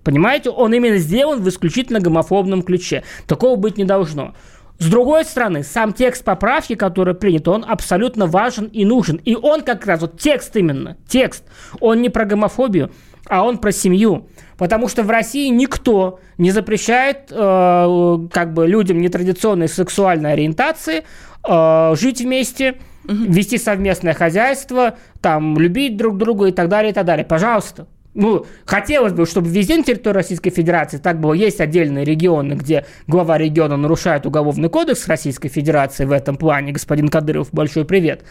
Понимаете, 0.04 0.50
он 0.50 0.74
именно 0.74 0.98
сделан 0.98 1.42
в 1.42 1.48
исключительно 1.48 1.98
гомофобном 1.98 2.62
ключе. 2.62 3.02
Такого 3.26 3.56
быть 3.56 3.78
не 3.78 3.84
должно. 3.84 4.34
С 4.78 4.86
другой 4.88 5.24
стороны, 5.24 5.62
сам 5.62 5.92
текст 5.92 6.24
поправки, 6.24 6.74
который 6.74 7.14
принят, 7.14 7.48
он 7.48 7.64
абсолютно 7.66 8.26
важен 8.26 8.66
и 8.66 8.84
нужен. 8.84 9.16
И 9.24 9.34
он 9.34 9.62
как 9.62 9.86
раз, 9.86 10.00
вот 10.00 10.20
текст 10.20 10.54
именно, 10.56 10.96
текст, 11.08 11.44
он 11.80 12.02
не 12.02 12.10
про 12.10 12.24
гомофобию, 12.24 12.90
а 13.26 13.44
он 13.44 13.58
про 13.58 13.72
семью. 13.72 14.28
Потому 14.58 14.88
что 14.88 15.02
в 15.04 15.10
России 15.10 15.48
никто 15.48 16.20
не 16.38 16.50
запрещает 16.50 17.30
э, 17.30 18.28
как 18.32 18.52
бы 18.52 18.66
людям 18.66 19.00
нетрадиционной 19.00 19.68
сексуальной 19.68 20.32
ориентации 20.32 21.04
э, 21.48 21.94
жить 21.96 22.20
вместе, 22.20 22.76
вести 23.04 23.58
совместное 23.58 24.12
хозяйство, 24.12 24.98
там, 25.20 25.58
любить 25.58 25.96
друг 25.96 26.18
друга 26.18 26.46
и 26.46 26.52
так 26.52 26.68
далее, 26.68 26.90
и 26.90 26.94
так 26.94 27.06
далее. 27.06 27.24
Пожалуйста 27.24 27.86
ну, 28.14 28.46
хотелось 28.64 29.12
бы, 29.12 29.26
чтобы 29.26 29.48
везде 29.48 29.76
на 29.76 29.82
территории 29.82 30.14
Российской 30.14 30.50
Федерации 30.50 30.98
так 30.98 31.20
было. 31.20 31.32
Есть 31.32 31.60
отдельные 31.60 32.04
регионы, 32.04 32.54
где 32.54 32.86
глава 33.08 33.38
региона 33.38 33.76
нарушает 33.76 34.24
уголовный 34.24 34.68
кодекс 34.68 35.08
Российской 35.08 35.48
Федерации 35.48 36.04
в 36.04 36.12
этом 36.12 36.36
плане. 36.36 36.72
Господин 36.72 37.08
Кадыров, 37.08 37.48
большой 37.52 37.84
привет. 37.84 38.24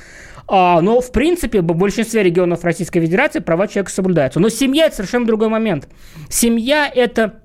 А, 0.48 0.82
но, 0.82 1.02
в 1.02 1.12
принципе, 1.12 1.62
в 1.62 1.66
большинстве 1.66 2.24
регионов 2.24 2.64
Российской 2.64 3.02
Федерации 3.02 3.40
права 3.40 3.68
человека 3.68 3.92
соблюдаются. 3.92 4.40
Но 4.40 4.50
семья– 4.50 4.86
это 4.88 4.98
совершенно 4.98 5.26
другой 5.26 5.50
момент. 5.50 5.90
Семья– 6.30 6.90
это 6.94 7.44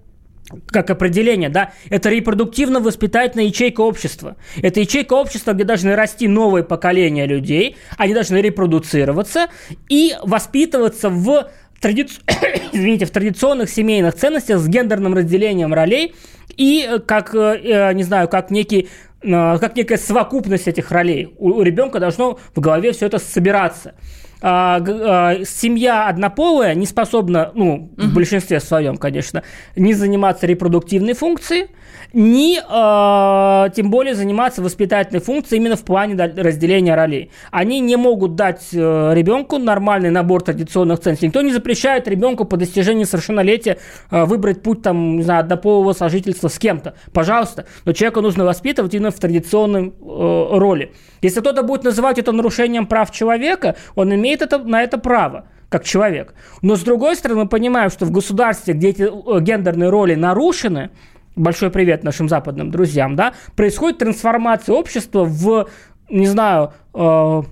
как 0.68 0.91
определение, 0.91 1.49
да, 1.49 1.72
это 1.91 2.09
репродуктивно-воспитательная 2.09 3.45
ячейка 3.45 3.82
общества. 3.82 4.36
Это 4.62 4.80
ячейка 4.80 5.12
общества, 5.12 5.53
где 5.53 5.64
должны 5.64 5.95
расти 5.95 6.26
новые 6.26 6.64
поколения 6.64 7.26
людей, 7.26 7.76
они 7.97 8.14
должны 8.14 8.39
репродуцироваться 8.39 9.49
и 9.89 10.14
воспитываться 10.22 11.11
в 11.11 11.51
тради... 11.81 12.07
извините, 12.72 13.07
в 13.07 13.11
традиционных 13.11 13.70
семейных 13.70 14.14
ценностях 14.14 14.59
с 14.59 14.68
гендерным 14.68 15.14
разделением 15.14 15.74
ролей 15.74 16.14
и 16.57 16.87
э, 16.89 16.99
как, 16.99 17.35
э, 17.35 17.93
не 17.95 18.03
знаю, 18.03 18.29
как 18.29 18.51
некий 18.51 18.89
э, 19.22 19.59
как 19.59 19.76
некая 19.76 19.99
совокупность 19.99 20.68
этих 20.68 20.91
ролей. 20.91 21.35
У 21.39 21.62
ребенка 21.62 22.01
должно 22.01 22.39
в 22.55 22.61
голове 22.61 22.93
все 22.93 23.07
это 23.07 23.18
собираться. 23.18 23.95
А, 24.41 24.80
а, 24.80 25.45
семья 25.45 26.09
однополая 26.09 26.74
не 26.74 26.86
способна, 26.86 27.51
ну, 27.55 27.91
в 27.97 28.14
большинстве 28.14 28.61
своем, 28.61 28.97
конечно, 28.97 29.43
не 29.74 29.95
заниматься 29.95 30.47
репродуктивной 30.47 31.14
функцией, 31.14 31.68
ни 32.12 32.59
э, 32.59 33.70
тем 33.70 33.91
более 33.91 34.14
заниматься 34.14 34.62
воспитательной 34.62 35.20
функцией 35.20 35.61
именно 35.61 35.76
в 35.76 35.84
плане 35.84 36.14
разделения 36.16 36.95
ролей. 36.95 37.30
Они 37.51 37.80
не 37.80 37.97
могут 37.97 38.34
дать 38.34 38.68
э, 38.72 39.12
ребенку 39.14 39.59
нормальный 39.59 40.11
набор 40.11 40.43
традиционных 40.43 41.01
ценностей. 41.01 41.26
Никто 41.26 41.43
не 41.43 41.53
запрещает 41.53 42.09
ребенку 42.09 42.45
по 42.45 42.57
достижении 42.57 43.05
совершеннолетия 43.05 43.78
э, 44.11 44.24
выбрать 44.24 44.62
путь 44.62 44.82
там, 44.82 45.16
не 45.16 45.22
знаю, 45.22 45.41
однополого 45.41 45.93
сожительства 45.93 46.49
с 46.49 46.59
кем-то. 46.59 46.95
Пожалуйста. 47.12 47.66
Но 47.84 47.93
человека 47.93 48.20
нужно 48.22 48.45
воспитывать 48.45 48.95
именно 48.95 49.11
в 49.11 49.18
традиционной 49.18 49.89
э, 49.89 49.93
роли. 50.01 50.93
Если 51.20 51.41
кто-то 51.41 51.62
будет 51.62 51.84
называть 51.84 52.18
это 52.18 52.32
нарушением 52.32 52.86
прав 52.86 53.11
человека, 53.11 53.76
он 53.97 54.14
имеет 54.14 54.28
это, 54.35 54.59
на 54.59 54.83
это 54.83 54.99
право 54.99 55.47
как 55.68 55.85
человек. 55.85 56.35
Но 56.62 56.76
с 56.76 56.81
другой 56.81 57.16
стороны, 57.16 57.43
мы 57.43 57.49
понимаем, 57.49 57.91
что 57.91 58.07
в 58.07 58.11
государстве, 58.11 58.74
где 58.74 58.89
эти 58.89 59.03
гендерные 59.41 59.91
роли 59.91 60.14
нарушены, 60.14 60.91
большой 61.37 61.70
привет 61.70 62.05
нашим 62.05 62.29
западным 62.29 62.70
друзьям, 62.70 63.16
да, 63.16 63.35
происходит 63.55 63.99
трансформация 63.99 64.74
общества 64.74 65.24
в, 65.24 65.68
не 66.09 66.26
знаю, 66.26 66.72
э, 66.95 67.43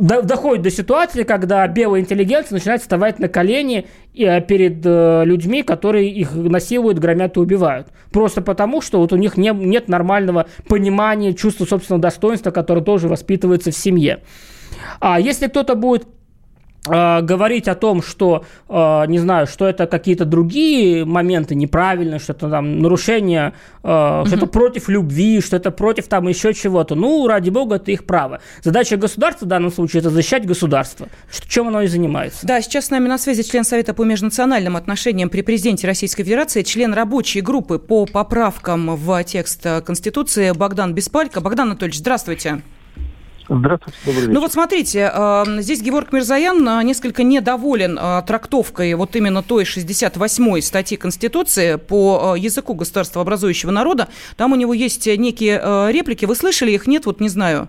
доходит 0.00 0.62
до 0.62 0.70
ситуации, 0.70 1.24
когда 1.24 1.66
белая 1.68 2.00
интеллигенция 2.00 2.56
начинает 2.56 2.80
вставать 2.80 3.18
на 3.18 3.28
колени 3.28 3.86
э, 4.14 4.40
перед 4.40 4.84
э, 4.84 5.24
людьми, 5.24 5.62
которые 5.62 6.10
их 6.10 6.34
насилуют, 6.34 6.98
громят 6.98 7.36
и 7.36 7.40
убивают. 7.40 7.88
Просто 8.10 8.40
потому, 8.40 8.80
что 8.80 8.98
вот 8.98 9.12
у 9.12 9.16
них 9.16 9.36
не, 9.36 9.50
нет 9.50 9.88
нормального 9.88 10.46
понимания, 10.68 11.34
чувства 11.34 11.66
собственного 11.66 12.02
достоинства, 12.02 12.50
которое 12.50 12.82
тоже 12.82 13.08
воспитывается 13.08 13.70
в 13.70 13.76
семье. 13.76 14.20
А 15.00 15.20
если 15.20 15.46
кто-то 15.46 15.74
будет 15.74 16.06
Э, 16.86 17.22
говорить 17.22 17.66
о 17.68 17.74
том, 17.74 18.02
что, 18.02 18.44
э, 18.68 19.04
не 19.06 19.18
знаю, 19.18 19.46
что 19.46 19.66
это 19.66 19.86
какие-то 19.86 20.26
другие 20.26 21.06
моменты 21.06 21.54
неправильные, 21.54 22.18
что 22.18 22.32
это 22.34 22.50
там 22.50 22.80
нарушение, 22.80 23.54
угу. 23.82 24.26
что 24.26 24.36
это 24.36 24.46
против 24.46 24.88
любви, 24.88 25.40
что 25.40 25.56
это 25.56 25.70
против 25.70 26.08
там 26.08 26.28
еще 26.28 26.52
чего-то. 26.52 26.94
Ну, 26.94 27.26
ради 27.26 27.48
бога, 27.48 27.76
это 27.76 27.90
их 27.90 28.04
право. 28.04 28.40
Задача 28.62 28.96
государства 28.96 29.46
в 29.46 29.48
данном 29.48 29.72
случае– 29.72 30.00
это 30.00 30.10
защищать 30.10 30.46
государство. 30.46 31.08
Чем 31.48 31.68
оно 31.68 31.82
и 31.82 31.86
занимается. 31.86 32.46
Да, 32.46 32.60
сейчас 32.60 32.86
с 32.86 32.90
нами 32.90 33.08
на 33.08 33.16
связи 33.16 33.42
член 33.42 33.64
Совета 33.64 33.94
по 33.94 34.02
межнациональным 34.02 34.76
отношениям 34.76 35.30
при 35.30 35.40
президенте 35.40 35.86
Российской 35.86 36.24
Федерации, 36.24 36.62
член 36.62 36.92
рабочей 36.92 37.40
группы 37.40 37.78
по 37.78 38.04
поправкам 38.04 38.96
в 38.96 39.24
текст 39.24 39.66
Конституции 39.86 40.52
Богдан 40.52 40.92
Беспалько. 40.92 41.40
Богдан 41.40 41.68
Анатольевич, 41.68 41.98
здравствуйте. 41.98 42.48
Здравствуйте, 42.50 42.83
добрый 44.04 44.22
вечер. 44.22 44.32
Ну 44.32 44.40
вот 44.40 44.52
смотрите, 44.52 45.10
э, 45.12 45.44
здесь 45.60 45.82
Георг 45.82 46.12
Мирзаян 46.12 46.66
э, 46.66 46.82
несколько 46.82 47.22
недоволен 47.22 47.98
э, 48.00 48.22
трактовкой 48.26 48.94
вот 48.94 49.14
именно 49.16 49.42
той 49.42 49.64
68-й 49.64 50.62
статьи 50.62 50.96
Конституции 50.96 51.76
по 51.76 52.34
языку 52.36 52.74
государствообразующего 52.74 53.70
народа. 53.70 54.08
Там 54.36 54.52
у 54.52 54.56
него 54.56 54.74
есть 54.74 55.06
некие 55.06 55.58
реплики. 55.92 56.24
Вы 56.24 56.34
слышали 56.34 56.72
их? 56.72 56.86
Нет? 56.86 57.06
Вот 57.06 57.20
не 57.20 57.28
знаю. 57.28 57.68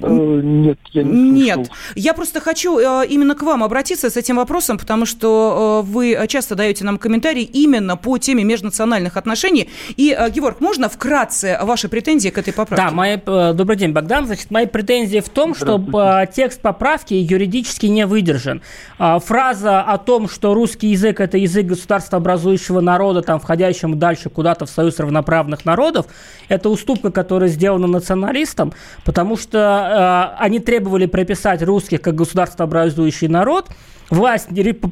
Э, 0.00 0.40
нет, 0.42 0.78
я 0.92 1.02
не 1.02 1.30
Нет. 1.30 1.70
Я 1.94 2.14
просто 2.14 2.40
хочу 2.40 2.78
э, 2.78 3.06
именно 3.08 3.34
к 3.34 3.42
вам 3.42 3.64
обратиться 3.64 4.10
с 4.10 4.16
этим 4.16 4.36
вопросом, 4.36 4.78
потому 4.78 5.06
что 5.06 5.82
э, 5.84 5.90
вы 5.90 6.18
часто 6.28 6.54
даете 6.54 6.84
нам 6.84 6.98
комментарии 6.98 7.42
именно 7.42 7.96
по 7.96 8.18
теме 8.18 8.44
межнациональных 8.44 9.16
отношений. 9.16 9.68
И, 9.96 10.16
Георг, 10.30 10.60
можно 10.60 10.88
вкратце 10.88 11.58
ваши 11.62 11.88
претензии 11.88 12.28
к 12.28 12.38
этой 12.38 12.52
поправке? 12.52 12.86
Да, 12.86 12.92
мои, 12.92 13.16
добрый 13.16 13.76
день, 13.76 13.92
Богдан. 13.92 14.26
Значит, 14.26 14.50
мои 14.50 14.66
претензии 14.66 15.20
в 15.20 15.28
том, 15.28 15.54
что 15.54 16.26
текст 16.34 16.60
поправки 16.60 17.14
юридически 17.14 17.86
не 17.86 18.06
выдержан. 18.06 18.62
Фраза 18.98 19.80
о 19.80 19.98
том, 19.98 20.28
что 20.28 20.54
русский 20.54 20.88
язык– 20.88 21.20
это 21.26 21.38
язык 21.38 21.66
государства 21.66 22.18
образующего 22.18 22.80
народа, 22.80 23.22
там, 23.22 23.40
входящему 23.40 23.96
дальше 23.96 24.30
куда-то 24.30 24.66
в 24.66 24.70
союз 24.70 24.98
равноправных 24.98 25.64
народов, 25.64 26.06
это 26.48 26.68
уступка, 26.68 27.10
которая 27.10 27.48
сделана 27.48 27.86
националистам, 27.86 28.72
потому 29.04 29.36
что 29.36 29.85
Э, 29.86 30.34
они 30.38 30.58
требовали 30.58 31.06
прописать 31.06 31.62
русских 31.62 32.00
как 32.00 32.14
государствообразующий 32.14 33.28
народ. 33.28 33.68
Власть 34.10 34.48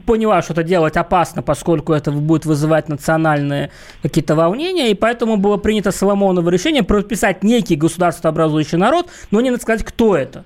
поняла, 0.07 0.43
что 0.43 0.55
это 0.55 0.63
делать 0.65 0.97
опасно, 0.97 1.43
поскольку 1.43 1.93
это 1.93 2.11
будет 2.11 2.47
вызывать 2.47 2.89
национальные 2.89 3.71
какие-то 4.03 4.35
волнения, 4.35 4.91
и 4.91 4.95
поэтому 4.95 5.37
было 5.37 5.57
принято 5.57 5.93
Соломоново 5.93 6.51
решение 6.51 6.83
прописать 6.83 7.45
некий 7.45 7.77
государствообразующий 7.77 8.77
народ, 8.77 9.09
но 9.31 9.41
не 9.41 9.57
сказать, 9.57 9.85
кто 9.85 10.17
это. 10.17 10.45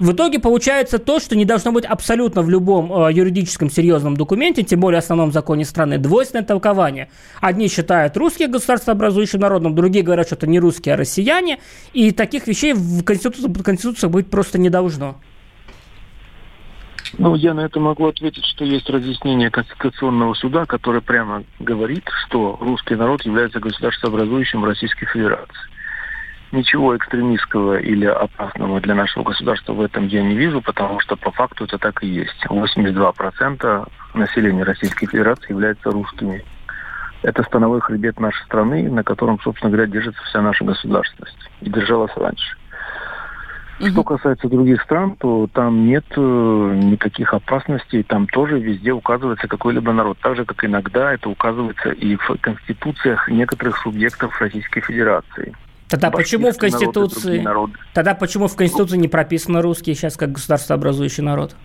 В 0.00 0.12
итоге 0.12 0.40
получается 0.40 0.98
то, 0.98 1.20
что 1.20 1.36
не 1.36 1.44
должно 1.44 1.72
быть 1.72 1.84
абсолютно 1.84 2.40
в 2.40 2.48
любом 2.48 2.90
э, 2.90 3.12
юридическом 3.12 3.68
серьезном 3.68 4.16
документе, 4.16 4.62
тем 4.62 4.80
более 4.80 4.98
основном 4.98 5.30
законе 5.30 5.66
страны, 5.66 5.98
двойственное 5.98 6.42
толкование. 6.42 7.10
Одни 7.42 7.68
считают 7.68 8.16
русские 8.16 8.48
государствообразующим 8.48 9.40
народом, 9.40 9.74
другие 9.74 10.02
говорят, 10.02 10.26
что 10.26 10.36
это 10.36 10.46
не 10.46 10.58
русские, 10.58 10.94
а 10.94 10.96
россияне. 10.96 11.60
И 11.92 12.12
таких 12.12 12.46
вещей 12.46 12.72
в 12.72 13.04
Конституции, 13.04 13.46
в 13.46 13.62
Конституции 13.62 14.06
быть 14.06 14.30
просто 14.30 14.58
не 14.58 14.70
должно. 14.70 15.16
Ну, 17.18 17.34
я 17.34 17.52
на 17.52 17.60
это 17.60 17.78
могу 17.78 18.06
ответить, 18.06 18.46
что 18.46 18.64
есть 18.64 18.88
разъяснение 18.88 19.50
Конституционного 19.50 20.32
суда, 20.32 20.64
которое 20.64 21.02
прямо 21.02 21.44
говорит, 21.58 22.04
что 22.24 22.56
русский 22.58 22.94
народ 22.94 23.22
является 23.26 23.60
государствообразующим 23.60 24.64
Российской 24.64 25.04
Федерации. 25.04 25.69
Ничего 26.52 26.96
экстремистского 26.96 27.78
или 27.78 28.06
опасного 28.06 28.80
для 28.80 28.96
нашего 28.96 29.22
государства 29.22 29.72
в 29.72 29.80
этом 29.80 30.08
я 30.08 30.22
не 30.22 30.34
вижу, 30.34 30.60
потому 30.60 30.98
что 30.98 31.14
по 31.14 31.30
факту 31.30 31.64
это 31.64 31.78
так 31.78 32.02
и 32.02 32.08
есть. 32.08 32.44
82% 32.46 33.88
населения 34.14 34.64
Российской 34.64 35.06
Федерации 35.06 35.50
являются 35.50 35.90
русскими. 35.90 36.44
Это 37.22 37.44
становой 37.44 37.80
хребет 37.80 38.18
нашей 38.18 38.42
страны, 38.46 38.90
на 38.90 39.04
котором, 39.04 39.38
собственно 39.40 39.70
говоря, 39.70 39.86
держится 39.86 40.20
вся 40.24 40.40
наша 40.40 40.64
государственность. 40.64 41.50
И 41.60 41.70
держалась 41.70 42.16
раньше. 42.16 42.56
Что 43.78 44.02
касается 44.02 44.48
других 44.48 44.82
стран, 44.82 45.16
то 45.16 45.48
там 45.52 45.86
нет 45.86 46.04
э, 46.14 46.20
никаких 46.20 47.32
опасностей, 47.32 48.02
там 48.02 48.26
тоже 48.26 48.58
везде 48.58 48.92
указывается 48.92 49.48
какой-либо 49.48 49.92
народ. 49.92 50.18
Так 50.20 50.36
же, 50.36 50.44
как 50.44 50.64
иногда 50.64 51.14
это 51.14 51.30
указывается 51.30 51.90
и 51.90 52.16
в 52.16 52.36
конституциях 52.42 53.28
некоторых 53.28 53.78
субъектов 53.78 54.38
Российской 54.38 54.82
Федерации. 54.82 55.54
Тогда 55.90 56.10
почему 56.10 56.52
в 56.52 56.56
Конституции... 56.56 57.40
Народ, 57.40 57.70
тогда 57.92 58.14
почему 58.14 58.46
в 58.46 58.54
Конституции 58.54 58.96
не 58.96 59.08
прописано 59.08 59.60
русский 59.60 59.94
сейчас 59.94 60.16
как 60.16 60.32
государствообразующий 60.32 61.24
народ? 61.24 61.56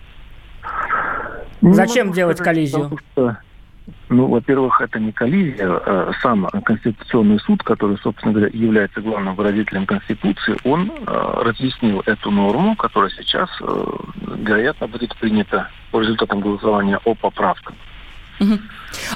Ну, 1.60 1.72
Зачем 1.72 2.12
делать 2.12 2.38
коллизию? 2.38 2.98
что, 3.12 3.36
ну, 4.08 4.26
во-первых, 4.26 4.80
это 4.80 4.98
не 4.98 5.12
коллизия. 5.12 5.68
А 5.68 6.10
сам 6.22 6.46
Конституционный 6.64 7.38
суд, 7.40 7.62
который, 7.62 7.96
собственно 7.98 8.32
говоря, 8.32 8.50
является 8.52 9.00
главным 9.00 9.36
выразителем 9.36 9.86
Конституции, 9.86 10.56
он 10.64 10.90
э, 10.90 11.42
разъяснил 11.42 12.02
эту 12.06 12.30
норму, 12.30 12.74
которая 12.76 13.10
сейчас, 13.10 13.48
э, 13.60 13.86
вероятно, 14.38 14.88
будет 14.88 15.16
принята 15.16 15.70
по 15.92 16.00
результатам 16.00 16.40
голосования 16.40 16.98
о 17.04 17.14
поправках. 17.14 17.74
Угу. 18.40 18.58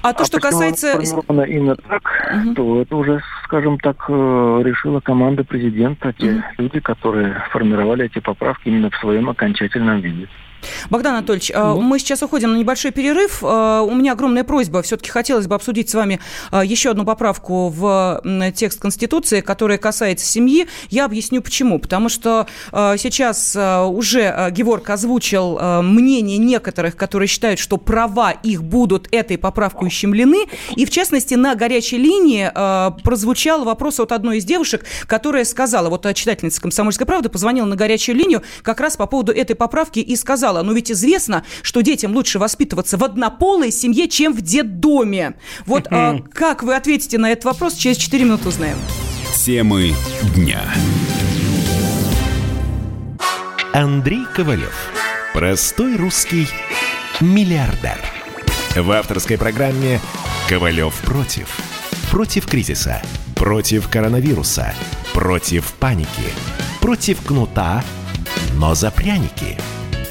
А 0.03 0.13
то, 0.13 0.23
а 0.23 0.27
что 0.27 0.41
касается... 0.41 0.93
сформировано 0.93 1.43
именно 1.43 1.77
так, 1.77 2.03
угу. 2.35 2.55
то 2.55 2.83
это 2.83 2.97
уже, 2.97 3.23
скажем 3.45 3.79
так, 3.79 4.05
э, 4.09 4.63
решила 4.65 5.01
команда 5.01 5.45
президента, 5.45 6.13
те 6.13 6.33
угу. 6.33 6.43
люди, 6.59 6.81
которые 6.81 7.43
формировали 7.51 8.07
эти 8.07 8.19
поправки 8.19 8.69
именно 8.69 8.91
в 8.91 8.97
своем 8.97 9.29
окончательном 9.29 10.01
виде. 10.01 10.29
Богдан 10.89 11.15
Анатольевич, 11.15 11.53
ну. 11.55 11.81
мы 11.81 11.99
сейчас 11.99 12.23
уходим 12.23 12.53
на 12.53 12.57
небольшой 12.57 12.91
перерыв. 12.91 13.43
А, 13.43 13.83
у 13.83 13.95
меня 13.95 14.13
огромная 14.13 14.45
просьба. 14.45 14.83
Все-таки 14.83 15.11
хотелось 15.11 15.47
бы 15.47 15.55
обсудить 15.55 15.91
с 15.91 15.95
вами 15.95 16.21
а, 16.51 16.65
еще 16.65 16.91
одну 16.91 17.05
поправку 17.05 17.69
в 17.69 18.23
текст 18.55 18.81
Конституции, 18.81 19.41
которая 19.41 19.79
касается 19.79 20.27
семьи. 20.27 20.67
Я 20.89 21.05
объясню 21.05 21.43
почему. 21.43 21.79
Потому 21.79 22.09
что 22.09 22.47
сейчас 22.73 23.57
уже 23.57 24.51
Геворг 24.51 24.89
озвучил 24.91 25.83
мнение 25.83 26.39
некоторых, 26.39 26.97
которые 26.97 27.29
считают, 27.29 27.61
что 27.61 27.77
права 27.77 28.31
их 28.31 28.63
будут 28.63 29.09
этой 29.13 29.39
поправкой 29.39 29.89
ущемлены. 29.89 30.47
И, 30.77 30.85
в 30.85 30.91
частности, 30.91 31.35
на 31.35 31.55
горячей 31.55 31.99
линии 31.99 32.51
прозвучал 33.03 33.65
вопрос 33.65 34.01
от 34.01 34.13
одной 34.13 34.39
из 34.39 34.45
девушек, 34.45 34.85
которая 35.07 35.45
сказала, 35.45 35.89
вот 35.89 36.07
читательница 36.15 36.61
«Комсомольской 36.61 37.07
правды» 37.07 37.29
позвонила 37.29 37.67
на 37.67 37.77
горячую 37.77 38.17
линию 38.17 38.43
как 38.63 38.81
раз 38.81 38.97
по 38.97 39.07
поводу 39.07 39.33
этой 39.33 39.55
поправки 39.55 40.01
и 40.01 40.17
сказала, 40.17 40.50
сказала, 40.51 40.63
ну 40.63 40.73
ведь 40.73 40.91
известно, 40.91 41.45
что 41.63 41.81
детям 41.81 42.13
лучше 42.13 42.39
воспитываться 42.39 42.97
в 42.97 43.05
однополой 43.05 43.71
семье, 43.71 44.09
чем 44.09 44.35
в 44.35 44.41
детдоме. 44.41 45.35
Вот 45.67 45.87
а, 45.91 46.19
как 46.33 46.63
вы 46.63 46.75
ответите 46.75 47.19
на 47.19 47.31
этот 47.31 47.45
вопрос, 47.45 47.75
через 47.75 47.97
4 47.97 48.25
минуты 48.25 48.49
узнаем. 48.49 48.77
Темы 49.45 49.95
дня. 50.35 50.63
Андрей 53.73 54.25
Ковалев. 54.35 54.75
Простой 55.33 55.97
русский 55.97 56.49
миллиардер. 57.21 57.99
В 58.75 58.91
авторской 58.91 59.39
программе 59.39 60.01
«Ковалев 60.49 60.95
против». 61.03 61.59
Против 62.11 62.47
кризиса, 62.47 63.01
против 63.37 63.89
коронавируса, 63.89 64.75
против 65.13 65.73
паники, 65.75 66.33
против 66.81 67.25
кнута, 67.25 67.85
но 68.57 68.75
за 68.75 68.91
пряники– 68.91 69.57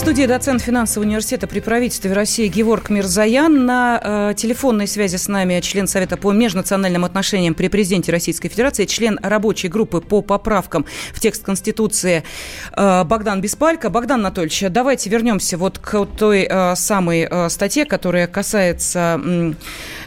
Студии 0.00 0.24
доцент 0.24 0.62
финансового 0.62 1.06
университета 1.06 1.46
при 1.46 1.60
правительстве 1.60 2.14
России 2.14 2.48
Геворг 2.48 2.88
Мирзаян. 2.88 3.66
На 3.66 4.30
э, 4.30 4.34
телефонной 4.34 4.86
связи 4.86 5.16
с 5.16 5.28
нами 5.28 5.60
член 5.60 5.86
Совета 5.86 6.16
по 6.16 6.32
межнациональным 6.32 7.04
отношениям 7.04 7.52
при 7.52 7.68
президенте 7.68 8.10
Российской 8.10 8.48
Федерации, 8.48 8.86
член 8.86 9.18
рабочей 9.22 9.68
группы 9.68 10.00
по 10.00 10.22
поправкам 10.22 10.86
в 11.12 11.20
текст 11.20 11.44
Конституции 11.44 12.24
э, 12.74 13.04
Богдан 13.04 13.42
Беспалько. 13.42 13.90
Богдан 13.90 14.20
Анатольевич, 14.20 14.64
давайте 14.70 15.10
вернемся 15.10 15.58
вот 15.58 15.78
к 15.78 16.06
той 16.06 16.46
э, 16.48 16.74
самой 16.76 17.28
э, 17.30 17.50
статье, 17.50 17.84
которая 17.84 18.26
касается 18.26 19.20
э, 19.22 19.52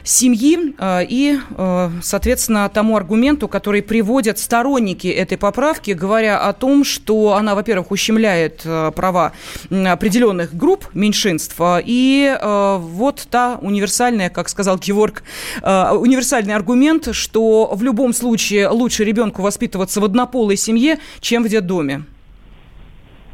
семьи 0.04 0.76
э, 0.78 1.06
и, 1.08 1.40
э, 1.58 1.90
соответственно, 2.02 2.70
тому 2.70 2.98
аргументу, 2.98 3.48
который 3.48 3.82
приводят 3.82 4.40
сторонники 4.40 5.08
этой 5.08 5.38
поправки, 5.38 5.92
говоря 5.92 6.40
о 6.40 6.54
том, 6.54 6.84
что 6.84 7.34
она, 7.34 7.56
во-первых, 7.56 7.92
ущемляет 7.92 8.62
э, 8.66 8.92
права 8.96 9.34
определенных 9.70 10.56
групп 10.56 10.88
меньшинств. 10.94 11.56
И 11.86 12.38
вот 12.42 13.28
та 13.30 13.58
универсальная, 13.62 14.30
как 14.30 14.50
сказал 14.50 14.78
Геворг, 14.78 15.24
э, 15.62 15.92
универсальный 15.92 16.54
аргумент, 16.54 17.10
что 17.14 17.72
в 17.74 17.84
любом 17.84 18.14
случае 18.14 18.70
лучше 18.70 19.04
ребенку 19.04 19.42
воспитываться 19.42 20.02
в 20.02 20.06
однополой 20.06 20.58
семье, 20.58 21.00
чем 21.20 21.44
в 21.44 21.50
детдоме. 21.50 22.04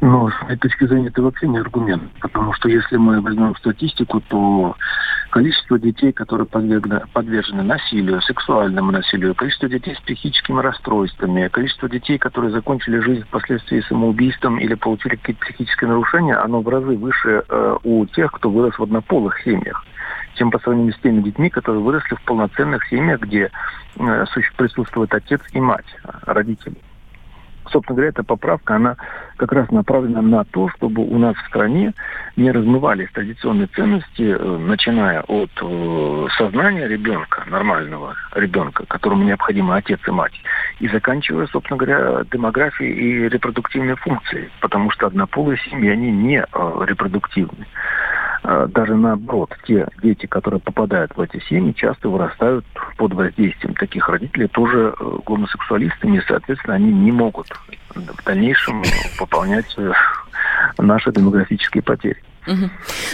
Ну, 0.02 0.30
с 0.30 0.42
моей 0.42 0.56
точки 0.56 0.86
зрения, 0.86 1.08
это 1.08 1.20
вообще 1.20 1.46
не 1.46 1.58
аргумент. 1.58 2.02
Потому 2.20 2.54
что 2.54 2.70
если 2.70 2.96
мы 2.96 3.20
возьмем 3.20 3.54
статистику, 3.56 4.22
то 4.28 4.74
количество 5.28 5.78
детей, 5.78 6.12
которые 6.12 6.46
подвержены 6.46 7.62
насилию, 7.62 8.22
сексуальному 8.22 8.92
насилию, 8.92 9.34
количество 9.34 9.68
детей 9.68 9.94
с 9.94 10.00
психическими 10.00 10.60
расстройствами, 10.60 11.48
количество 11.48 11.86
детей, 11.88 12.16
которые 12.16 12.50
закончили 12.50 12.98
жизнь 13.00 13.24
впоследствии 13.24 13.82
самоубийством 13.82 14.58
или 14.58 14.72
получили 14.72 15.16
какие-то 15.16 15.44
психические 15.44 15.90
нарушения, 15.90 16.34
оно 16.36 16.62
в 16.62 16.68
разы 16.68 16.96
выше 16.96 17.44
э, 17.46 17.76
у 17.84 18.06
тех, 18.06 18.32
кто 18.32 18.50
вырос 18.50 18.78
в 18.78 18.82
однополых 18.82 19.40
семьях 19.42 19.84
чем 20.36 20.50
по 20.50 20.58
сравнению 20.60 20.94
с 20.94 20.98
теми 21.00 21.20
детьми, 21.22 21.50
которые 21.50 21.82
выросли 21.82 22.14
в 22.14 22.22
полноценных 22.22 22.86
семьях, 22.86 23.20
где 23.20 23.50
э, 23.98 24.24
присутствует 24.56 25.12
отец 25.12 25.40
и 25.52 25.60
мать, 25.60 25.84
родители 26.24 26.76
собственно 27.68 27.96
говоря, 27.96 28.10
эта 28.10 28.22
поправка, 28.22 28.76
она 28.76 28.96
как 29.36 29.52
раз 29.52 29.70
направлена 29.70 30.22
на 30.22 30.44
то, 30.44 30.68
чтобы 30.70 31.02
у 31.02 31.18
нас 31.18 31.36
в 31.36 31.46
стране 31.48 31.92
не 32.36 32.50
размывались 32.50 33.10
традиционные 33.12 33.68
ценности, 33.68 34.22
э, 34.22 34.58
начиная 34.58 35.22
от 35.22 35.50
э, 35.60 36.26
сознания 36.36 36.88
ребенка, 36.88 37.44
нормального 37.46 38.14
ребенка, 38.34 38.84
которому 38.86 39.24
необходимы 39.24 39.76
отец 39.76 40.00
и 40.06 40.10
мать, 40.10 40.34
и 40.78 40.88
заканчивая, 40.88 41.46
собственно 41.46 41.78
говоря, 41.78 42.24
демографией 42.30 42.92
и 42.92 43.28
репродуктивной 43.28 43.96
функцией, 43.96 44.50
потому 44.60 44.90
что 44.90 45.06
однополые 45.06 45.58
семьи, 45.58 45.90
они 45.90 46.10
не 46.10 46.38
э, 46.38 46.84
репродуктивны. 46.86 47.66
А, 48.42 48.66
даже 48.66 48.96
наоборот, 48.96 49.54
те 49.66 49.86
дети, 50.02 50.26
которые 50.26 50.60
попадают 50.60 51.14
в 51.16 51.20
эти 51.20 51.42
семьи, 51.48 51.72
часто 51.72 52.08
вырастают 52.08 52.64
под 52.96 53.12
воздействием 53.12 53.74
таких 53.74 54.08
родителей 54.08 54.48
тоже 54.48 54.94
э, 54.98 55.18
гомосексуалистами, 55.26 56.16
и, 56.16 56.22
соответственно, 56.26 56.74
они 56.74 56.92
не 56.92 57.12
могут 57.12 57.48
в 57.94 58.24
дальнейшем 58.24 58.82
пополнять 59.18 59.74
э, 59.76 59.92
наши 60.78 61.12
демографические 61.12 61.82
потери. 61.82 62.22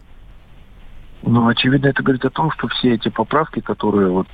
Ну, 1.22 1.48
очевидно, 1.48 1.88
это 1.88 2.03
говорит 2.03 2.24
о 2.24 2.30
том, 2.30 2.51
что 2.53 2.68
все 2.68 2.94
эти 2.94 3.09
поправки, 3.09 3.61
которые 3.61 4.09
вот 4.11 4.28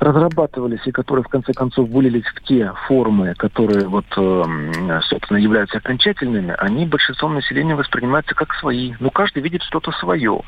разрабатывались 0.00 0.86
и 0.86 0.92
которые 0.92 1.22
в 1.22 1.28
конце 1.28 1.52
концов 1.52 1.88
вылились 1.90 2.24
в 2.24 2.42
те 2.42 2.72
формы, 2.88 3.34
которые 3.34 3.86
вот, 3.86 4.06
э, 4.16 5.00
собственно, 5.02 5.36
являются 5.36 5.76
окончательными, 5.78 6.54
они 6.58 6.86
большинством 6.86 7.34
населения 7.34 7.74
воспринимаются 7.74 8.34
как 8.34 8.54
свои. 8.54 8.94
Но 8.98 9.10
каждый 9.10 9.42
видит 9.42 9.62
что-то 9.62 9.92
свое. 9.92 10.40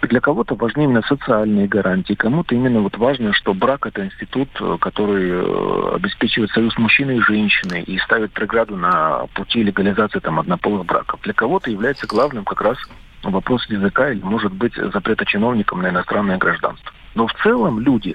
Для 0.00 0.20
кого-то 0.20 0.54
важны 0.54 0.84
именно 0.84 1.02
социальные 1.02 1.68
гарантии, 1.68 2.14
кому-то 2.14 2.54
именно 2.54 2.80
вот 2.80 2.96
важно, 2.96 3.34
что 3.34 3.52
брак– 3.52 3.86
это 3.88 4.06
институт, 4.06 4.48
э, 4.60 4.78
который 4.80 5.28
э, 5.30 5.94
обеспечивает 5.96 6.50
союз 6.52 6.76
мужчины 6.78 7.18
и 7.18 7.20
женщины 7.20 7.82
и 7.82 7.98
ставит 7.98 8.32
преграду 8.32 8.76
на 8.76 9.26
пути 9.34 9.62
легализации 9.62 10.20
там, 10.20 10.40
однополых 10.40 10.86
браков. 10.86 11.20
Для 11.22 11.34
кого-то 11.34 11.70
является 11.70 12.06
главным 12.06 12.46
как 12.46 12.62
раз 12.62 12.78
вопрос 13.22 13.66
языка 13.68 14.10
или, 14.10 14.22
может 14.22 14.52
быть, 14.54 14.74
запрета 14.74 15.26
чиновникам 15.26 15.82
на 15.82 15.90
иностранное 15.90 16.38
гражданство. 16.38 16.92
Но 17.16 17.26
в 17.26 17.34
целом 17.42 17.80
люди, 17.80 18.14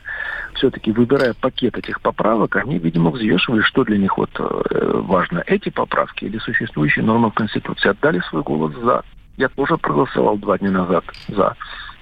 все-таки 0.53 0.91
выбирая 0.91 1.33
пакет 1.33 1.75
этих 1.75 1.99
поправок, 2.01 2.55
они, 2.55 2.77
видимо, 2.77 3.09
взвешивали, 3.09 3.61
что 3.61 3.83
для 3.83 3.97
них 3.97 4.15
вот 4.15 4.29
э, 4.37 4.91
важно, 5.01 5.43
эти 5.47 5.69
поправки 5.69 6.25
или 6.25 6.37
существующие 6.37 7.03
нормы 7.03 7.31
в 7.31 7.33
Конституции. 7.33 7.89
Отдали 7.89 8.19
свой 8.29 8.43
голос 8.43 8.73
за. 8.75 9.03
Я 9.37 9.49
тоже 9.49 9.77
проголосовал 9.77 10.37
два 10.37 10.59
дня 10.59 10.69
назад 10.69 11.03
за 11.27 11.55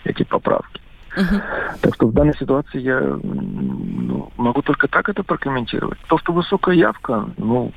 эти 0.04 0.24
поправки. 0.24 0.82
Uh-huh. 1.16 1.42
Так 1.82 1.96
что 1.96 2.08
в 2.08 2.14
данной 2.14 2.36
ситуации 2.36 2.82
я 2.82 3.00
ну, 3.00 4.32
могу 4.36 4.62
только 4.62 4.90
так 4.90 5.08
это 5.08 5.24
прокомментировать. 5.24 5.98
То, 6.10 6.18
что 6.18 6.34
высокая 6.34 6.76
явка, 6.76 7.30
ну, 7.38 7.72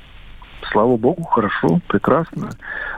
слава 0.71 0.97
богу, 0.97 1.23
хорошо, 1.23 1.79
прекрасно. 1.87 2.51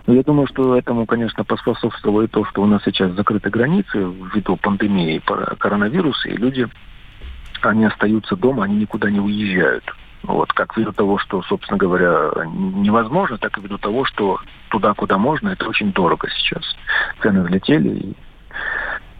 Но 0.07 0.13
я 0.13 0.23
думаю, 0.23 0.47
что 0.47 0.77
этому, 0.77 1.05
конечно, 1.05 1.43
поспособствовало 1.43 2.23
и 2.23 2.27
то, 2.27 2.45
что 2.45 2.61
у 2.61 2.65
нас 2.65 2.81
сейчас 2.83 3.11
закрыты 3.13 3.49
границы 3.49 3.97
ввиду 3.97 4.55
пандемии 4.57 5.21
коронавируса, 5.59 6.29
и 6.29 6.37
люди, 6.37 6.67
они 7.61 7.85
остаются 7.85 8.35
дома, 8.35 8.63
они 8.63 8.77
никуда 8.77 9.09
не 9.09 9.19
уезжают. 9.19 9.83
Вот, 10.23 10.51
как 10.53 10.75
ввиду 10.75 10.91
того, 10.91 11.17
что, 11.19 11.43
собственно 11.43 11.77
говоря, 11.77 12.31
невозможно, 12.45 13.37
так 13.37 13.57
и 13.57 13.61
ввиду 13.61 13.77
того, 13.77 14.05
что 14.05 14.39
туда, 14.69 14.93
куда 14.93 15.17
можно, 15.17 15.49
это 15.49 15.67
очень 15.67 15.91
дорого 15.91 16.27
сейчас. 16.29 16.63
Цены 17.21 17.43
взлетели, 17.43 17.89
и, 17.89 18.15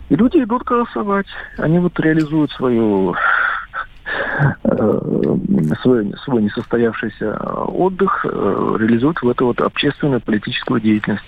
и 0.09 0.15
люди 0.15 0.37
идут 0.37 0.63
голосовать. 0.63 1.27
Они 1.57 1.77
вот 1.79 1.99
реализуют 1.99 2.51
свою 2.51 3.15
свой, 5.81 6.13
свой 6.23 6.43
несостоявшийся 6.43 7.37
отдых 7.67 8.25
э, 8.25 8.75
реализуют 8.79 9.21
в 9.21 9.29
эту 9.29 9.47
вот 9.47 9.61
общественную 9.61 10.21
политическую 10.21 10.81
деятельность 10.81 11.23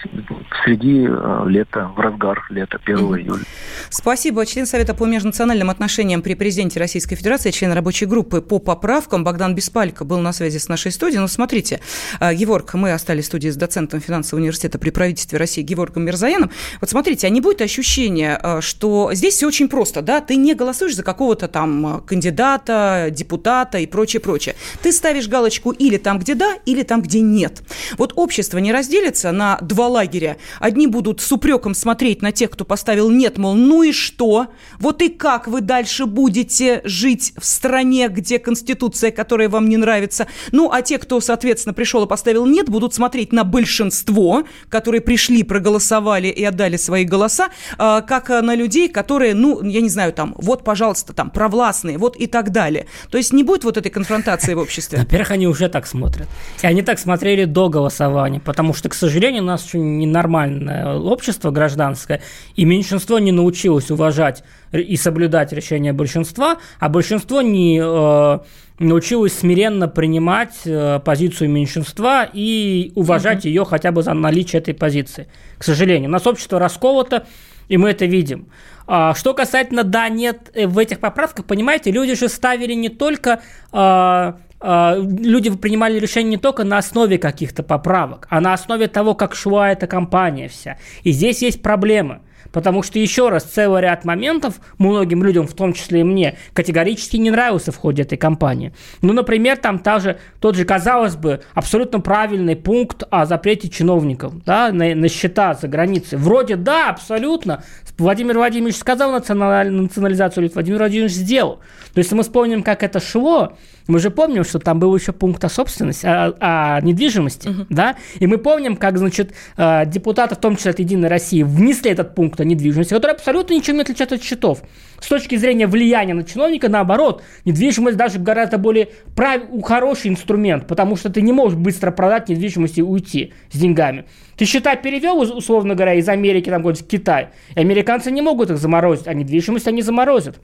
среди 0.63 1.07
э, 1.09 1.43
лета, 1.47 1.89
в 1.95 1.99
разгар 1.99 2.45
лета, 2.49 2.79
1 2.83 2.97
mm 2.97 3.21
июля. 3.21 3.43
Спасибо. 3.89 4.45
Член 4.45 4.65
Совета 4.65 4.93
по 4.93 5.05
межнациональным 5.05 5.69
отношениям 5.69 6.21
при 6.21 6.35
президенте 6.35 6.79
Российской 6.79 7.15
Федерации, 7.15 7.51
член 7.51 7.71
рабочей 7.71 8.05
группы 8.05 8.41
по 8.41 8.59
поправкам 8.59 9.23
Богдан 9.23 9.55
Беспалько 9.55 10.05
был 10.05 10.19
на 10.19 10.33
связи 10.33 10.57
с 10.57 10.67
нашей 10.67 10.91
студией. 10.91 11.19
Ну, 11.19 11.27
смотрите, 11.27 11.79
Геворг, 12.19 12.73
мы 12.73 12.91
остались 12.93 13.25
в 13.25 13.27
студии 13.27 13.49
с 13.49 13.55
доцентом 13.55 13.99
финансового 13.99 14.41
университета 14.41 14.79
при 14.79 14.89
правительстве 14.89 15.37
России 15.37 15.61
Геворгом 15.61 16.03
Мирзаяном. 16.03 16.51
Вот 16.81 16.89
смотрите, 16.89 17.27
а 17.27 17.29
не 17.29 17.41
будет 17.41 17.61
ощущения, 17.61 18.59
что 18.61 19.11
здесь 19.13 19.35
все 19.35 19.47
очень 19.47 19.69
просто, 19.69 20.01
да? 20.01 20.21
Ты 20.21 20.35
не 20.35 20.53
голосуешь 20.53 20.95
за 20.95 21.03
какого-то 21.03 21.47
там 21.47 22.03
кандидата, 22.05 22.76
депутата 23.11 23.79
и 23.79 23.85
прочее, 23.85 24.19
прочее. 24.19 24.55
Ты 24.81 24.91
ставишь 24.91 25.27
галочку 25.27 25.71
или 25.71 25.97
там, 25.97 26.19
где 26.19 26.35
да, 26.35 26.55
или 26.65 26.83
там, 26.83 27.01
где 27.01 27.21
нет. 27.21 27.61
Вот 27.97 28.13
общество 28.15 28.57
не 28.57 28.71
разделится 28.71 29.31
на 29.31 29.57
два 29.61 29.87
лагеря. 29.87 30.37
Одни 30.59 30.87
будут 30.87 31.21
с 31.21 31.31
упреком 31.31 31.73
смотреть 31.73 32.21
на 32.21 32.31
тех, 32.31 32.51
кто 32.51 32.65
поставил 32.65 33.09
нет, 33.09 33.37
мол, 33.37 33.55
ну 33.55 33.83
и 33.83 33.91
что? 33.91 34.47
Вот 34.79 35.01
и 35.01 35.09
как 35.09 35.47
вы 35.47 35.61
дальше 35.61 36.05
будете 36.05 36.81
жить 36.83 37.33
в 37.37 37.45
стране, 37.45 38.07
где 38.09 38.39
конституция, 38.39 39.11
которая 39.11 39.49
вам 39.49 39.69
не 39.69 39.77
нравится? 39.77 40.27
Ну, 40.51 40.71
а 40.71 40.81
те, 40.81 40.97
кто, 40.97 41.19
соответственно, 41.19 41.73
пришел 41.73 42.03
и 42.03 42.07
поставил 42.07 42.45
нет, 42.45 42.69
будут 42.69 42.93
смотреть 42.93 43.31
на 43.31 43.43
большинство, 43.43 44.43
которые 44.69 45.01
пришли, 45.01 45.43
проголосовали 45.43 46.27
и 46.27 46.43
отдали 46.43 46.77
свои 46.77 47.05
голоса, 47.05 47.49
а, 47.77 48.01
как 48.01 48.29
на 48.29 48.55
людей, 48.55 48.89
которые, 48.89 49.33
ну, 49.33 49.63
я 49.63 49.81
не 49.81 49.89
знаю, 49.89 50.13
там, 50.13 50.35
вот, 50.37 50.63
пожалуйста, 50.63 51.13
там, 51.13 51.29
провластные, 51.29 51.97
вот 51.97 52.15
и 52.15 52.27
так 52.27 52.51
далее. 52.51 52.66
То 53.09 53.17
есть 53.17 53.33
не 53.33 53.43
будет 53.43 53.63
вот 53.63 53.77
этой 53.77 53.89
конфронтации 53.89 54.53
в 54.53 54.59
обществе? 54.59 54.99
Во-первых, 54.99 55.31
они 55.31 55.47
уже 55.47 55.69
так 55.69 55.87
смотрят. 55.87 56.27
И 56.61 56.67
они 56.67 56.81
так 56.81 56.99
смотрели 56.99 57.45
до 57.45 57.69
голосования, 57.69 58.39
потому 58.39 58.73
что, 58.73 58.89
к 58.89 58.93
сожалению, 58.93 59.43
у 59.43 59.45
нас 59.45 59.65
очень 59.65 59.97
ненормальное 59.97 60.95
общество 60.95 61.51
гражданское, 61.51 62.21
и 62.55 62.65
меньшинство 62.65 63.19
не 63.19 63.31
научилось 63.31 63.91
уважать 63.91 64.43
и 64.71 64.97
соблюдать 64.97 65.53
решение 65.53 65.93
большинства, 65.93 66.57
а 66.79 66.89
большинство 66.89 67.41
не 67.41 67.79
э, 67.81 68.39
научилось 68.79 69.33
смиренно 69.39 69.87
принимать 69.87 70.55
э, 70.65 70.99
позицию 71.03 71.49
меньшинства 71.49 72.27
и 72.31 72.91
уважать 72.95 73.39
угу. 73.39 73.47
ее 73.47 73.65
хотя 73.65 73.91
бы 73.91 74.03
за 74.03 74.13
наличие 74.13 74.61
этой 74.61 74.73
позиции. 74.73 75.27
К 75.57 75.63
сожалению, 75.63 76.09
у 76.09 76.13
нас 76.13 76.27
общество 76.27 76.59
расколото, 76.59 77.25
и 77.67 77.77
мы 77.77 77.89
это 77.89 78.05
видим. 78.05 78.47
А, 78.87 79.13
что 79.13 79.33
касательно 79.33 79.83
да, 79.83 80.09
нет 80.09 80.51
э, 80.53 80.67
в 80.67 80.77
этих 80.77 80.99
поправках, 80.99 81.45
понимаете, 81.45 81.91
люди 81.91 82.15
же 82.15 82.29
ставили 82.29 82.73
не 82.73 82.89
только 82.89 83.41
а, 83.71 84.37
а, 84.59 84.95
люди 84.97 85.55
принимали 85.55 85.99
решение 85.99 86.31
не 86.31 86.37
только 86.37 86.63
на 86.63 86.77
основе 86.77 87.17
каких-то 87.17 87.63
поправок, 87.63 88.27
а 88.29 88.41
на 88.41 88.53
основе 88.53 88.87
того, 88.87 89.13
как 89.13 89.35
шла 89.35 89.71
эта 89.71 89.87
кампания 89.87 90.47
вся. 90.47 90.77
И 91.03 91.11
здесь 91.11 91.41
есть 91.41 91.61
проблемы. 91.61 92.21
Потому 92.51 92.83
что, 92.83 92.99
еще 92.99 93.29
раз, 93.29 93.43
целый 93.43 93.81
ряд 93.81 94.05
моментов 94.05 94.55
многим 94.77 95.23
людям, 95.23 95.47
в 95.47 95.53
том 95.53 95.73
числе 95.73 96.01
и 96.01 96.03
мне, 96.03 96.37
категорически 96.53 97.17
не 97.17 97.31
нравился 97.31 97.71
в 97.71 97.77
ходе 97.77 98.03
этой 98.03 98.17
кампании. 98.17 98.73
Ну, 99.01 99.13
например, 99.13 99.57
там 99.57 99.79
та 99.79 99.99
же, 99.99 100.19
тот 100.39 100.55
же, 100.55 100.65
казалось 100.65 101.15
бы, 101.15 101.41
абсолютно 101.53 101.99
правильный 101.99 102.55
пункт 102.55 103.03
о 103.09 103.25
запрете 103.25 103.69
чиновников 103.69 104.43
да, 104.45 104.71
на, 104.71 104.95
на 104.95 105.09
счета 105.09 105.53
за 105.53 105.67
границей. 105.67 106.17
Вроде 106.17 106.55
да, 106.55 106.89
абсолютно. 106.89 107.63
Владимир 107.97 108.37
Владимирович 108.37 108.77
сказал 108.77 109.11
национализацию, 109.11 110.49
Владимир 110.53 110.79
Владимирович 110.79 111.13
сделал. 111.13 111.59
То 111.93 111.99
есть, 111.99 112.11
мы 112.11 112.23
вспомним, 112.23 112.63
как 112.63 112.83
это 112.83 112.99
шло, 112.99 113.53
мы 113.87 113.99
же 113.99 114.09
помним, 114.11 114.43
что 114.43 114.59
там 114.59 114.79
был 114.79 114.95
еще 114.95 115.11
пункт 115.11 115.43
о 115.43 115.49
собственности, 115.49 116.05
о, 116.05 116.33
о 116.39 116.81
недвижимости, 116.81 117.47
угу. 117.47 117.65
да? 117.69 117.95
И 118.19 118.27
мы 118.27 118.37
помним, 118.37 118.75
как, 118.75 118.97
значит, 118.97 119.33
э, 119.57 119.85
депутаты, 119.85 120.35
в 120.35 120.39
том 120.39 120.55
числе 120.55 120.71
от 120.71 120.79
«Единой 120.79 121.07
России», 121.07 121.43
внесли 121.43 121.91
этот 121.91 122.15
пункт 122.15 122.39
о 122.39 122.45
недвижимости, 122.45 122.93
который 122.93 123.11
абсолютно 123.11 123.53
ничем 123.53 123.75
не 123.75 123.81
отличается 123.81 124.15
от 124.15 124.23
счетов. 124.23 124.61
С 124.99 125.07
точки 125.07 125.35
зрения 125.35 125.67
влияния 125.67 126.13
на 126.13 126.23
чиновника, 126.23 126.69
наоборот, 126.69 127.21
недвижимость 127.45 127.97
даже 127.97 128.19
гораздо 128.19 128.57
более 128.57 128.89
прав... 129.15 129.41
хороший 129.63 130.09
инструмент, 130.09 130.67
потому 130.67 130.95
что 130.95 131.09
ты 131.09 131.21
не 131.21 131.31
можешь 131.31 131.57
быстро 131.57 131.91
продать 131.91 132.29
недвижимость 132.29 132.77
и 132.77 132.83
уйти 132.83 133.33
с 133.51 133.57
деньгами. 133.57 134.05
Ты 134.35 134.45
счета 134.45 134.75
перевел, 134.75 135.19
условно 135.19 135.75
говоря, 135.75 135.93
из 135.93 136.09
Америки 136.09 136.49
там, 136.49 136.63
в 136.63 136.73
Китай, 136.83 137.29
и 137.55 137.59
американцы 137.59 138.11
не 138.11 138.21
могут 138.21 138.51
их 138.51 138.57
заморозить, 138.57 139.07
а 139.07 139.13
недвижимость 139.13 139.67
они 139.67 139.81
заморозят. 139.81 140.39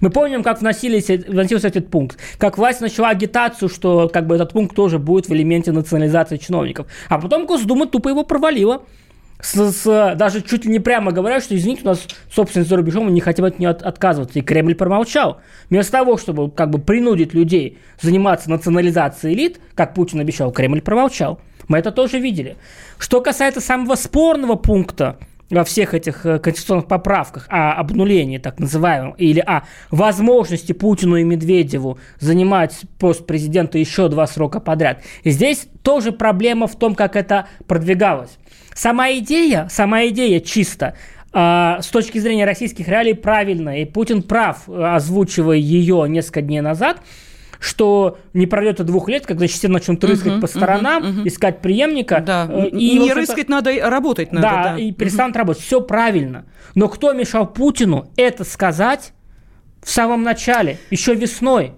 Мы 0.00 0.10
помним, 0.10 0.42
как 0.42 0.60
вносились, 0.60 1.08
вносился 1.08 1.68
этот 1.68 1.90
пункт, 1.90 2.18
как 2.38 2.58
власть 2.58 2.80
начала 2.80 3.10
агитацию, 3.10 3.68
что 3.68 4.08
как 4.08 4.26
бы 4.26 4.36
этот 4.36 4.52
пункт 4.52 4.74
тоже 4.74 4.98
будет 4.98 5.28
в 5.28 5.32
элементе 5.32 5.72
национализации 5.72 6.36
чиновников. 6.36 6.86
А 7.08 7.18
потом 7.18 7.46
Госдума 7.46 7.86
тупо 7.86 8.08
его 8.08 8.24
провалила. 8.24 8.82
С, 9.40 9.72
с, 9.72 10.14
даже 10.16 10.40
чуть 10.40 10.64
ли 10.64 10.70
не 10.70 10.78
прямо 10.78 11.12
говорят, 11.12 11.42
что, 11.42 11.54
извините, 11.54 11.82
у 11.82 11.86
нас 11.86 12.06
собственность 12.30 12.70
за 12.70 12.76
рубежом, 12.76 13.06
мы 13.06 13.10
не 13.10 13.20
хотим 13.20 13.44
от 13.44 13.58
нее 13.58 13.70
от, 13.70 13.82
отказываться. 13.82 14.38
И 14.38 14.42
Кремль 14.42 14.74
промолчал. 14.74 15.40
Вместо 15.68 15.92
того, 15.92 16.16
чтобы 16.16 16.50
как 16.50 16.70
бы 16.70 16.78
принудить 16.78 17.34
людей 17.34 17.78
заниматься 18.00 18.48
национализацией 18.48 19.34
элит, 19.34 19.60
как 19.74 19.92
Путин 19.92 20.20
обещал, 20.20 20.50
Кремль 20.50 20.80
промолчал. 20.80 21.40
Мы 21.68 21.78
это 21.78 21.92
тоже 21.92 22.18
видели. 22.18 22.56
Что 22.98 23.20
касается 23.20 23.60
самого 23.60 23.96
спорного 23.96 24.54
пункта, 24.54 25.18
во 25.50 25.64
всех 25.64 25.94
этих 25.94 26.24
э, 26.26 26.38
конституционных 26.38 26.86
поправках 26.86 27.46
о 27.48 27.72
обнулении, 27.72 28.38
так 28.38 28.58
называемом, 28.58 29.12
или 29.12 29.40
о 29.40 29.64
возможности 29.90 30.72
Путину 30.72 31.16
и 31.16 31.24
Медведеву 31.24 31.98
занимать 32.18 32.82
пост 32.98 33.26
президента 33.26 33.78
еще 33.78 34.08
два 34.08 34.26
срока 34.26 34.60
подряд. 34.60 35.02
И 35.22 35.30
здесь 35.30 35.66
тоже 35.82 36.12
проблема 36.12 36.66
в 36.66 36.76
том, 36.76 36.94
как 36.94 37.16
это 37.16 37.48
продвигалось. 37.66 38.38
Сама 38.74 39.12
идея, 39.12 39.68
сама 39.70 40.06
идея 40.06 40.40
чисто 40.40 40.96
э, 41.32 41.76
с 41.80 41.86
точки 41.88 42.18
зрения 42.18 42.44
российских 42.44 42.88
реалий 42.88 43.14
правильная, 43.14 43.78
и 43.78 43.84
Путин 43.84 44.22
прав, 44.22 44.68
озвучивая 44.68 45.56
ее 45.56 46.06
несколько 46.08 46.42
дней 46.42 46.60
назад– 46.60 47.00
что 47.58 48.18
не 48.32 48.46
пройдет 48.46 48.80
и 48.80 48.84
двух 48.84 49.08
лет, 49.08 49.26
когда 49.26 49.46
все 49.46 49.68
начнут 49.68 50.02
рыскать 50.04 50.34
uh-huh, 50.34 50.40
по 50.40 50.46
сторонам, 50.46 51.02
uh-huh, 51.02 51.22
uh-huh. 51.22 51.28
искать 51.28 51.60
преемника. 51.60 52.22
Да. 52.24 52.48
Э, 52.50 52.68
и 52.68 52.98
не 52.98 53.12
рыскать 53.12 53.48
надо, 53.48 53.72
работать 53.88 54.32
надо. 54.32 54.46
Да, 54.46 54.62
да. 54.74 54.78
и 54.78 54.92
перестанут 54.92 55.34
uh-huh. 55.34 55.40
работать. 55.40 55.62
Все 55.62 55.80
правильно. 55.80 56.46
Но 56.74 56.88
кто 56.88 57.12
мешал 57.12 57.46
Путину 57.46 58.10
это 58.16 58.44
сказать 58.44 59.12
в 59.82 59.90
самом 59.90 60.22
начале, 60.22 60.78
еще 60.90 61.14
весной? 61.14 61.74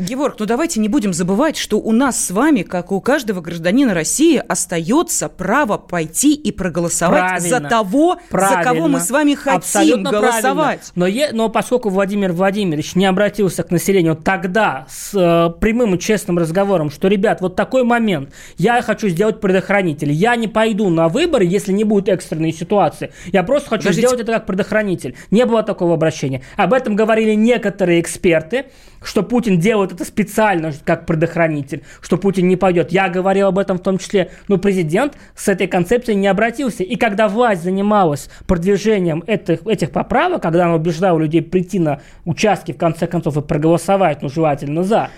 Геворг, 0.00 0.36
ну 0.38 0.46
давайте 0.46 0.80
не 0.80 0.88
будем 0.88 1.12
забывать, 1.12 1.56
что 1.56 1.78
у 1.78 1.92
нас 1.92 2.24
с 2.24 2.30
вами, 2.30 2.62
как 2.62 2.90
у 2.90 3.00
каждого 3.00 3.40
гражданина 3.40 3.94
России, 3.94 4.42
остается 4.48 5.28
право 5.28 5.76
пойти 5.76 6.34
и 6.34 6.50
проголосовать 6.52 7.20
правильно, 7.20 7.48
за 7.48 7.60
того, 7.60 8.16
правильно, 8.30 8.62
за 8.62 8.68
кого 8.68 8.88
мы 8.88 9.00
с 9.00 9.10
вами 9.10 9.34
хотим 9.34 9.58
Абсолютно 9.58 10.10
голосовать. 10.10 10.92
Но, 10.94 11.06
е, 11.06 11.30
но 11.32 11.48
поскольку 11.48 11.90
Владимир 11.90 12.32
Владимирович 12.32 12.94
не 12.94 13.06
обратился 13.06 13.62
к 13.62 13.70
населению 13.70 14.16
тогда 14.16 14.86
с 14.88 15.12
э, 15.14 15.60
прямым 15.60 15.94
и 15.94 15.98
честным 15.98 16.38
разговором, 16.38 16.90
что, 16.90 17.08
ребят, 17.08 17.40
вот 17.40 17.56
такой 17.56 17.84
момент, 17.84 18.32
я 18.56 18.80
хочу 18.82 19.08
сделать 19.08 19.40
предохранитель, 19.40 20.12
я 20.12 20.34
не 20.36 20.48
пойду 20.48 20.88
на 20.88 21.08
выборы, 21.08 21.44
если 21.44 21.72
не 21.72 21.84
будет 21.84 22.08
экстренной 22.08 22.52
ситуации, 22.52 23.12
я 23.26 23.42
просто 23.42 23.68
хочу 23.68 23.82
Подождите. 23.82 24.08
сделать 24.08 24.22
это 24.22 24.32
как 24.32 24.46
предохранитель. 24.46 25.14
Не 25.30 25.44
было 25.44 25.62
такого 25.62 25.94
обращения. 25.94 26.42
Об 26.56 26.72
этом 26.72 26.96
говорили 26.96 27.34
некоторые 27.34 28.00
эксперты, 28.00 28.66
что 29.02 29.22
Путин 29.22 29.58
делает 29.58 29.92
это 29.92 30.04
специально 30.04 30.72
как 30.84 31.06
предохранитель, 31.06 31.82
что 32.00 32.16
Путин 32.16 32.48
не 32.48 32.56
пойдет. 32.56 32.92
Я 32.92 33.08
говорил 33.08 33.48
об 33.48 33.58
этом 33.58 33.78
в 33.78 33.82
том 33.82 33.98
числе, 33.98 34.30
но 34.48 34.58
президент 34.58 35.14
с 35.34 35.48
этой 35.48 35.66
концепцией 35.66 36.16
не 36.16 36.26
обратился. 36.26 36.82
И 36.82 36.96
когда 36.96 37.28
власть 37.28 37.62
занималась 37.62 38.28
продвижением 38.46 39.24
этих, 39.26 39.66
этих 39.66 39.90
поправок, 39.90 40.42
когда 40.42 40.66
она 40.66 40.74
убеждала 40.74 41.18
людей 41.18 41.42
прийти 41.42 41.78
на 41.78 42.00
участки, 42.24 42.72
в 42.72 42.76
конце 42.76 43.06
концов, 43.06 43.36
и 43.36 43.40
проголосовать, 43.40 44.22
ну, 44.22 44.28
желательно 44.28 44.84
за, 44.84 45.10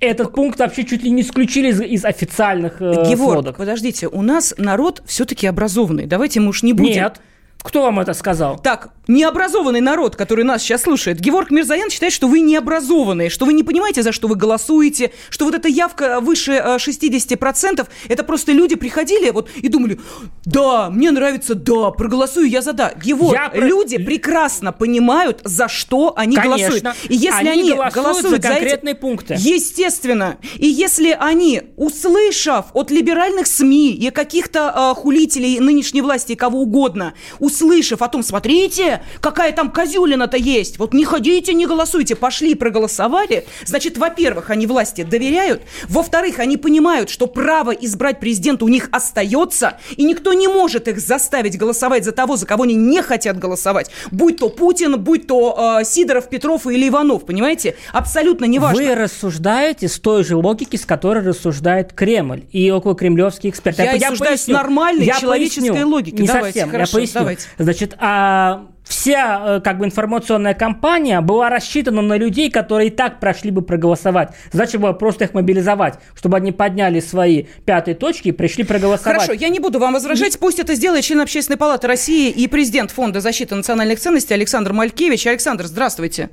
этот 0.00 0.32
пункт 0.32 0.58
вообще 0.58 0.84
чуть 0.84 1.02
ли 1.02 1.10
не 1.10 1.22
исключили 1.22 1.68
из, 1.68 1.80
из 1.80 2.04
официальных 2.04 2.80
э, 2.80 3.08
Геворг, 3.08 3.32
сводок. 3.32 3.56
подождите, 3.56 4.08
у 4.08 4.22
нас 4.22 4.54
народ 4.58 5.02
все-таки 5.06 5.46
образованный. 5.46 6.06
Давайте 6.06 6.40
мы 6.40 6.48
уж 6.48 6.62
не 6.62 6.72
будем... 6.72 7.02
Нет. 7.02 7.20
Кто 7.62 7.82
вам 7.82 7.98
это 7.98 8.14
сказал? 8.14 8.58
Так, 8.58 8.90
необразованный 9.08 9.80
народ, 9.80 10.16
который 10.16 10.44
нас 10.44 10.62
сейчас 10.62 10.82
слушает. 10.82 11.20
Геворг 11.20 11.50
Мирзаян 11.50 11.90
считает, 11.90 12.12
что 12.12 12.28
вы 12.28 12.40
необразованные, 12.40 13.30
что 13.30 13.44
вы 13.44 13.52
не 13.52 13.62
понимаете, 13.62 14.02
за 14.02 14.12
что 14.12 14.28
вы 14.28 14.36
голосуете, 14.36 15.12
что 15.30 15.44
вот 15.44 15.54
эта 15.54 15.68
явка 15.68 16.20
выше 16.20 16.52
60%, 16.52 17.80
э, 17.80 17.84
это 18.08 18.22
просто 18.22 18.52
люди 18.52 18.76
приходили 18.76 19.30
вот 19.30 19.48
и 19.56 19.68
думали, 19.68 19.98
да, 20.44 20.90
мне 20.90 21.10
нравится, 21.10 21.54
да, 21.54 21.90
проголосую 21.90 22.48
я 22.48 22.62
за 22.62 22.72
да. 22.72 22.92
Геворг, 22.94 23.34
я 23.34 23.50
люди 23.54 23.96
про... 23.96 24.04
прекрасно 24.04 24.72
понимают, 24.72 25.40
за 25.44 25.68
что 25.68 26.14
они 26.16 26.36
Конечно. 26.36 26.68
голосуют. 26.68 26.96
И 27.08 27.16
если 27.16 27.48
они, 27.48 27.50
они 27.50 27.72
голосуют, 27.72 27.94
голосуют 27.94 28.42
за 28.42 28.48
конкретные 28.48 28.92
за 28.94 28.98
эти... 28.98 29.00
пункты. 29.00 29.34
Естественно. 29.38 30.36
И 30.56 30.66
если 30.66 31.16
они, 31.18 31.62
услышав 31.76 32.66
от 32.72 32.90
либеральных 32.90 33.46
СМИ 33.46 33.92
и 33.92 34.10
каких-то 34.10 34.92
э, 34.92 35.00
хулителей 35.00 35.58
нынешней 35.58 36.02
власти, 36.02 36.34
кого 36.34 36.60
угодно, 36.60 37.14
услышав 37.46 38.02
о 38.02 38.08
том, 38.08 38.22
смотрите, 38.22 39.02
какая 39.20 39.52
там 39.52 39.70
козюлина-то 39.70 40.36
есть, 40.36 40.78
вот 40.78 40.92
не 40.92 41.04
ходите, 41.04 41.54
не 41.54 41.66
голосуйте, 41.66 42.16
пошли 42.16 42.50
и 42.50 42.54
проголосовали, 42.54 43.46
значит, 43.64 43.96
во-первых, 43.96 44.50
они 44.50 44.66
власти 44.66 45.02
доверяют, 45.02 45.62
во-вторых, 45.88 46.40
они 46.40 46.56
понимают, 46.56 47.08
что 47.08 47.26
право 47.26 47.70
избрать 47.70 48.20
президента 48.20 48.64
у 48.64 48.68
них 48.68 48.88
остается, 48.92 49.78
и 49.96 50.04
никто 50.04 50.32
не 50.32 50.48
может 50.48 50.88
их 50.88 50.98
заставить 50.98 51.56
голосовать 51.56 52.04
за 52.04 52.12
того, 52.12 52.36
за 52.36 52.46
кого 52.46 52.64
они 52.64 52.74
не 52.74 53.00
хотят 53.02 53.38
голосовать, 53.38 53.90
будь 54.10 54.38
то 54.38 54.48
Путин, 54.48 55.00
будь 55.00 55.26
то 55.26 55.78
э, 55.80 55.84
Сидоров, 55.84 56.28
Петров 56.28 56.66
или 56.66 56.88
Иванов, 56.88 57.24
понимаете? 57.24 57.76
Абсолютно 57.92 58.44
неважно. 58.44 58.82
Вы 58.82 58.94
рассуждаете 58.94 59.88
с 59.88 59.98
той 59.98 60.24
же 60.24 60.36
логики, 60.36 60.76
с 60.76 60.84
которой 60.84 61.24
рассуждает 61.24 61.92
Кремль 61.92 62.44
и 62.52 62.70
около 62.70 62.94
кремлевские 62.94 63.50
эксперты. 63.50 63.82
Я, 63.82 63.92
я 63.92 64.10
рассуждаю 64.10 64.38
с 64.38 64.48
нормальной 64.48 65.06
я 65.06 65.14
человеческой 65.20 65.70
поясню. 65.70 65.88
логикой. 65.88 66.20
Не 66.20 66.26
давайте, 66.26 66.60
совсем, 66.60 66.70
хорошо, 66.70 66.98
я 66.98 67.02
поясню. 67.02 67.20
Давайте. 67.20 67.35
Значит, 67.58 67.96
а 67.98 68.66
вся 68.84 69.56
э, 69.56 69.60
как 69.60 69.78
бы 69.78 69.84
информационная 69.84 70.54
кампания 70.54 71.20
была 71.20 71.50
рассчитана 71.50 72.02
на 72.02 72.16
людей, 72.16 72.50
которые 72.50 72.88
и 72.88 72.90
так 72.90 73.20
прошли 73.20 73.50
бы 73.50 73.62
проголосовать. 73.62 74.30
Зачем 74.52 74.82
было 74.82 74.92
просто 74.92 75.24
их 75.24 75.34
мобилизовать, 75.34 75.98
чтобы 76.14 76.36
они 76.36 76.52
подняли 76.52 77.00
свои 77.00 77.44
пятые 77.64 77.94
точки 77.94 78.28
и 78.28 78.32
пришли 78.32 78.64
проголосовать. 78.64 79.22
Хорошо, 79.22 79.32
я 79.32 79.48
не 79.48 79.60
буду 79.60 79.78
вам 79.78 79.94
возвращать. 79.94 80.38
Пусть 80.38 80.58
это 80.58 80.74
сделает 80.74 81.04
член 81.04 81.20
Общественной 81.20 81.56
палаты 81.56 81.86
России 81.86 82.30
и 82.30 82.46
президент 82.48 82.90
Фонда 82.90 83.20
защиты 83.20 83.54
национальных 83.54 83.98
ценностей 83.98 84.34
Александр 84.34 84.72
Малькевич. 84.72 85.26
Александр, 85.26 85.66
здравствуйте. 85.66 86.30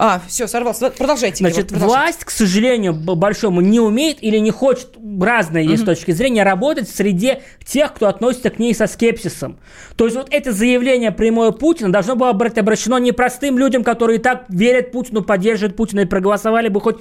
А, 0.00 0.22
все, 0.28 0.46
сорвался. 0.46 0.90
Продолжайте. 0.90 1.38
Значит, 1.38 1.68
продолжайте. 1.68 1.86
власть, 1.86 2.24
к 2.24 2.30
сожалению, 2.30 2.94
большому 2.94 3.60
не 3.60 3.80
умеет 3.80 4.18
или 4.22 4.38
не 4.38 4.52
хочет, 4.52 4.96
разные 5.20 5.66
есть 5.66 5.82
mm 5.82 5.86
точки 5.86 6.10
зрения, 6.12 6.44
работать 6.44 6.88
в 6.88 6.94
среде 6.94 7.42
тех, 7.64 7.94
кто 7.94 8.06
относится 8.06 8.50
к 8.50 8.58
ней 8.58 8.74
со 8.74 8.86
скепсисом. 8.86 9.58
То 9.96 10.04
есть 10.04 10.16
вот 10.16 10.28
это 10.30 10.52
заявление 10.52 11.10
прямое 11.10 11.50
Путина 11.50 11.90
должно 11.90 12.14
было 12.14 12.32
быть 12.32 12.58
обращено 12.58 12.98
не 12.98 13.10
простым 13.10 13.58
людям, 13.58 13.82
которые 13.82 14.18
и 14.18 14.22
так 14.22 14.44
верят 14.50 14.92
Путину, 14.92 15.22
поддерживают 15.22 15.76
Путина 15.76 16.00
и 16.00 16.04
проголосовали 16.04 16.68
бы 16.68 16.80
хоть 16.80 16.98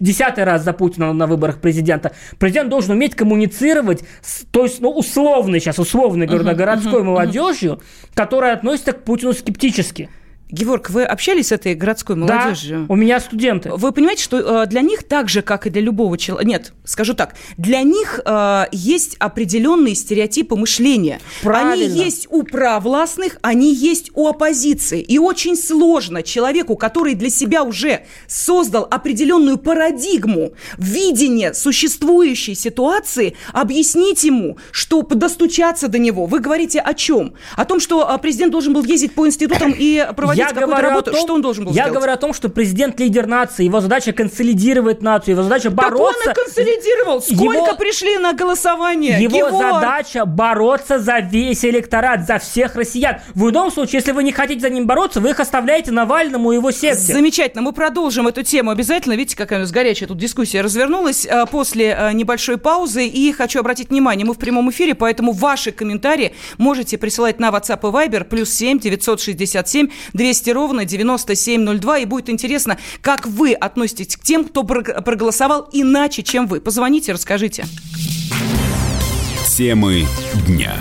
десятый 0.00 0.44
раз 0.44 0.64
за 0.64 0.72
Путина 0.72 1.12
на 1.12 1.26
выборах 1.26 1.60
президента. 1.60 2.12
Президент 2.38 2.70
должен 2.70 2.92
уметь 2.92 3.14
коммуницировать, 3.14 4.04
с, 4.22 4.46
то 4.50 4.62
есть, 4.62 4.80
ну, 4.80 4.90
условно 4.90 5.60
сейчас, 5.60 5.78
условно 5.78 6.24
говорю, 6.24 6.44
uh-huh, 6.44 6.54
городской 6.54 7.00
uh-huh, 7.00 7.04
молодежью, 7.04 7.72
uh-huh. 7.72 8.14
которая 8.14 8.54
относится 8.54 8.92
к 8.92 9.04
Путину 9.04 9.34
скептически. 9.34 10.08
Геворг, 10.50 10.88
вы 10.88 11.04
общались 11.04 11.48
с 11.48 11.52
этой 11.52 11.74
городской 11.74 12.16
молодежью? 12.16 12.86
Да, 12.86 12.92
у 12.92 12.96
меня 12.96 13.20
студенты. 13.20 13.70
Вы 13.70 13.92
понимаете, 13.92 14.22
что 14.22 14.62
э, 14.62 14.66
для 14.66 14.80
них 14.80 15.06
так 15.06 15.28
же, 15.28 15.42
как 15.42 15.66
и 15.66 15.70
для 15.70 15.82
любого 15.82 16.16
человека... 16.16 16.48
Нет, 16.48 16.72
скажу 16.84 17.12
так. 17.12 17.34
Для 17.58 17.82
них 17.82 18.20
э, 18.24 18.64
есть 18.72 19.16
определенные 19.18 19.94
стереотипы 19.94 20.56
мышления. 20.56 21.20
Правильно. 21.42 21.84
Они 21.84 22.02
есть 22.02 22.28
у 22.30 22.44
провластных, 22.44 23.36
они 23.42 23.74
есть 23.74 24.10
у 24.14 24.26
оппозиции. 24.26 25.02
И 25.02 25.18
очень 25.18 25.54
сложно 25.54 26.22
человеку, 26.22 26.76
который 26.76 27.14
для 27.14 27.28
себя 27.28 27.62
уже 27.62 28.06
создал 28.26 28.88
определенную 28.90 29.58
парадигму 29.58 30.52
видения 30.78 31.52
существующей 31.52 32.54
ситуации, 32.54 33.36
объяснить 33.52 34.24
ему, 34.24 34.56
что 34.70 35.02
достучаться 35.02 35.88
до 35.88 35.98
него. 35.98 36.24
Вы 36.24 36.40
говорите 36.40 36.80
о 36.80 36.94
чем? 36.94 37.34
О 37.54 37.66
том, 37.66 37.80
что 37.80 38.08
э, 38.10 38.18
президент 38.18 38.52
должен 38.52 38.72
был 38.72 38.82
ездить 38.82 39.14
по 39.14 39.26
институтам 39.26 39.74
и 39.76 40.06
проводить 40.16 40.37
я 40.38 40.48
какую-то 40.48 40.82
работу, 40.82 41.10
том, 41.12 41.20
что 41.20 41.34
он 41.34 41.42
должен 41.42 41.64
был 41.64 41.72
Я 41.72 41.82
сделать? 41.84 41.94
говорю 41.94 42.12
о 42.12 42.16
том, 42.16 42.32
что 42.32 42.48
президент 42.48 42.98
лидер 43.00 43.26
нации, 43.26 43.64
его 43.64 43.80
задача 43.80 44.12
консолидировать 44.12 45.02
нацию, 45.02 45.34
его 45.34 45.42
задача 45.42 45.70
бороться. 45.70 46.24
Так 46.24 46.38
он 46.38 46.44
и 46.44 46.46
консолидировал. 46.46 47.22
Сколько 47.22 47.70
его, 47.70 47.76
пришли 47.76 48.18
на 48.18 48.32
голосование? 48.32 49.20
Его 49.20 49.36
Геворг. 49.36 49.74
задача 49.74 50.24
бороться 50.24 50.98
за 50.98 51.18
весь 51.18 51.64
электорат, 51.64 52.26
за 52.26 52.38
всех 52.38 52.76
россиян. 52.76 53.16
В 53.34 53.46
любом 53.46 53.70
случае, 53.70 53.98
если 53.98 54.12
вы 54.12 54.22
не 54.22 54.32
хотите 54.32 54.60
за 54.60 54.70
ним 54.70 54.86
бороться, 54.86 55.20
вы 55.20 55.30
их 55.30 55.40
оставляете 55.40 55.92
Навальному 55.92 56.52
и 56.52 56.56
его 56.56 56.70
секте. 56.70 57.12
Замечательно. 57.12 57.62
Мы 57.62 57.72
продолжим 57.72 58.28
эту 58.28 58.42
тему 58.42 58.70
обязательно. 58.70 59.14
Видите, 59.14 59.36
какая 59.36 59.58
у 59.58 59.62
нас 59.62 59.70
горячая 59.70 60.08
тут 60.08 60.18
дискуссия 60.18 60.60
развернулась 60.60 61.26
а, 61.26 61.46
после 61.46 61.94
а, 61.94 62.12
небольшой 62.12 62.58
паузы. 62.58 63.06
И 63.06 63.32
хочу 63.32 63.60
обратить 63.60 63.90
внимание, 63.90 64.26
мы 64.26 64.34
в 64.34 64.38
прямом 64.38 64.70
эфире, 64.70 64.94
поэтому 64.94 65.32
ваши 65.32 65.72
комментарии 65.72 66.34
можете 66.58 66.98
присылать 66.98 67.40
на 67.40 67.48
WhatsApp 67.48 67.80
и 67.80 68.08
Viber 68.08 68.24
плюс 68.24 68.50
7 68.50 68.78
967 68.78 69.88
200 70.12 70.27
200 70.28 70.50
ровно 70.50 70.84
9702. 70.84 71.98
И 72.00 72.04
будет 72.04 72.28
интересно, 72.28 72.76
как 73.00 73.26
вы 73.26 73.54
относитесь 73.54 74.14
к 74.14 74.22
тем, 74.22 74.44
кто 74.44 74.62
проголосовал 74.62 75.70
иначе, 75.72 76.22
чем 76.22 76.46
вы. 76.46 76.60
Позвоните, 76.60 77.12
расскажите. 77.12 77.64
Темы 79.56 80.04
дня. 80.46 80.74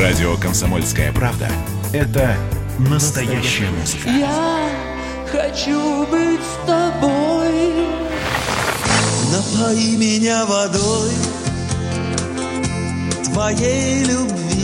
Радио 0.00 0.36
«Комсомольская 0.38 1.12
правда»— 1.12 1.50
это 1.92 2.34
настоящая 2.78 3.68
музыка. 3.78 4.08
Я 4.08 4.70
хочу 5.30 6.06
быть 6.06 6.40
с 6.40 6.66
тобой. 6.66 7.74
Напои 9.30 9.96
меня 9.96 10.46
водой 10.46 11.10
твоей 13.24 14.04
любви. 14.04 14.63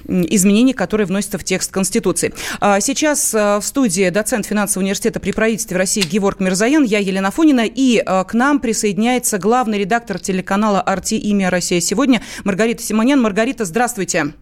изменений, 0.08 0.72
которые 0.72 1.06
вносятся 1.06 1.36
в 1.36 1.44
текст 1.44 1.72
Конституции. 1.72 2.32
А 2.60 2.80
сейчас 2.80 3.34
э, 3.34 3.58
в 3.58 3.62
студии 3.62 4.08
доцент 4.10 4.46
финансового 4.46 4.84
университета 4.84 5.18
при 5.18 5.32
правительстве 5.32 5.76
России 5.76 6.02
Геворг 6.02 6.38
Мирзаян, 6.38 6.84
я 6.84 7.00
Елена 7.00 7.30
Фонина, 7.30 7.64
и 7.66 8.02
э, 8.04 8.24
к 8.24 8.34
нам 8.34 8.60
присоединяется 8.60 9.38
главный 9.38 9.78
редактор 9.78 10.20
телеканала 10.20 10.80
«Арти. 10.80 11.14
Имя 11.14 11.50
Россия 11.50 11.80
сегодня» 11.80 12.22
Маргарита 12.44 12.82
Симонян. 12.82 13.20
Маргарита, 13.20 13.64
здравствуйте. 13.64 14.32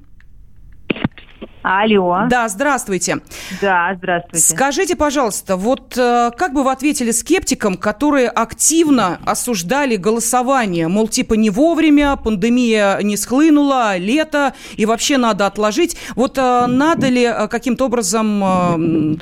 Алло. 1.65 2.27
Да, 2.29 2.47
здравствуйте. 2.49 3.21
Да, 3.63 3.95
здравствуйте. 3.97 4.47
Скажите, 4.47 4.97
пожалуйста, 4.97 5.57
вот 5.57 5.97
э, 5.97 6.31
как 6.37 6.53
бы 6.53 6.63
вы 6.63 6.71
ответили 6.71 7.11
скептикам, 7.11 7.79
которые 7.79 8.29
активно 8.29 9.19
осуждали 9.25 9.97
голосование, 9.97 10.89
мол, 10.89 11.09
типа 11.09 11.33
не 11.33 11.49
вовремя, 11.49 12.17
пандемия 12.17 12.99
не 13.01 13.17
схлынула, 13.17 13.97
лето, 13.97 14.53
и 14.77 14.85
вообще 14.85 15.17
надо 15.17 15.47
отложить. 15.47 15.97
Вот 16.17 16.37
э, 16.37 16.67
надо 16.67 17.09
ли 17.09 17.25
э, 17.25 17.49
каким-то 17.49 17.87
образом 17.87 19.19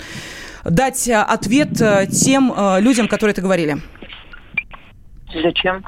дать 0.65 1.09
ответ 1.09 1.71
тем 2.11 2.53
людям, 2.79 3.07
которые 3.07 3.33
это 3.35 3.43
говорили? 3.43 3.79
Зачем? 5.33 5.85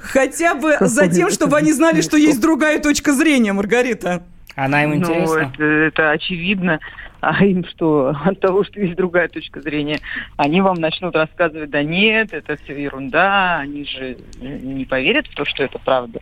Хотя 0.00 0.54
бы 0.54 0.76
за 0.80 1.08
тем, 1.08 1.30
чтобы 1.30 1.56
они 1.56 1.72
знали, 1.72 2.00
что 2.00 2.16
есть 2.16 2.40
другая 2.40 2.80
точка 2.80 3.12
зрения, 3.12 3.52
Маргарита. 3.52 4.22
Она 4.54 4.84
им 4.84 4.90
ну, 4.90 4.96
интересна? 4.96 5.52
Ну, 5.58 5.64
это, 5.64 5.64
это 5.64 6.10
очевидно. 6.10 6.80
А 7.20 7.44
им 7.44 7.64
что, 7.64 8.14
от 8.24 8.40
того, 8.40 8.64
что 8.64 8.80
есть 8.80 8.94
другая 8.94 9.28
точка 9.28 9.60
зрения, 9.60 10.00
они 10.36 10.60
вам 10.60 10.76
начнут 10.76 11.14
рассказывать, 11.14 11.70
да 11.70 11.82
нет, 11.82 12.32
это 12.32 12.56
все 12.62 12.80
ерунда, 12.80 13.58
они 13.58 13.84
же 13.84 14.18
не 14.40 14.84
поверят 14.84 15.26
в 15.26 15.34
то, 15.34 15.44
что 15.44 15.62
это 15.62 15.78
правда. 15.78 16.20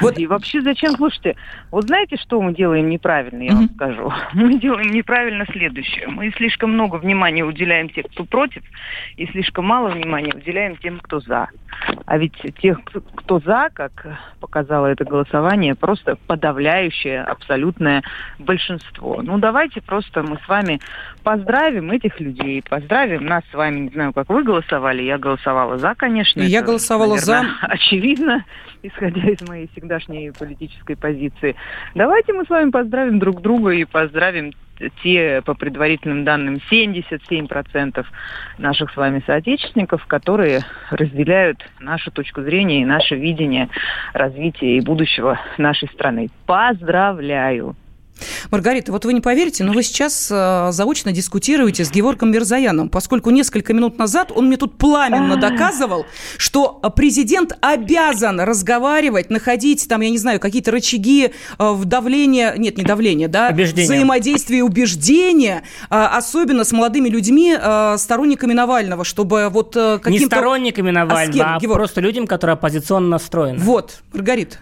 Вот. 0.00 0.18
И 0.18 0.26
вообще 0.26 0.62
зачем, 0.62 0.96
слушайте, 0.96 1.36
вот 1.72 1.86
знаете, 1.86 2.18
что 2.18 2.40
мы 2.42 2.54
делаем 2.54 2.90
неправильно, 2.90 3.42
я 3.42 3.50
mm-hmm. 3.50 3.54
вам 3.54 3.70
скажу? 3.74 4.12
Мы 4.34 4.58
делаем 4.58 4.92
неправильно 4.92 5.46
следующее. 5.50 6.06
Мы 6.06 6.30
слишком 6.32 6.72
много 6.72 6.96
внимания 6.96 7.44
уделяем 7.44 7.88
тем, 7.88 8.04
кто 8.04 8.24
против, 8.24 8.62
и 9.16 9.26
слишком 9.28 9.64
мало 9.64 9.88
внимания 9.88 10.32
уделяем 10.34 10.76
тем, 10.76 11.00
кто 11.00 11.20
за. 11.20 11.48
А 12.04 12.18
ведь 12.18 12.34
тех, 12.60 12.78
кто 13.16 13.40
за, 13.40 13.70
как 13.72 14.06
показало 14.40 14.86
это 14.86 15.04
голосование, 15.04 15.74
просто 15.74 16.16
подавляющее 16.26 17.22
абсолютное 17.22 18.02
большинство. 18.38 19.22
Ну, 19.22 19.38
давайте 19.38 19.80
просто 19.80 20.22
мы 20.22 20.38
с 20.44 20.48
вами 20.48 20.78
поздравим 21.22 21.90
этих 21.90 22.20
людей, 22.20 22.62
поздравим 22.68 23.24
нас 23.24 23.42
с 23.50 23.54
вами, 23.54 23.80
не 23.80 23.88
знаю, 23.88 24.12
как 24.12 24.28
вы 24.28 24.44
голосовали, 24.44 25.02
я 25.02 25.16
голосовала 25.16 25.78
за, 25.78 25.94
конечно. 25.94 26.42
Я 26.42 26.58
это, 26.58 26.66
голосовала 26.66 27.14
наверное, 27.14 27.42
за. 27.42 27.46
Очевидно, 27.62 28.44
исходя 28.82 29.22
из 29.22 29.48
моей 29.48 29.68
всегдашней 29.72 30.32
политической 30.32 30.96
позиции. 30.96 31.56
Давайте 31.94 32.32
мы 32.32 32.44
с 32.44 32.48
вами 32.48 32.70
поздравим 32.70 33.18
друг 33.18 33.40
друга 33.40 33.70
и 33.70 33.84
поздравим 33.84 34.52
те, 35.02 35.42
по 35.44 35.54
предварительным 35.54 36.24
данным, 36.24 36.60
77% 36.70 38.04
наших 38.58 38.90
с 38.92 38.96
вами 38.96 39.22
соотечественников, 39.26 40.06
которые 40.06 40.60
разделяют 40.90 41.58
нашу 41.80 42.10
точку 42.10 42.42
зрения 42.42 42.82
и 42.82 42.86
наше 42.86 43.14
видение 43.14 43.68
развития 44.12 44.76
и 44.76 44.80
будущего 44.80 45.38
нашей 45.58 45.88
страны. 45.88 46.28
Поздравляю! 46.46 47.76
Маргарита, 48.50 48.92
вот 48.92 49.04
вы 49.04 49.12
не 49.12 49.20
поверите, 49.20 49.64
но 49.64 49.72
вы 49.72 49.82
сейчас 49.82 50.28
э, 50.30 50.68
заочно 50.72 51.12
дискутируете 51.12 51.84
с 51.84 51.90
Геворгом 51.90 52.30
Мирзаяном, 52.30 52.88
поскольку 52.88 53.30
несколько 53.30 53.72
минут 53.72 53.98
назад 53.98 54.32
он 54.34 54.46
мне 54.46 54.56
тут 54.56 54.78
пламенно 54.78 55.36
доказывал, 55.36 56.06
что 56.36 56.80
президент 56.96 57.56
обязан 57.60 58.40
разговаривать, 58.40 59.30
находить 59.30 59.88
там, 59.88 60.00
я 60.00 60.10
не 60.10 60.18
знаю, 60.18 60.40
какие-то 60.40 60.70
рычаги 60.70 61.32
э, 61.58 61.70
в 61.72 61.84
давление, 61.84 62.54
нет, 62.56 62.78
не 62.78 62.84
давление, 62.84 63.28
да, 63.28 63.48
Убеждения. 63.52 63.86
взаимодействие 63.86 64.60
и 64.60 64.62
убеждения, 64.62 65.62
э, 65.90 65.94
особенно 65.94 66.64
с 66.64 66.72
молодыми 66.72 67.08
людьми, 67.08 67.56
э, 67.58 67.96
сторонниками 67.98 68.52
Навального, 68.52 69.04
чтобы 69.04 69.48
вот 69.50 69.76
э, 69.76 69.98
каким-то... 69.98 70.10
Не 70.10 70.26
сторонниками 70.26 70.90
Навального, 70.90 71.32
кем, 71.32 71.46
а, 71.46 71.58
Геворг? 71.58 71.78
просто 71.78 72.00
людям, 72.00 72.26
которые 72.26 72.54
оппозиционно 72.54 73.08
настроены. 73.08 73.58
Вот, 73.58 74.02
Маргарита. 74.12 74.58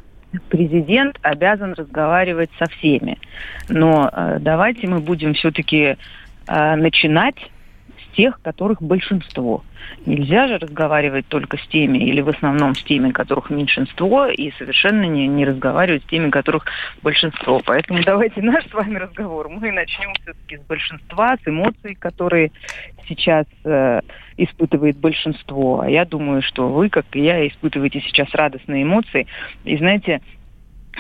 Президент 0.48 1.19
обязан 1.23 1.73
разговаривать 1.74 2.51
со 2.59 2.66
всеми. 2.66 3.19
Но 3.69 4.11
э, 4.12 4.39
давайте 4.40 4.86
мы 4.86 5.01
будем 5.01 5.35
все-таки 5.35 5.97
э, 6.47 6.77
начинать 6.77 7.36
тех, 8.21 8.39
которых 8.43 8.83
большинство. 8.83 9.65
Нельзя 10.05 10.47
же 10.47 10.59
разговаривать 10.59 11.27
только 11.29 11.57
с 11.57 11.67
теми, 11.69 11.97
или 11.97 12.21
в 12.21 12.29
основном 12.29 12.75
с 12.75 12.83
теми, 12.83 13.13
которых 13.13 13.49
меньшинство, 13.49 14.27
и 14.27 14.53
совершенно 14.59 15.05
не, 15.05 15.27
не 15.27 15.47
разговаривать 15.47 16.03
с 16.03 16.07
теми, 16.07 16.29
которых 16.29 16.67
большинство. 17.03 17.63
Поэтому 17.65 18.03
давайте 18.05 18.43
наш 18.43 18.67
с 18.69 18.75
вами 18.75 18.99
разговор. 18.99 19.49
Мы 19.49 19.73
начнем 19.73 20.13
все-таки 20.21 20.59
с 20.59 20.61
большинства, 20.67 21.35
с 21.43 21.49
эмоций, 21.49 21.95
которые 21.95 22.53
сейчас 23.09 23.47
э, 23.65 24.01
испытывает 24.37 24.99
большинство. 24.99 25.81
А 25.81 25.89
я 25.89 26.05
думаю, 26.05 26.43
что 26.43 26.69
вы, 26.69 26.91
как 26.91 27.07
и 27.15 27.23
я, 27.23 27.49
испытываете 27.49 28.01
сейчас 28.01 28.29
радостные 28.35 28.83
эмоции. 28.83 29.27
И 29.65 29.79
знаете, 29.79 30.21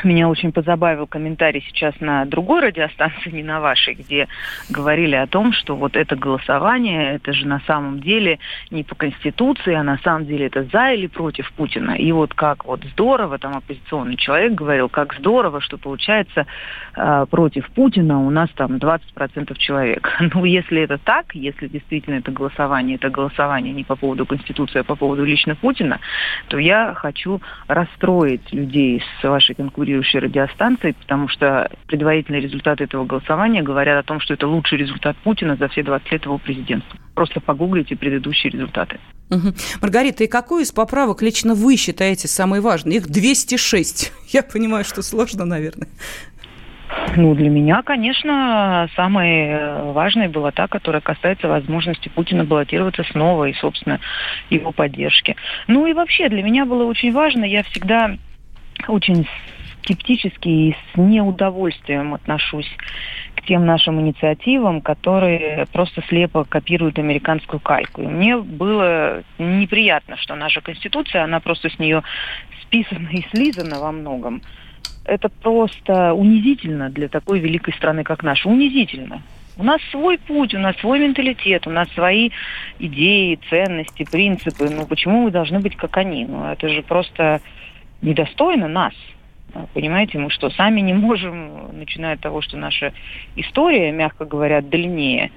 меня 0.04 0.28
очень 0.28 0.52
позабавил 0.52 1.06
комментарий 1.06 1.64
сейчас 1.68 1.94
на 2.00 2.24
другой 2.24 2.60
радиостанции, 2.62 3.30
не 3.30 3.42
на 3.42 3.60
вашей, 3.60 3.94
где 3.94 4.28
говорили 4.68 5.14
о 5.14 5.26
том, 5.26 5.52
что 5.52 5.76
вот 5.76 5.96
это 5.96 6.16
голосование, 6.16 7.14
это 7.16 7.32
же 7.32 7.46
на 7.46 7.60
самом 7.66 8.00
деле 8.00 8.38
не 8.70 8.82
по 8.84 8.94
Конституции, 8.94 9.74
а 9.74 9.82
на 9.82 9.98
самом 9.98 10.26
деле 10.26 10.46
это 10.46 10.64
за 10.64 10.92
или 10.92 11.06
против 11.06 11.52
Путина. 11.52 11.92
И 11.92 12.12
вот 12.12 12.34
как 12.34 12.64
вот 12.64 12.84
здорово, 12.92 13.38
там 13.38 13.56
оппозиционный 13.56 14.16
человек 14.16 14.52
говорил, 14.52 14.88
как 14.88 15.14
здорово, 15.14 15.60
что 15.60 15.76
получается 15.76 16.46
э, 16.96 17.26
против 17.30 17.68
Путина 17.70 18.24
у 18.24 18.30
нас 18.30 18.48
там 18.54 18.76
20% 18.76 19.56
человек. 19.58 20.08
Ну, 20.32 20.44
если 20.44 20.82
это 20.82 20.96
так, 20.98 21.34
если 21.34 21.66
действительно 21.66 22.16
это 22.16 22.30
голосование, 22.30 22.96
это 22.96 23.10
голосование 23.10 23.72
не 23.72 23.84
по 23.84 23.96
поводу 23.96 24.26
Конституции, 24.26 24.78
а 24.78 24.84
по 24.84 24.94
поводу 24.94 25.24
лично 25.24 25.56
Путина, 25.56 25.98
то 26.48 26.58
я 26.58 26.94
хочу 26.94 27.40
расстроить 27.66 28.52
людей 28.52 29.02
с 29.20 29.28
вашей 29.28 29.54
конкурирующей 29.80 30.18
радиостанцией, 30.18 30.94
потому 30.94 31.28
что 31.28 31.70
предварительные 31.86 32.42
результаты 32.42 32.84
этого 32.84 33.04
голосования 33.04 33.62
говорят 33.62 33.98
о 33.98 34.06
том, 34.06 34.20
что 34.20 34.34
это 34.34 34.46
лучший 34.46 34.78
результат 34.78 35.16
Путина 35.24 35.56
за 35.56 35.68
все 35.68 35.82
20 35.82 36.12
лет 36.12 36.24
его 36.24 36.38
президентства. 36.38 36.98
Просто 37.14 37.40
погуглите 37.40 37.96
предыдущие 37.96 38.50
результаты. 38.52 38.98
Угу. 39.30 39.54
Маргарита, 39.80 40.24
и 40.24 40.26
какую 40.26 40.64
из 40.64 40.72
поправок 40.72 41.22
лично 41.22 41.54
вы 41.54 41.76
считаете 41.76 42.28
самой 42.28 42.60
важной? 42.60 42.96
Их 42.96 43.08
206. 43.08 44.12
Я 44.28 44.42
понимаю, 44.42 44.84
что 44.84 45.02
сложно, 45.02 45.46
наверное. 45.46 45.88
Ну, 47.16 47.34
для 47.34 47.48
меня, 47.48 47.82
конечно, 47.82 48.88
самой 48.96 49.46
э, 49.46 49.92
важной 49.92 50.28
была 50.28 50.50
та, 50.50 50.66
которая 50.66 51.00
касается 51.00 51.46
возможности 51.48 52.08
Путина 52.08 52.44
баллотироваться 52.44 53.04
снова 53.12 53.44
и, 53.44 53.54
собственно, 53.54 54.00
его 54.50 54.72
поддержки. 54.72 55.36
Ну 55.68 55.86
и 55.86 55.92
вообще 55.92 56.28
для 56.28 56.42
меня 56.42 56.66
было 56.66 56.84
очень 56.84 57.12
важно, 57.12 57.44
я 57.44 57.62
всегда 57.62 58.16
очень 58.88 59.26
скептически 59.82 60.48
и 60.48 60.72
с 60.72 60.96
неудовольствием 60.96 62.14
отношусь 62.14 62.70
к 63.34 63.42
тем 63.42 63.66
нашим 63.66 64.00
инициативам, 64.00 64.80
которые 64.80 65.66
просто 65.72 66.02
слепо 66.08 66.44
копируют 66.44 66.98
американскую 66.98 67.60
кальку. 67.60 68.02
И 68.02 68.06
мне 68.06 68.36
было 68.36 69.22
неприятно, 69.38 70.16
что 70.16 70.34
наша 70.34 70.60
Конституция, 70.60 71.24
она 71.24 71.40
просто 71.40 71.70
с 71.70 71.78
нее 71.78 72.02
списана 72.62 73.08
и 73.08 73.24
слизана 73.30 73.80
во 73.80 73.92
многом 73.92 74.42
это 75.04 75.28
просто 75.28 76.14
унизительно 76.14 76.90
для 76.90 77.08
такой 77.08 77.40
великой 77.40 77.74
страны, 77.74 78.04
как 78.04 78.22
наша. 78.22 78.48
Унизительно. 78.48 79.22
У 79.56 79.64
нас 79.64 79.80
свой 79.90 80.18
путь, 80.18 80.54
у 80.54 80.58
нас 80.58 80.76
свой 80.76 81.00
менталитет, 81.00 81.66
у 81.66 81.70
нас 81.70 81.88
свои 81.90 82.30
идеи, 82.78 83.38
ценности, 83.50 84.06
принципы. 84.10 84.70
Ну 84.70 84.86
почему 84.86 85.24
мы 85.24 85.30
должны 85.30 85.60
быть 85.60 85.76
как 85.76 85.96
они? 85.96 86.24
Ну 86.24 86.44
это 86.44 86.68
же 86.68 86.82
просто 86.82 87.40
недостойно 88.00 88.68
нас. 88.68 88.94
Понимаете, 89.74 90.18
мы 90.18 90.30
что, 90.30 90.50
сами 90.50 90.80
не 90.80 90.92
можем, 90.92 91.76
начиная 91.78 92.14
от 92.14 92.20
того, 92.20 92.40
что 92.40 92.56
наша 92.56 92.92
история, 93.36 93.92
мягко 93.92 94.24
говоря, 94.24 94.60
длиннее. 94.60 95.30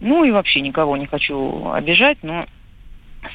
Ну 0.00 0.24
и 0.24 0.30
вообще 0.30 0.60
никого 0.60 0.96
не 0.96 1.06
хочу 1.06 1.70
обижать, 1.70 2.18
но 2.22 2.46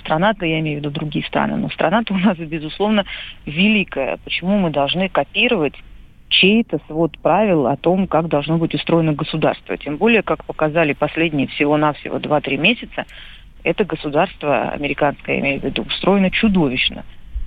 страна-то, 0.01 0.45
я 0.45 0.59
имею 0.59 0.77
в 0.77 0.79
виду 0.81 0.91
другие 0.91 1.25
страны, 1.25 1.57
но 1.57 1.69
страна-то 1.69 2.13
у 2.13 2.17
нас, 2.17 2.37
безусловно, 2.37 3.05
великая. 3.45 4.17
Почему 4.17 4.57
мы 4.57 4.69
должны 4.69 5.09
копировать 5.09 5.75
чей-то 6.29 6.79
свод 6.87 7.17
правил 7.19 7.67
о 7.67 7.75
том, 7.75 8.07
как 8.07 8.27
должно 8.27 8.57
быть 8.57 8.73
устроено 8.73 9.13
государство. 9.13 9.75
Тем 9.77 9.97
более, 9.97 10.21
как 10.21 10.45
показали 10.45 10.93
последние 10.93 11.47
всего-навсего 11.47 12.17
2-3 12.17 12.57
месяца, 12.57 13.05
это 13.63 13.83
государство 13.83 14.69
американское, 14.69 15.35
я 15.35 15.41
имею 15.41 15.59
в 15.59 15.63
виду, 15.63 15.81
устроено 15.81 16.31
чудовищно. 16.31 17.03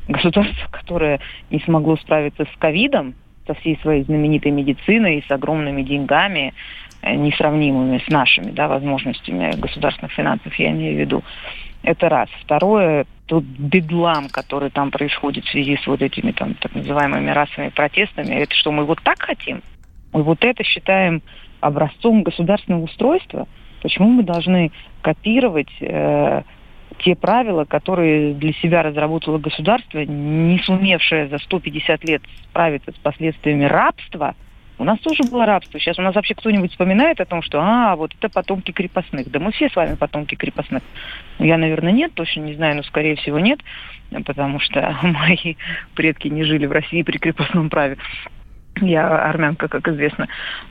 Государство, 0.08 0.68
которое 0.70 1.20
не 1.50 1.60
смогло 1.60 1.96
справиться 1.96 2.44
с 2.44 2.58
ковидом, 2.58 3.14
со 3.46 3.54
всей 3.54 3.78
своей 3.82 4.04
знаменитой 4.04 4.52
медициной, 4.52 5.24
с 5.26 5.30
огромными 5.30 5.82
деньгами, 5.82 6.54
э, 7.02 7.14
несравнимыми 7.14 7.98
с 7.98 8.08
нашими 8.08 8.50
да, 8.50 8.68
возможностями 8.68 9.54
государственных 9.56 10.12
финансов, 10.12 10.54
я 10.56 10.70
имею 10.70 10.96
в 10.96 11.00
виду. 11.00 11.24
Это 11.82 12.08
раз. 12.08 12.28
Второе, 12.42 13.06
тот 13.26 13.42
бедлам, 13.42 14.28
который 14.28 14.70
там 14.70 14.90
происходит 14.90 15.44
в 15.44 15.50
связи 15.50 15.76
с 15.76 15.86
вот 15.86 16.00
этими 16.00 16.30
там 16.30 16.54
так 16.54 16.74
называемыми 16.74 17.30
расовыми 17.30 17.70
протестами, 17.70 18.34
это 18.34 18.54
что, 18.54 18.70
мы 18.70 18.84
вот 18.84 19.02
так 19.02 19.20
хотим? 19.20 19.62
Мы 20.12 20.22
вот 20.22 20.44
это 20.44 20.62
считаем 20.62 21.22
образцом 21.60 22.22
государственного 22.22 22.82
устройства? 22.82 23.48
Почему 23.82 24.08
мы 24.08 24.22
должны 24.22 24.70
копировать 25.00 25.72
э, 25.80 26.42
те 27.02 27.14
правила, 27.14 27.64
которые 27.64 28.34
для 28.34 28.52
себя 28.54 28.82
разработало 28.82 29.38
государство, 29.38 29.98
не 29.98 30.58
сумевшее 30.60 31.28
за 31.28 31.38
150 31.38 32.04
лет 32.04 32.22
справиться 32.50 32.92
с 32.92 32.96
последствиями 32.96 33.64
рабства– 33.64 34.34
у 34.82 34.84
нас 34.84 34.98
тоже 34.98 35.22
было 35.30 35.46
рабство. 35.46 35.78
Сейчас 35.78 35.98
у 36.00 36.02
нас 36.02 36.12
вообще 36.12 36.34
кто-нибудь 36.34 36.72
вспоминает 36.72 37.20
о 37.20 37.24
том, 37.24 37.40
что, 37.40 37.60
а, 37.60 37.94
вот 37.94 38.12
это 38.18 38.28
потомки 38.28 38.72
крепостных. 38.72 39.30
Да 39.30 39.38
мы 39.38 39.52
все 39.52 39.68
с 39.68 39.76
вами 39.76 39.94
потомки 39.94 40.34
крепостных. 40.34 40.82
Я, 41.38 41.56
наверное, 41.56 41.92
нет, 41.92 42.12
точно 42.14 42.40
не 42.40 42.54
знаю, 42.54 42.74
но, 42.76 42.82
скорее 42.82 43.14
всего, 43.14 43.38
нет, 43.38 43.60
потому 44.24 44.58
что 44.58 44.96
мои 45.02 45.54
предки 45.94 46.26
не 46.26 46.42
жили 46.42 46.66
в 46.66 46.72
России 46.72 47.02
при 47.02 47.18
крепостном 47.18 47.70
праве. 47.70 47.96
Я 48.80 49.28
армянка, 49.28 49.68
как 49.68 49.86
известно. 49.88 50.28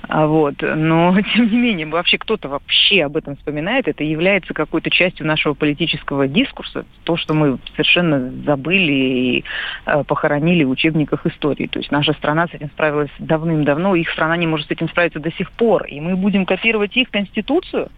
А 0.07 0.25
вот. 0.25 0.55
Но, 0.61 1.15
тем 1.35 1.49
не 1.49 1.57
менее, 1.57 1.87
вообще 1.87 2.17
кто-то 2.17 2.49
вообще 2.49 3.03
об 3.03 3.15
этом 3.15 3.35
вспоминает. 3.35 3.87
Это 3.87 4.03
является 4.03 4.53
какой-то 4.53 4.89
частью 4.89 5.27
нашего 5.27 5.53
политического 5.53 6.27
дискурса. 6.27 6.85
То, 7.03 7.15
что 7.17 7.33
мы 7.33 7.59
совершенно 7.71 8.31
забыли 8.43 8.91
и 8.91 9.45
э, 9.85 10.03
похоронили 10.03 10.63
в 10.63 10.71
учебниках 10.71 11.25
истории. 11.25 11.67
То 11.67 11.79
есть 11.79 11.91
наша 11.91 12.13
страна 12.13 12.47
с 12.47 12.53
этим 12.53 12.69
справилась 12.69 13.11
давным-давно, 13.19 13.95
их 13.95 14.09
страна 14.09 14.35
не 14.35 14.47
может 14.47 14.67
с 14.67 14.71
этим 14.71 14.89
справиться 14.89 15.19
до 15.19 15.31
сих 15.31 15.51
пор. 15.51 15.85
И 15.85 15.99
мы 15.99 16.15
будем 16.15 16.45
копировать 16.45 16.97
их 16.97 17.09
конституцию? 17.11 17.89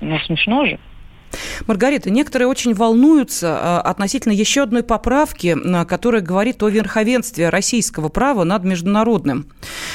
Ну, 0.00 0.18
смешно 0.20 0.66
же. 0.66 0.78
Маргарита, 1.66 2.10
некоторые 2.10 2.48
очень 2.48 2.74
волнуются 2.74 3.58
а, 3.60 3.80
относительно 3.80 4.32
еще 4.32 4.62
одной 4.62 4.82
поправки, 4.82 5.56
которая 5.84 6.22
говорит 6.22 6.62
о 6.62 6.68
верховенстве 6.68 7.48
российского 7.48 8.08
права 8.08 8.44
над 8.44 8.64
международным. 8.64 9.46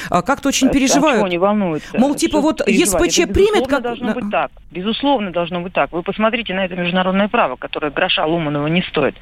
А, 0.09 0.21
как-то 0.21 0.49
очень 0.49 0.69
переживают. 0.69 1.23
А 1.23 1.29
не 1.29 1.37
волнуются? 1.37 1.97
Мол, 1.97 2.15
типа 2.15 2.41
вот 2.41 2.67
ЕСПЧ 2.67 3.19
это, 3.19 3.33
примет... 3.33 3.67
Как... 3.67 3.81
должно 3.83 4.13
быть 4.13 4.29
так. 4.31 4.51
Безусловно, 4.71 5.31
должно 5.31 5.61
быть 5.61 5.73
так. 5.73 5.91
Вы 5.91 6.03
посмотрите 6.03 6.53
на 6.53 6.65
это 6.65 6.75
международное 6.75 7.27
право, 7.27 7.55
которое 7.55 7.91
гроша 7.91 8.25
Луманова 8.25 8.67
не 8.67 8.81
стоит 8.83 9.15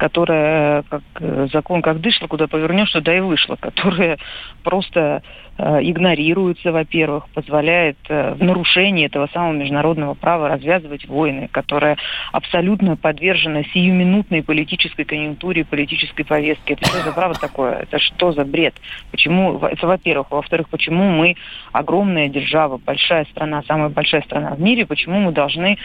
которая 0.00 0.82
как 0.84 1.02
э, 1.20 1.48
закон 1.52 1.82
как 1.82 2.00
дышло, 2.00 2.26
куда 2.26 2.46
повернешь, 2.46 2.90
туда 2.90 3.14
и 3.14 3.20
вышло, 3.20 3.56
которая 3.60 4.16
просто 4.64 5.22
э, 5.58 5.78
игнорируется, 5.82 6.72
во-первых, 6.72 7.28
позволяет 7.34 7.98
э, 8.08 8.32
в 8.32 8.42
нарушении 8.42 9.04
этого 9.04 9.28
самого 9.34 9.52
международного 9.52 10.14
права 10.14 10.48
развязывать 10.48 11.06
войны, 11.06 11.50
которая 11.52 11.98
абсолютно 12.32 12.96
подвержена 12.96 13.62
сиюминутной 13.74 14.42
политической 14.42 15.04
конъюнктуре, 15.04 15.66
политической 15.66 16.24
повестке. 16.24 16.72
Это 16.72 16.86
что 16.86 17.02
за 17.02 17.12
право 17.12 17.34
такое? 17.34 17.74
Это 17.80 17.98
что 17.98 18.32
за 18.32 18.46
бред? 18.46 18.74
Почему? 19.10 19.58
Это 19.58 19.86
во-первых. 19.86 20.30
Во-вторых, 20.30 20.70
почему 20.70 21.10
мы 21.10 21.36
огромная 21.72 22.30
держава, 22.30 22.78
большая 22.78 23.26
страна, 23.26 23.62
самая 23.68 23.90
большая 23.90 24.22
страна 24.22 24.54
в 24.54 24.60
мире, 24.62 24.86
почему 24.86 25.20
мы 25.20 25.32
должны 25.32 25.76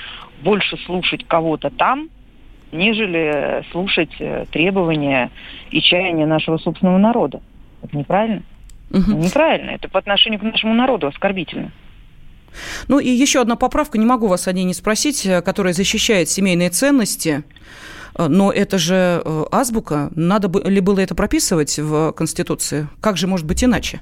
больше 0.42 0.78
слушать 0.86 1.28
кого-то 1.28 1.70
там, 1.70 2.08
нежели 2.76 3.64
слушать 3.72 4.12
э, 4.20 4.46
требования 4.52 5.32
и 5.72 5.82
чаяния 5.82 6.26
нашего 6.26 6.58
собственного 6.58 6.98
народа. 6.98 7.42
Это 7.82 7.98
неправильно. 7.98 8.44
Угу. 8.92 9.12
Неправильно. 9.12 9.72
Это 9.72 9.90
по 9.90 10.00
отношению 10.00 10.40
к 10.40 10.44
нашему 10.44 10.74
народу 10.74 11.08
оскорбительно. 11.08 11.72
Ну 12.88 13.00
и 13.00 13.10
еще 13.10 13.42
одна 13.42 13.56
поправка, 13.56 13.98
не 13.98 14.06
могу 14.06 14.28
вас 14.28 14.48
о 14.48 14.54
ней 14.54 14.64
не 14.64 14.74
спросить, 14.74 15.26
э, 15.26 15.42
которая 15.42 15.74
защищает 15.74 16.30
семейные 16.30 16.70
ценности. 16.70 17.44
Э, 18.18 18.28
но 18.28 18.52
это 18.52 18.78
же 18.78 19.22
э, 19.24 19.44
азбука. 19.52 20.12
Надо 20.16 20.50
ли 20.68 20.80
было 20.80 21.00
это 21.00 21.16
прописывать 21.16 21.78
в 21.78 22.12
Конституции? 22.14 22.88
Как 23.02 23.18
же 23.18 23.28
может 23.28 23.46
быть 23.46 23.64
иначе? 23.64 24.02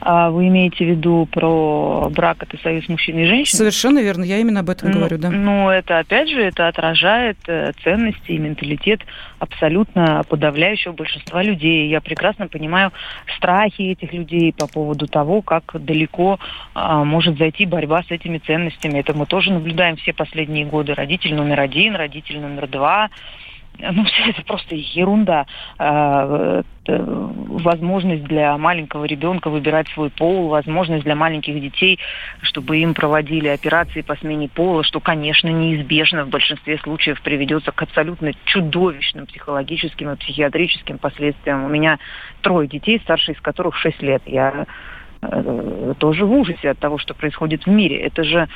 А 0.00 0.30
вы 0.30 0.48
имеете 0.48 0.84
в 0.84 0.88
виду 0.88 1.28
про 1.30 2.08
брак 2.10 2.42
это 2.42 2.56
союз 2.62 2.88
мужчины 2.88 3.20
и 3.20 3.26
женщины? 3.26 3.58
Совершенно 3.58 3.98
верно, 3.98 4.24
я 4.24 4.38
именно 4.38 4.60
об 4.60 4.70
этом 4.70 4.90
ну, 4.90 4.98
говорю, 4.98 5.18
да. 5.18 5.30
Ну, 5.30 5.68
это 5.68 5.98
опять 5.98 6.28
же, 6.30 6.40
это 6.40 6.68
отражает 6.68 7.36
э, 7.46 7.72
ценности 7.84 8.32
и 8.32 8.38
менталитет 8.38 9.00
абсолютно 9.38 10.22
подавляющего 10.28 10.92
большинства 10.92 11.42
людей. 11.42 11.88
Я 11.88 12.00
прекрасно 12.00 12.48
понимаю 12.48 12.92
страхи 13.36 13.82
этих 13.82 14.12
людей 14.12 14.54
по 14.56 14.66
поводу 14.66 15.06
того, 15.06 15.42
как 15.42 15.64
далеко 15.74 16.38
а, 16.74 17.04
может 17.04 17.38
зайти 17.38 17.66
борьба 17.66 18.02
с 18.02 18.10
этими 18.10 18.38
ценностями. 18.38 18.98
Это 18.98 19.14
мы 19.14 19.26
тоже 19.26 19.52
наблюдаем 19.52 19.96
все 19.96 20.12
последние 20.12 20.64
годы. 20.64 20.94
Родитель 20.94 21.34
номер 21.34 21.60
один, 21.60 21.94
родитель 21.94 22.40
номер 22.40 22.68
два– 22.68 23.10
ну, 23.92 24.04
все 24.06 24.30
это 24.30 24.42
просто 24.42 24.74
ерунда. 24.74 25.46
А, 25.78 26.62
возможность 26.86 28.24
для 28.24 28.56
маленького 28.58 29.04
ребенка 29.04 29.50
выбирать 29.50 29.88
свой 29.88 30.10
пол, 30.10 30.48
возможность 30.48 31.04
для 31.04 31.14
маленьких 31.14 31.60
детей, 31.60 31.98
чтобы 32.42 32.78
им 32.78 32.94
проводили 32.94 33.48
операции 33.48 34.02
по 34.02 34.16
смене 34.16 34.48
пола, 34.48 34.82
что, 34.82 35.00
конечно, 35.00 35.48
неизбежно 35.48 36.24
в 36.24 36.28
большинстве 36.28 36.78
случаев 36.78 37.20
приведется 37.22 37.72
к 37.72 37.82
абсолютно 37.82 38.32
чудовищным 38.44 39.26
психологическим 39.26 40.10
и 40.10 40.16
психиатрическим 40.16 40.98
последствиям. 40.98 41.64
У 41.64 41.68
меня 41.68 41.98
трое 42.40 42.68
детей, 42.68 43.00
старший 43.00 43.34
из 43.34 43.40
которых 43.40 43.76
6 43.76 44.02
лет. 44.02 44.22
Я 44.26 44.66
э, 45.22 45.94
тоже 45.98 46.24
в 46.24 46.32
ужасе 46.32 46.70
от 46.70 46.78
того, 46.78 46.98
что 46.98 47.14
происходит 47.14 47.66
в 47.66 47.70
мире. 47.70 48.00
Это 48.00 48.24
же 48.24 48.48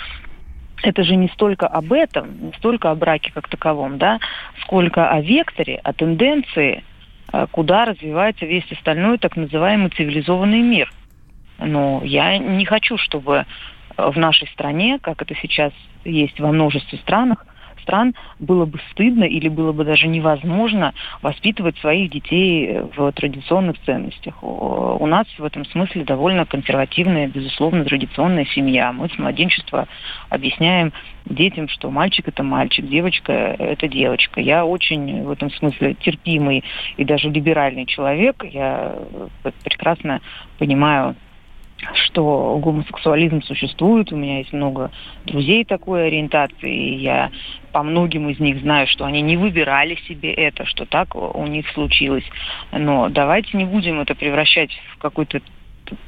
это 0.82 1.02
же 1.05 1.16
не 1.16 1.28
столько 1.28 1.66
об 1.66 1.92
этом, 1.92 2.46
не 2.46 2.52
столько 2.52 2.90
о 2.90 2.94
браке 2.94 3.30
как 3.32 3.48
таковом, 3.48 3.98
да, 3.98 4.18
сколько 4.62 5.09
о 5.09 5.20
векторе, 5.20 5.80
о 5.82 5.92
тенденции, 5.92 6.84
э, 7.32 7.46
куда 7.51 7.84
развивается 7.84 8.46
весь 8.46 8.70
остальной 8.70 9.18
так 9.18 9.36
называемый 9.36 9.90
цивилизованный 9.90 10.60
мир. 10.60 10.92
Но 11.59 12.02
я 12.05 12.36
не 12.38 12.64
хочу, 12.64 12.98
чтобы 12.98 13.46
в 13.96 14.18
нашей 14.18 14.48
стране, 14.48 14.98
как 15.01 15.22
это 15.22 15.34
сейчас 15.36 15.72
есть 16.05 16.40
во 16.40 16.52
множестве 16.52 16.98
странах, 16.98 17.46
стран 17.85 18.15
было 18.39 18.65
бы 18.65 18.81
стыдно 18.90 19.24
или 19.24 19.48
было 19.48 19.73
бы 19.73 19.85
даже 19.85 20.09
невозможно 20.09 20.93
воспитывать 21.23 21.78
своих 21.78 22.11
детей 22.11 22.81
в 22.97 23.12
традиционных 23.12 23.77
ценностях. 23.85 24.43
У 24.43 25.06
нас 25.06 25.27
в 25.39 25.44
этом 25.44 25.65
смысле 25.66 26.05
довольно 26.05 26.47
консервативная, 26.47 27.28
безусловно, 27.28 27.85
традиционная 27.85 28.47
семья. 28.47 28.93
Мы 28.93 29.09
с 29.09 29.19
младенчества 29.19 29.86
объясняем 30.31 30.93
детям, 31.27 31.69
что 31.69 31.90
мальчик 31.90 32.28
это 32.28 32.43
мальчик, 32.43 32.86
девочка 32.86 33.32
это 33.32 33.86
девочка. 33.86 34.40
Я 34.40 34.65
очень 34.65 35.23
в 35.24 35.31
этом 35.31 35.51
смысле 35.51 35.94
терпимый 35.94 36.65
и 36.97 37.05
даже 37.05 37.28
либеральный 37.31 37.86
человек. 37.86 38.44
Я 38.44 38.97
прекрасно 39.62 40.20
понимаю 40.59 41.15
что 42.06 42.59
гомосексуализм 42.62 43.42
существует, 43.42 44.12
у 44.12 44.16
меня 44.16 44.38
есть 44.38 44.52
много 44.52 44.90
друзей 45.26 45.64
такой 45.64 46.06
ориентации, 46.06 46.72
и 46.72 46.94
я 46.96 47.30
по 47.72 47.82
многим 47.82 48.30
из 48.30 48.38
них 48.38 48.60
знаю, 48.60 48.86
что 48.86 49.05
они 49.05 49.20
не 49.20 49.36
выбирали 49.36 49.96
себе 50.06 50.32
это, 50.32 50.64
что 50.64 50.86
так 50.86 51.14
у 51.14 51.46
них 51.46 51.68
случилось. 51.70 52.24
Но 52.72 53.09
давайте 53.09 53.56
не 53.56 53.64
будем 53.64 54.01
это 54.01 54.14
превращать 54.14 54.70
в 54.92 54.98
какой-то 54.98 55.40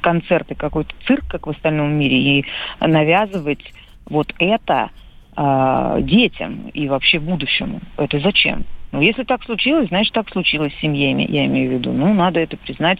концерт 0.01 0.51
и 0.51 0.55
какой-то 0.55 0.93
цирк, 1.05 1.25
как 1.27 1.47
в 1.47 1.49
остальном 1.51 1.91
мире, 1.91 2.17
и 2.17 2.45
навязывать 2.79 3.73
вот 4.05 4.33
это 4.39 4.89
э, 5.35 5.97
детям 6.01 6.69
и 6.69 6.87
вообще 6.87 7.19
будущему. 7.19 7.81
Это 7.97 8.19
зачем? 8.19 8.65
Ну, 8.91 9.01
если 9.01 9.23
так 9.23 9.43
случилось, 9.43 9.89
значит, 9.89 10.13
так 10.13 10.29
случилось 10.29 10.73
с 10.73 10.81
семьями, 10.81 11.25
я 11.29 11.45
имею 11.45 11.69
в 11.69 11.73
виду. 11.73 11.91
Ну, 11.91 12.13
надо 12.13 12.39
это 12.39 12.55
признать 12.57 12.99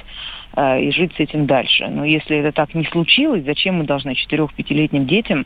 э, 0.55 0.81
и 0.81 0.91
жить 0.91 1.13
с 1.15 1.19
этим 1.19 1.45
дальше. 1.45 1.87
Но 1.87 2.03
если 2.03 2.37
это 2.37 2.51
так 2.51 2.73
не 2.73 2.83
случилось, 2.85 3.45
зачем 3.45 3.75
мы 3.75 3.85
должны 3.85 4.15
четырех-пятилетним 4.15 5.07
детям 5.07 5.45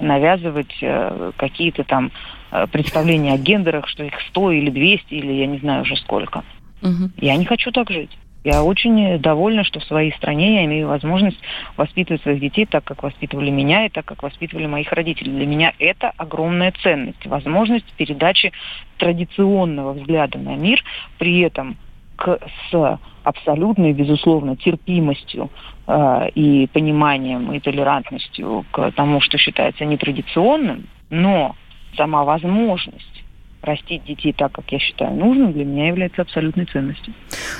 навязывать 0.00 0.74
э, 0.80 1.32
какие-то 1.36 1.84
там 1.84 2.10
э, 2.50 2.66
представления 2.68 3.34
о 3.34 3.38
гендерах, 3.38 3.86
что 3.88 4.04
их 4.04 4.14
сто 4.28 4.50
или 4.50 4.70
двести 4.70 5.14
или 5.14 5.32
я 5.32 5.46
не 5.46 5.58
знаю 5.58 5.82
уже 5.82 5.96
сколько. 5.96 6.42
Угу. 6.82 7.10
Я 7.20 7.36
не 7.36 7.44
хочу 7.44 7.70
так 7.70 7.90
жить. 7.90 8.10
Я 8.46 8.62
очень 8.62 9.18
довольна, 9.18 9.64
что 9.64 9.80
в 9.80 9.84
своей 9.86 10.12
стране 10.12 10.54
я 10.54 10.64
имею 10.66 10.86
возможность 10.86 11.40
воспитывать 11.76 12.22
своих 12.22 12.38
детей 12.38 12.64
так, 12.64 12.84
как 12.84 13.02
воспитывали 13.02 13.50
меня 13.50 13.86
и 13.86 13.88
так, 13.88 14.04
как 14.04 14.22
воспитывали 14.22 14.66
моих 14.66 14.92
родителей. 14.92 15.32
Для 15.32 15.46
меня 15.46 15.72
это 15.80 16.12
огромная 16.16 16.72
ценность, 16.80 17.26
возможность 17.26 17.92
передачи 17.96 18.52
традиционного 18.98 19.94
взгляда 19.94 20.38
на 20.38 20.54
мир, 20.54 20.80
при 21.18 21.40
этом 21.40 21.76
к, 22.14 22.38
с 22.70 23.00
абсолютной, 23.24 23.92
безусловно, 23.92 24.54
терпимостью 24.54 25.50
э, 25.88 26.28
и 26.36 26.68
пониманием 26.68 27.52
и 27.52 27.58
толерантностью 27.58 28.64
к 28.70 28.92
тому, 28.92 29.20
что 29.22 29.38
считается 29.38 29.84
нетрадиционным, 29.84 30.86
но 31.10 31.56
сама 31.96 32.22
возможность 32.22 33.25
растить 33.62 34.04
детей 34.04 34.32
так, 34.32 34.52
как 34.52 34.70
я 34.70 34.78
считаю 34.78 35.14
нужным, 35.14 35.52
для 35.52 35.64
меня 35.64 35.88
является 35.88 36.22
абсолютной 36.22 36.66
ценностью. 36.66 37.12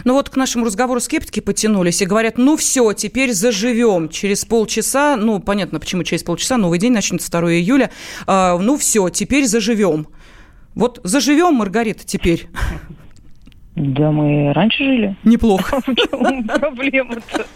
Ну 0.05 0.14
вот 0.14 0.31
к 0.31 0.36
нашему 0.36 0.64
разговору 0.64 1.01
скептики 1.01 1.40
потянулись 1.40 2.01
и 2.02 2.06
говорят, 2.06 2.39
ну 2.39 2.56
все, 2.56 2.93
теперь 2.93 3.32
заживем. 3.32 4.09
Через 4.09 4.44
полчаса, 4.44 5.16
ну 5.16 5.40
понятно, 5.40 5.81
почему 5.81 6.05
через 6.05 6.23
полчаса, 6.23 6.56
новый 6.56 6.78
день 6.78 6.93
начнется 6.93 7.31
2 7.31 7.55
июля, 7.55 7.90
э, 8.27 8.59
ну 8.59 8.77
все, 8.77 9.09
теперь 9.09 9.47
заживем. 9.47 10.09
Вот 10.74 11.01
заживем, 11.05 11.55
Маргарита, 11.55 12.05
теперь. 12.05 12.48
Да 13.77 14.11
мы 14.11 14.55
раньше 14.55 14.85
жили. 14.85 15.16
Неплохо. 15.23 15.81
Проблема-то. 16.11 17.47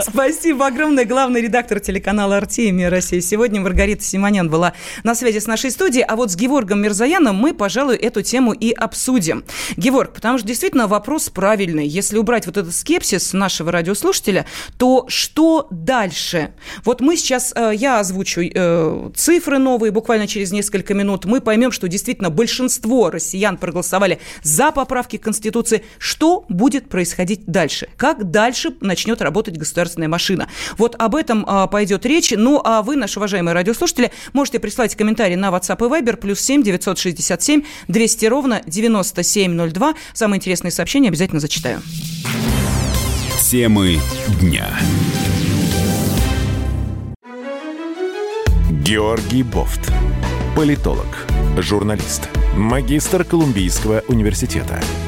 Спасибо 0.00 0.66
огромное. 0.68 1.04
Главный 1.04 1.42
редактор 1.42 1.80
телеканала 1.80 2.36
«Артемия 2.36 2.88
Россия». 2.88 3.20
Сегодня 3.20 3.60
Маргарита 3.60 4.02
Симонян 4.02 4.48
была 4.48 4.72
на 5.02 5.16
связи 5.16 5.40
с 5.40 5.46
нашей 5.46 5.72
студией. 5.72 6.04
А 6.04 6.14
вот 6.14 6.30
с 6.30 6.36
Геворгом 6.36 6.80
Мирзаяном 6.80 7.36
мы, 7.36 7.54
пожалуй, 7.54 7.96
эту 7.96 8.22
тему 8.22 8.52
и 8.52 8.70
обсудим. 8.70 9.44
Геворг, 9.76 10.14
потому 10.14 10.38
что 10.38 10.46
действительно 10.46 10.86
вопрос 10.86 11.28
правильный. 11.28 11.86
Если 11.86 12.18
убрать 12.18 12.46
вот 12.46 12.56
этот 12.56 12.74
скепсис 12.74 13.32
нашего 13.32 13.72
радиослушателя, 13.72 14.46
то 14.78 15.06
что 15.08 15.66
дальше? 15.70 16.54
Вот 16.84 17.00
мы 17.00 17.16
сейчас, 17.16 17.52
э, 17.56 17.72
я 17.74 17.98
озвучу 17.98 18.42
э, 18.42 19.10
цифры 19.16 19.58
новые 19.58 19.90
буквально 19.90 20.28
через 20.28 20.52
несколько 20.52 20.94
минут. 20.94 21.24
Мы 21.24 21.40
поймем, 21.40 21.72
что 21.72 21.88
действительно 21.88 22.30
большинство 22.30 23.10
россиян 23.10 23.56
проголосовали 23.56 24.20
за 24.42 24.70
поправки 24.70 25.16
к 25.16 25.22
Конституции. 25.48 25.82
Что 25.98 26.44
будет 26.48 26.88
происходить 26.88 27.46
дальше? 27.46 27.88
Как 27.96 28.30
дальше 28.30 28.74
начнет 28.80 29.22
работать 29.22 29.56
государственная 29.56 30.08
машина. 30.08 30.48
Вот 30.76 30.94
об 30.98 31.14
этом 31.14 31.44
а, 31.46 31.66
пойдет 31.66 32.04
речь. 32.06 32.32
Ну, 32.36 32.60
а 32.62 32.82
вы, 32.82 32.96
наши 32.96 33.18
уважаемые 33.18 33.54
радиослушатели, 33.54 34.12
можете 34.32 34.58
прислать 34.58 34.94
комментарии 34.94 35.36
на 35.36 35.48
WhatsApp 35.48 35.78
и 35.78 36.02
Viber 36.02 36.16
плюс 36.16 36.40
7 36.40 36.62
967 36.62 37.62
200 37.88 38.26
ровно 38.26 38.62
9702. 38.66 39.94
Самые 40.12 40.38
интересные 40.38 40.70
сообщения 40.70 41.08
обязательно 41.08 41.40
зачитаю. 41.40 41.80
Темы 43.40 43.98
дня. 44.40 44.68
Георгий 48.70 49.42
Бофт. 49.42 49.80
Политолог, 50.54 51.26
журналист, 51.56 52.28
магистр 52.56 53.24
Колумбийского 53.24 54.02
университета– 54.08 54.80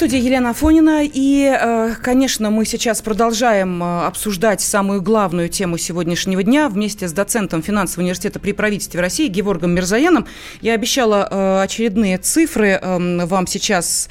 студии 0.00 0.18
Елена 0.18 0.54
Фонина. 0.54 1.02
И, 1.04 1.44
э, 1.44 1.92
конечно, 2.02 2.48
мы 2.48 2.64
сейчас 2.64 3.02
продолжаем 3.02 3.82
э, 3.82 4.06
обсуждать 4.06 4.62
самую 4.62 5.02
главную 5.02 5.50
тему 5.50 5.76
сегодняшнего 5.76 6.42
дня 6.42 6.70
вместе 6.70 7.06
с 7.06 7.12
доцентом 7.12 7.62
финансового 7.62 8.04
университета 8.04 8.40
при 8.40 8.52
правительстве 8.52 8.98
России 8.98 9.28
Геворгом 9.28 9.72
Мирзаяном. 9.72 10.26
Я 10.62 10.72
обещала 10.72 11.28
э, 11.30 11.60
очередные 11.64 12.16
цифры 12.16 12.78
эм, 12.80 13.26
вам 13.26 13.46
сейчас 13.46 14.08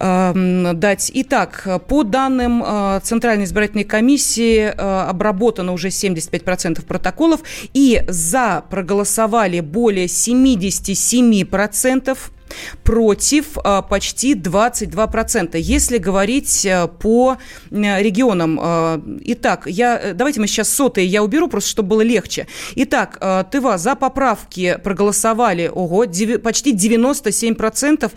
эм, 0.00 0.76
дать. 0.80 1.12
Итак, 1.14 1.80
по 1.86 2.02
данным 2.02 2.64
Центральной 3.04 3.44
избирательной 3.44 3.84
комиссии 3.84 4.66
обработано 4.66 5.72
уже 5.72 5.90
75% 5.90 6.84
протоколов. 6.84 7.42
И 7.72 8.02
за 8.08 8.64
проголосовали 8.68 9.60
более 9.60 10.06
77% 10.06 12.18
против 12.84 13.58
а, 13.62 13.82
почти 13.82 14.34
22%. 14.34 15.58
Если 15.58 15.98
говорить 15.98 16.64
э, 16.64 16.88
по 16.88 17.36
регионам. 17.70 18.58
Э, 18.62 19.00
итак, 19.24 19.62
я, 19.66 19.98
э, 19.98 20.14
давайте 20.14 20.40
мы 20.40 20.46
сейчас 20.46 20.68
сотые 20.70 21.06
я 21.06 21.22
уберу, 21.22 21.48
просто 21.48 21.70
чтобы 21.70 21.90
было 21.90 22.00
легче. 22.02 22.46
Итак, 22.76 23.18
Тыва 23.50 23.78
за 23.78 23.94
поправки 23.94 24.78
проголосовали, 24.82 25.70
ого, 25.72 26.06
почти 26.42 26.74
97% 26.74 28.10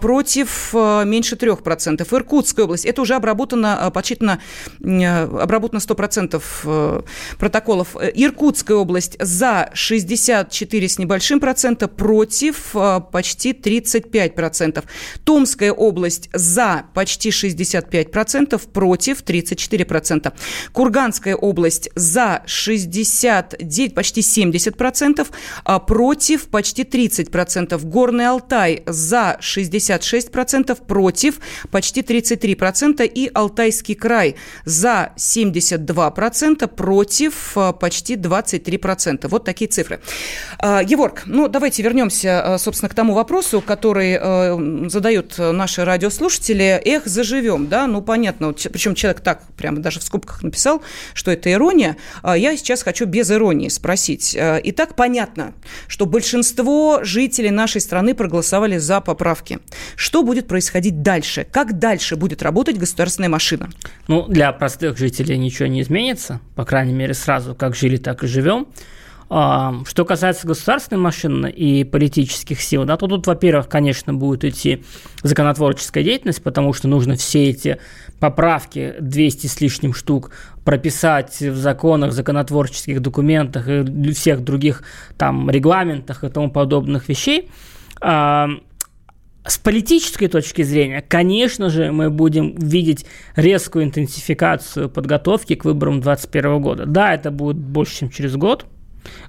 против 0.00 0.74
меньше 0.74 1.36
3%. 1.36 2.06
Иркутская 2.14 2.64
область, 2.64 2.84
это 2.84 3.02
уже 3.02 3.14
обработано, 3.14 3.90
подсчитано, 3.92 4.40
обработано 4.80 5.80
100% 5.80 7.04
протоколов. 7.38 7.96
Иркутская 7.96 8.76
область 8.76 9.16
за 9.20 9.70
64 9.72 10.88
с 10.88 10.98
небольшим 10.98 11.40
процента, 11.40 11.88
против 11.88 12.74
почти 13.12 13.52
3 13.52 13.73
35%. 13.80 14.84
Томская 15.24 15.72
область 15.72 16.28
за 16.32 16.84
почти 16.94 17.30
65%, 17.30 18.60
против 18.72 19.22
34%. 19.22 20.32
Курганская 20.72 21.36
область 21.36 21.90
за 21.94 22.42
69, 22.46 23.94
почти 23.94 24.20
70%, 24.20 25.26
а 25.64 25.78
против 25.78 26.48
почти 26.48 26.82
30%. 26.82 27.84
Горный 27.84 28.26
Алтай 28.26 28.82
за 28.86 29.38
66%, 29.40 30.84
против 30.86 31.40
почти 31.70 32.00
33%. 32.00 33.04
И 33.06 33.30
Алтайский 33.34 33.94
край 33.94 34.36
за 34.64 35.12
72%, 35.16 36.66
против 36.68 37.56
а, 37.56 37.72
почти 37.72 38.14
23%. 38.14 39.28
Вот 39.28 39.44
такие 39.44 39.68
цифры. 39.68 40.00
А, 40.58 40.82
Еворг, 40.82 41.22
ну 41.26 41.48
давайте 41.48 41.82
вернемся, 41.82 42.56
собственно, 42.58 42.88
к 42.88 42.94
тому 42.94 43.14
вопросу, 43.14 43.62
который 43.64 44.18
э, 44.20 44.88
задают 44.88 45.38
наши 45.38 45.84
радиослушатели, 45.84 46.80
эх, 46.84 47.06
заживем, 47.06 47.68
да, 47.68 47.86
ну, 47.86 48.02
понятно, 48.02 48.48
вот, 48.48 48.66
причем 48.72 48.94
человек 48.94 49.20
так 49.20 49.42
прямо 49.56 49.78
даже 49.78 50.00
в 50.00 50.02
скобках 50.02 50.42
написал, 50.42 50.82
что 51.14 51.30
это 51.30 51.50
ирония, 51.52 51.96
а 52.22 52.36
я 52.36 52.56
сейчас 52.56 52.82
хочу 52.82 53.06
без 53.06 53.30
иронии 53.30 53.68
спросить. 53.68 54.34
Э, 54.34 54.60
итак, 54.62 54.96
понятно, 54.96 55.54
что 55.88 56.06
большинство 56.06 57.00
жителей 57.02 57.50
нашей 57.50 57.80
страны 57.80 58.14
проголосовали 58.14 58.78
за 58.78 59.00
поправки. 59.00 59.58
Что 59.96 60.22
будет 60.22 60.46
происходить 60.46 61.02
дальше? 61.02 61.46
Как 61.50 61.78
дальше 61.78 62.16
будет 62.16 62.42
работать 62.42 62.78
государственная 62.78 63.28
машина? 63.28 63.70
Ну, 64.08 64.26
для 64.28 64.52
простых 64.52 64.98
жителей 64.98 65.36
ничего 65.38 65.66
не 65.66 65.82
изменится, 65.82 66.40
по 66.54 66.64
крайней 66.64 66.92
мере, 66.92 67.14
сразу 67.14 67.54
как 67.54 67.74
жили, 67.74 67.96
так 67.96 68.24
и 68.24 68.26
живем. 68.26 68.66
Что 69.26 70.04
касается 70.06 70.46
государственной 70.46 71.00
машины 71.00 71.50
и 71.50 71.82
политических 71.84 72.60
сил, 72.60 72.84
да, 72.84 72.96
то 72.96 73.06
тут, 73.06 73.26
во-первых, 73.26 73.68
конечно, 73.68 74.12
будет 74.12 74.44
идти 74.44 74.84
законотворческая 75.22 76.04
деятельность, 76.04 76.42
потому 76.42 76.72
что 76.72 76.88
нужно 76.88 77.16
все 77.16 77.44
эти 77.44 77.78
поправки, 78.20 78.94
200 79.00 79.46
с 79.46 79.60
лишним 79.60 79.94
штук, 79.94 80.30
прописать 80.64 81.40
в 81.40 81.56
законах, 81.56 82.12
законотворческих 82.12 83.00
документах 83.00 83.68
и 83.68 84.12
всех 84.12 84.44
других 84.44 84.82
там 85.16 85.50
регламентах 85.50 86.22
и 86.22 86.28
тому 86.28 86.50
подобных 86.50 87.08
вещей. 87.08 87.50
С 89.46 89.58
политической 89.62 90.28
точки 90.28 90.62
зрения, 90.62 91.04
конечно 91.06 91.68
же, 91.68 91.92
мы 91.92 92.08
будем 92.08 92.54
видеть 92.56 93.04
резкую 93.36 93.84
интенсификацию 93.84 94.88
подготовки 94.88 95.54
к 95.54 95.66
выборам 95.66 96.00
2021 96.00 96.62
года. 96.62 96.86
Да, 96.86 97.12
это 97.12 97.30
будет 97.30 97.58
больше, 97.58 97.98
чем 97.98 98.10
через 98.10 98.36
год, 98.36 98.64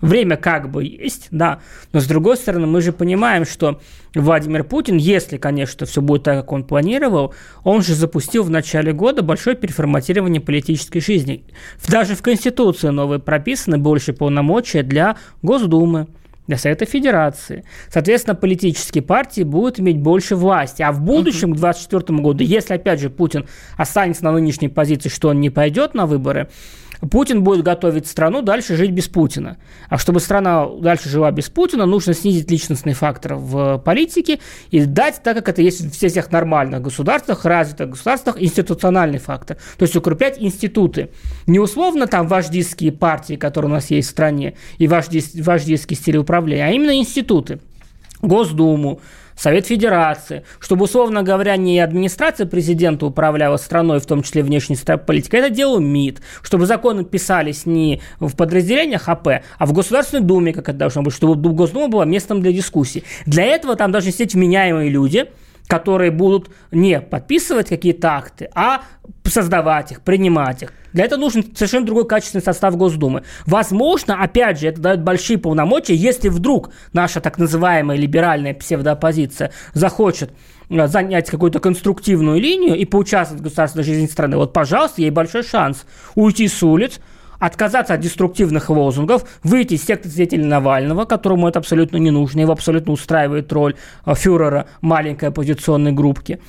Время 0.02 0.38
как 0.38 0.70
бы 0.70 0.84
есть, 0.84 1.28
да, 1.32 1.60
но 1.94 2.00
с 2.00 2.06
другой 2.06 2.38
стороны 2.38 2.68
мы 2.68 2.82
же 2.82 2.92
понимаем, 2.92 3.46
что 3.46 3.82
Владимир 4.14 4.64
Путин, 4.64 4.98
если, 4.98 5.38
конечно, 5.38 5.86
все 5.86 6.02
будет 6.02 6.24
так, 6.24 6.38
как 6.40 6.52
он 6.52 6.64
планировал, 6.64 7.34
он 7.64 7.82
же 7.82 7.96
запустил 7.96 8.44
в 8.44 8.50
начале 8.50 8.94
года 8.94 9.22
большое 9.22 9.56
переформатирование 9.56 10.42
политической 10.42 11.00
жизни. 11.02 11.44
Даже 11.88 12.16
в 12.16 12.22
Конституции 12.22 12.90
новые 12.90 13.20
прописаны 13.20 13.78
больше 13.78 14.14
полномочия 14.14 14.84
для 14.84 15.18
Госдумы, 15.42 16.08
для 16.48 16.58
Совета 16.58 16.86
Федерации. 16.86 17.64
Соответственно, 17.90 18.36
политические 18.36 19.02
партии 19.02 19.42
будут 19.42 19.80
иметь 19.80 19.98
больше 19.98 20.36
власти. 20.36 20.82
А 20.82 20.92
в 20.92 21.02
будущем, 21.02 21.54
к 21.54 21.58
2024 21.58 22.20
году, 22.20 22.44
если, 22.44 22.76
опять 22.76 23.00
же, 23.00 23.10
Путин 23.10 23.48
останется 23.78 24.24
на 24.24 24.32
нынешней 24.32 24.70
позиции, 24.70 25.10
что 25.10 25.30
он 25.30 25.40
не 25.40 25.50
пойдет 25.50 25.94
на 25.94 26.06
выборы, 26.06 26.50
Путин 27.00 27.44
будет 27.44 27.64
готовить 27.64 28.08
страну 28.08 28.42
дальше 28.42 28.76
жить 28.76 28.92
без 28.92 29.08
Путина. 29.08 29.58
А 29.90 29.98
чтобы 29.98 30.20
страна 30.20 30.68
дальше 30.68 31.10
жила 31.10 31.32
без 31.32 31.50
Путина, 31.50 31.86
нужно 31.86 32.14
снизить 32.14 32.50
личностный 32.50 32.94
фактор 32.94 33.36
в 33.36 33.78
политике 33.80 34.40
и 34.72 34.86
дать, 34.86 35.22
так 35.24 35.38
как 35.38 35.50
это 35.50 35.62
есть 35.62 35.82
в 35.82 35.92
всех 35.92 36.32
нормальных 36.32 36.82
государствах, 36.82 37.46
развитых 37.46 37.92
государствах, 37.92 38.42
институциональный 38.42 39.20
фактор. 39.20 39.58
То 39.78 39.84
есть 39.84 39.96
укреплять 39.96 40.42
институты. 40.42 41.10
Не 41.48 41.60
условно 41.60 42.08
там 42.08 42.28
вождистские 42.28 42.92
партии, 42.92 43.36
которые 43.36 43.72
у 43.72 43.74
нас 43.74 43.92
есть 43.92 44.08
в 44.08 44.12
стране, 44.12 44.56
и 44.78 44.88
вождистский 44.88 45.96
стиль 45.96 46.18
управления, 46.18 46.66
а 46.66 46.72
именно 46.72 46.98
институты. 46.98 47.60
Госдуму, 48.28 49.00
Совет 49.36 49.68
Федерации, 49.68 50.44
чтобы, 50.60 50.86
условно 50.86 51.22
говоря, 51.22 51.58
не 51.58 51.80
администрация 51.80 52.48
президента 52.48 53.06
управляла 53.06 53.58
страной, 53.58 54.00
в 54.00 54.06
том 54.06 54.24
числе 54.24 54.44
внешней 54.44 54.78
политикой, 55.06 55.42
это 55.42 55.50
делал 55.50 55.80
МИД, 55.80 56.22
чтобы 56.42 56.66
законы 56.66 57.04
писались 57.04 57.66
не 57.66 58.02
в 58.20 58.36
подразделениях 58.36 59.10
АП, 59.10 59.28
а 59.58 59.66
в 59.66 59.74
Государственной 59.74 60.24
Думе, 60.24 60.54
как 60.54 60.70
это 60.70 60.78
должно 60.78 61.02
быть, 61.02 61.14
чтобы 61.14 61.52
Госдума 61.52 61.90
была 61.90 62.06
местом 62.06 62.42
для 62.42 62.54
дискуссий. 62.54 63.04
Для 63.26 63.44
этого 63.44 63.76
там 63.76 63.92
должны 63.92 64.12
сидеть 64.12 64.34
вменяемые 64.34 64.90
люди– 64.90 65.26
которые 65.68 66.12
будут 66.12 66.50
не 66.72 67.02
подписывать 67.02 67.70
какие-то 67.70 68.10
акты, 68.10 68.50
а 68.54 68.82
создавать 69.24 69.92
их, 69.92 70.02
принимать 70.02 70.64
их. 70.64 70.74
Для 70.94 71.06
этого 71.06 71.20
нужен 71.20 71.44
совершенно 71.56 71.86
другой 71.86 72.08
качественный 72.08 72.44
состав 72.44 72.78
Госдумы. 72.78 73.24
Возможно, 73.46 74.22
опять 74.22 74.60
же, 74.60 74.68
это 74.68 74.80
дает 74.80 75.02
большие 75.04 75.38
полномочия, 75.38 75.96
если 75.96 76.30
вдруг 76.30 76.70
наша 76.94 77.20
так 77.20 77.38
называемая 77.38 77.98
либеральная 77.98 78.54
псевдооппозиция 78.54 79.52
захочет 79.74 80.32
э, 80.70 80.88
занять 80.88 81.30
какую-то 81.30 81.60
конструктивную 81.60 82.40
линию 82.40 82.76
и 82.76 82.86
поучаствовать 82.86 83.42
в 83.42 83.44
государственной 83.44 83.84
жизни 83.84 84.06
страны, 84.06 84.38
вот, 84.38 84.54
пожалуйста, 84.54 85.02
ей 85.02 85.10
большой 85.10 85.44
шанс 85.44 85.86
уйти 86.14 86.48
с 86.48 86.64
улиц, 86.64 87.00
отказаться 87.40 87.94
от 87.94 88.00
деструктивных 88.00 88.70
лозунгов, 88.70 89.26
выйти 89.44 89.76
из 89.76 89.86
секты 89.86 90.10
свидетелей 90.10 90.46
Навального, 90.46 91.06
которому 91.06 91.48
это 91.48 91.60
абсолютно 91.60 91.98
не 91.98 92.12
нужно, 92.12 92.42
его 92.42 92.52
абсолютно 92.52 92.94
устраивает 92.94 93.52
роль 93.54 93.76
э, 94.06 94.16
фюрера 94.16 94.68
маленькой 94.82 95.30
оппозиционной 95.30 95.92
группки. 95.92 96.40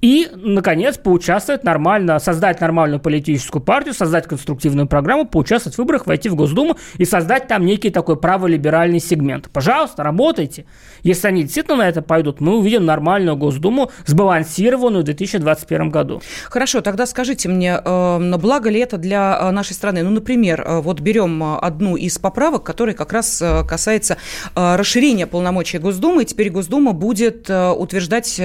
И, 0.00 0.28
наконец, 0.34 0.98
поучаствовать 0.98 1.64
нормально, 1.64 2.18
создать 2.18 2.60
нормальную 2.60 3.00
политическую 3.00 3.62
партию, 3.62 3.94
создать 3.94 4.26
конструктивную 4.26 4.86
программу, 4.86 5.26
поучаствовать 5.26 5.76
в 5.76 5.78
выборах, 5.78 6.06
войти 6.06 6.28
в 6.28 6.34
Госдуму 6.34 6.76
и 6.98 7.04
создать 7.04 7.48
там 7.48 7.64
некий 7.64 7.90
такой 7.90 8.16
праволиберальный 8.16 9.00
сегмент. 9.00 9.48
Пожалуйста, 9.50 10.02
работайте. 10.02 10.66
Если 11.02 11.28
они 11.28 11.42
действительно 11.42 11.78
на 11.78 11.88
это 11.88 12.02
пойдут, 12.02 12.40
мы 12.40 12.58
увидим 12.58 12.84
нормальную 12.84 13.36
Госдуму, 13.36 13.90
сбалансированную 14.04 15.02
в 15.02 15.04
2021 15.04 15.90
году. 15.90 16.22
Хорошо, 16.44 16.80
тогда 16.80 17.06
скажите 17.06 17.48
мне, 17.48 17.80
э, 17.82 18.36
благо 18.38 18.70
ли 18.70 18.80
это 18.80 18.98
для 18.98 19.38
э, 19.40 19.50
нашей 19.50 19.74
страны? 19.74 20.02
Ну, 20.02 20.10
например, 20.10 20.62
э, 20.66 20.80
вот 20.80 21.00
берем 21.00 21.42
одну 21.42 21.96
из 21.96 22.18
поправок, 22.18 22.64
которая 22.64 22.94
как 22.94 23.12
раз 23.12 23.42
касается 23.68 24.16
расширения 24.54 25.26
полномочий 25.26 25.78
Госдумы, 25.78 26.22
и 26.22 26.26
теперь 26.26 26.50
Госдума 26.50 26.92
будет 26.92 27.48
утверждать 27.48 28.40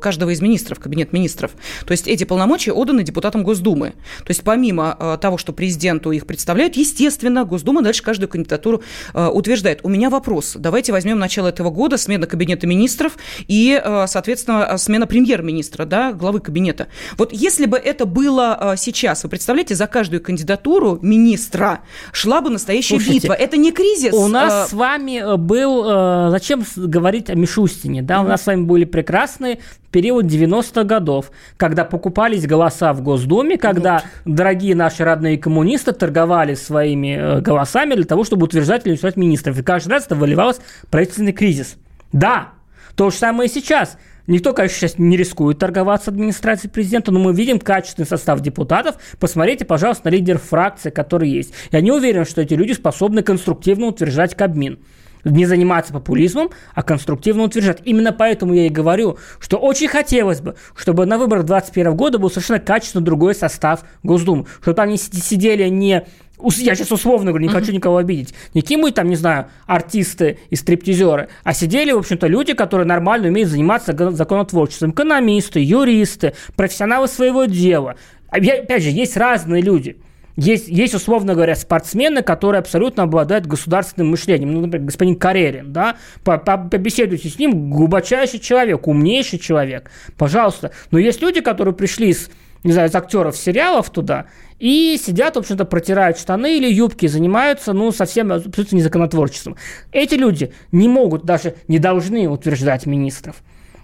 каждого 0.00 0.30
из 0.30 0.40
министров, 0.40 0.78
кабинет 0.90 1.12
министров. 1.12 1.52
То 1.86 1.92
есть 1.92 2.08
эти 2.08 2.24
полномочия 2.24 2.72
отданы 2.72 3.04
депутатам 3.04 3.44
Госдумы. 3.44 3.90
То 4.18 4.30
есть 4.30 4.42
помимо 4.42 5.18
того, 5.20 5.38
что 5.38 5.52
президенту 5.52 6.10
их 6.10 6.26
представляют, 6.26 6.76
естественно, 6.76 7.44
Госдума 7.44 7.80
дальше 7.80 8.02
каждую 8.02 8.28
кандидатуру 8.28 8.82
утверждает. 9.14 9.80
У 9.84 9.88
меня 9.88 10.10
вопрос. 10.10 10.56
Давайте 10.58 10.90
возьмем 10.90 11.20
начало 11.20 11.46
этого 11.46 11.70
года, 11.70 11.96
смена 11.96 12.26
кабинета 12.26 12.66
министров 12.66 13.18
и, 13.46 13.80
соответственно, 14.08 14.76
смена 14.78 15.06
премьер-министра, 15.06 15.84
да, 15.84 16.12
главы 16.12 16.40
кабинета. 16.40 16.88
Вот 17.16 17.32
если 17.32 17.66
бы 17.66 17.76
это 17.76 18.04
было 18.04 18.74
сейчас, 18.76 19.22
вы 19.22 19.30
представляете, 19.30 19.76
за 19.76 19.86
каждую 19.86 20.20
кандидатуру 20.20 20.98
министра 21.02 21.82
шла 22.10 22.40
бы 22.40 22.50
настоящая 22.50 22.96
Слушайте, 22.96 23.28
битва. 23.28 23.34
Это 23.34 23.56
не 23.56 23.70
кризис. 23.70 24.12
У 24.12 24.26
нас 24.26 24.66
э... 24.66 24.70
с 24.70 24.72
вами 24.72 25.36
был, 25.36 26.30
зачем 26.30 26.64
говорить 26.74 27.30
о 27.30 27.34
Мишустине, 27.36 28.02
да, 28.02 28.16
mm-hmm. 28.16 28.24
у 28.24 28.28
нас 28.28 28.42
с 28.42 28.46
вами 28.46 28.62
были 28.64 28.84
прекрасные 28.84 29.60
период 29.90 30.26
90-х 30.70 30.84
годов, 30.84 31.30
когда 31.56 31.84
покупались 31.84 32.46
голоса 32.46 32.92
в 32.92 33.02
Госдуме, 33.02 33.58
когда 33.58 34.02
вот. 34.24 34.36
дорогие 34.36 34.74
наши 34.74 35.04
родные 35.04 35.38
коммунисты 35.38 35.92
торговали 35.92 36.54
своими 36.54 37.40
голосами 37.40 37.94
для 37.94 38.04
того, 38.04 38.24
чтобы 38.24 38.44
утверждать 38.44 38.86
или 38.86 38.94
утверждать 38.94 39.16
министров. 39.16 39.58
И 39.58 39.62
каждый 39.62 39.90
раз 39.90 40.06
это 40.06 40.14
выливалось 40.14 40.60
правительственный 40.90 41.32
кризис. 41.32 41.76
Да, 42.12 42.50
то 42.94 43.10
же 43.10 43.16
самое 43.16 43.48
и 43.48 43.52
сейчас. 43.52 43.98
Никто, 44.26 44.52
конечно, 44.52 44.76
сейчас 44.76 44.98
не 44.98 45.16
рискует 45.16 45.58
торговаться 45.58 46.10
администрацией 46.10 46.70
президента, 46.70 47.10
но 47.10 47.18
мы 47.18 47.32
видим 47.32 47.58
качественный 47.58 48.06
состав 48.06 48.40
депутатов. 48.40 48.96
Посмотрите, 49.18 49.64
пожалуйста, 49.64 50.08
на 50.08 50.12
лидеров 50.12 50.42
фракции, 50.42 50.90
которые 50.90 51.32
есть. 51.32 51.52
Я 51.72 51.80
не 51.80 51.90
уверен, 51.90 52.24
что 52.24 52.40
эти 52.40 52.54
люди 52.54 52.72
способны 52.72 53.22
конструктивно 53.22 53.86
утверждать 53.86 54.36
Кабмин 54.36 54.78
не 55.24 55.46
заниматься 55.46 55.92
популизмом, 55.92 56.50
а 56.74 56.82
конструктивно 56.82 57.44
утверждать. 57.44 57.80
Именно 57.84 58.12
поэтому 58.12 58.54
я 58.54 58.66
и 58.66 58.70
говорю, 58.70 59.18
что 59.38 59.56
очень 59.56 59.88
хотелось 59.88 60.40
бы, 60.40 60.54
чтобы 60.74 61.06
на 61.06 61.18
выборах 61.18 61.44
2021 61.44 61.96
года 61.96 62.18
был 62.18 62.30
совершенно 62.30 62.60
качественно 62.60 63.04
другой 63.04 63.34
состав 63.34 63.84
Госдумы, 64.02 64.46
чтобы 64.60 64.74
там 64.76 64.88
не 64.88 64.96
сидели 64.96 65.68
не 65.68 66.04
я 66.42 66.74
сейчас 66.74 66.90
условно 66.90 67.32
говорю, 67.32 67.46
не 67.46 67.52
хочу 67.52 67.72
никого 67.72 67.98
обидеть, 67.98 68.34
не 68.54 68.62
какие-нибудь 68.62 68.94
там, 68.94 69.08
не 69.08 69.16
знаю, 69.16 69.48
артисты 69.66 70.38
и 70.48 70.56
стриптизеры, 70.56 71.28
а 71.44 71.52
сидели, 71.52 71.92
в 71.92 71.98
общем-то, 71.98 72.26
люди, 72.26 72.54
которые 72.54 72.86
нормально 72.86 73.28
умеют 73.28 73.50
заниматься 73.50 73.94
законотворчеством, 74.12 74.92
экономисты, 74.92 75.60
юристы, 75.60 76.34
профессионалы 76.56 77.08
своего 77.08 77.44
дела. 77.44 77.96
Опять 78.30 78.82
же, 78.82 78.90
есть 78.90 79.16
разные 79.16 79.60
люди. 79.60 79.98
Есть, 80.42 80.68
есть, 80.68 80.94
условно 80.94 81.34
говоря, 81.34 81.54
спортсмены, 81.54 82.22
которые 82.22 82.60
абсолютно 82.60 83.02
обладают 83.02 83.44
государственным 83.44 84.12
мышлением. 84.12 84.54
Ну, 84.54 84.62
например, 84.62 84.86
господин 84.86 85.16
Карерин, 85.16 85.70
да, 85.70 85.96
побеседуйте 86.24 87.28
с 87.28 87.38
ним, 87.38 87.70
глубочайший 87.70 88.40
человек, 88.40 88.86
умнейший 88.88 89.38
человек, 89.38 89.90
пожалуйста. 90.16 90.70
Но 90.90 90.98
есть 90.98 91.20
люди, 91.20 91.42
которые 91.42 91.74
пришли 91.74 92.08
из, 92.08 92.30
не 92.64 92.72
знаю, 92.72 92.88
из 92.88 92.94
актеров 92.94 93.36
сериалов 93.36 93.90
туда, 93.90 94.28
и 94.58 94.98
сидят, 94.98 95.36
в 95.36 95.40
общем-то, 95.40 95.66
протирают 95.66 96.18
штаны 96.18 96.56
или 96.56 96.72
юбки, 96.72 97.06
занимаются, 97.06 97.74
ну, 97.74 97.92
совсем 97.92 98.32
абсолютно 98.32 98.76
незаконотворчеством. 98.76 99.56
Эти 99.92 100.14
люди 100.14 100.54
не 100.72 100.88
могут, 100.88 101.26
даже 101.26 101.56
не 101.68 101.78
должны 101.78 102.26
утверждать 102.30 102.86
министров. 102.86 103.36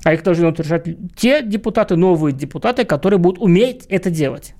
А 0.04 0.14
их 0.14 0.22
должны 0.22 0.48
утверждать 0.48 0.86
те 1.16 1.42
депутаты, 1.42 1.96
новые 1.96 2.32
депутаты, 2.32 2.84
которые 2.84 3.18
будут 3.18 3.42
уметь 3.42 3.84
это 3.90 4.08
делать. 4.08 4.54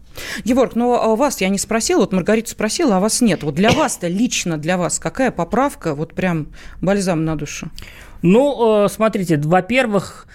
Егор, 0.44 0.70
ну 0.74 0.94
а 0.94 1.14
вас 1.16 1.40
я 1.40 1.48
не 1.48 1.58
спросила, 1.58 2.00
вот 2.00 2.12
Маргарита 2.12 2.50
спросила, 2.50 2.96
а 2.96 3.00
вас 3.00 3.20
нет. 3.20 3.42
Вот 3.42 3.54
для 3.54 3.70
вас-то, 3.72 4.08
лично 4.08 4.58
для 4.58 4.76
вас, 4.76 4.98
какая 4.98 5.30
поправка, 5.30 5.94
вот 5.94 6.14
прям 6.14 6.48
бальзам 6.80 7.24
на 7.24 7.36
душу? 7.36 7.70
Ну, 8.22 8.84
э, 8.84 8.88
смотрите, 8.88 9.36
во-первых, 9.38 10.26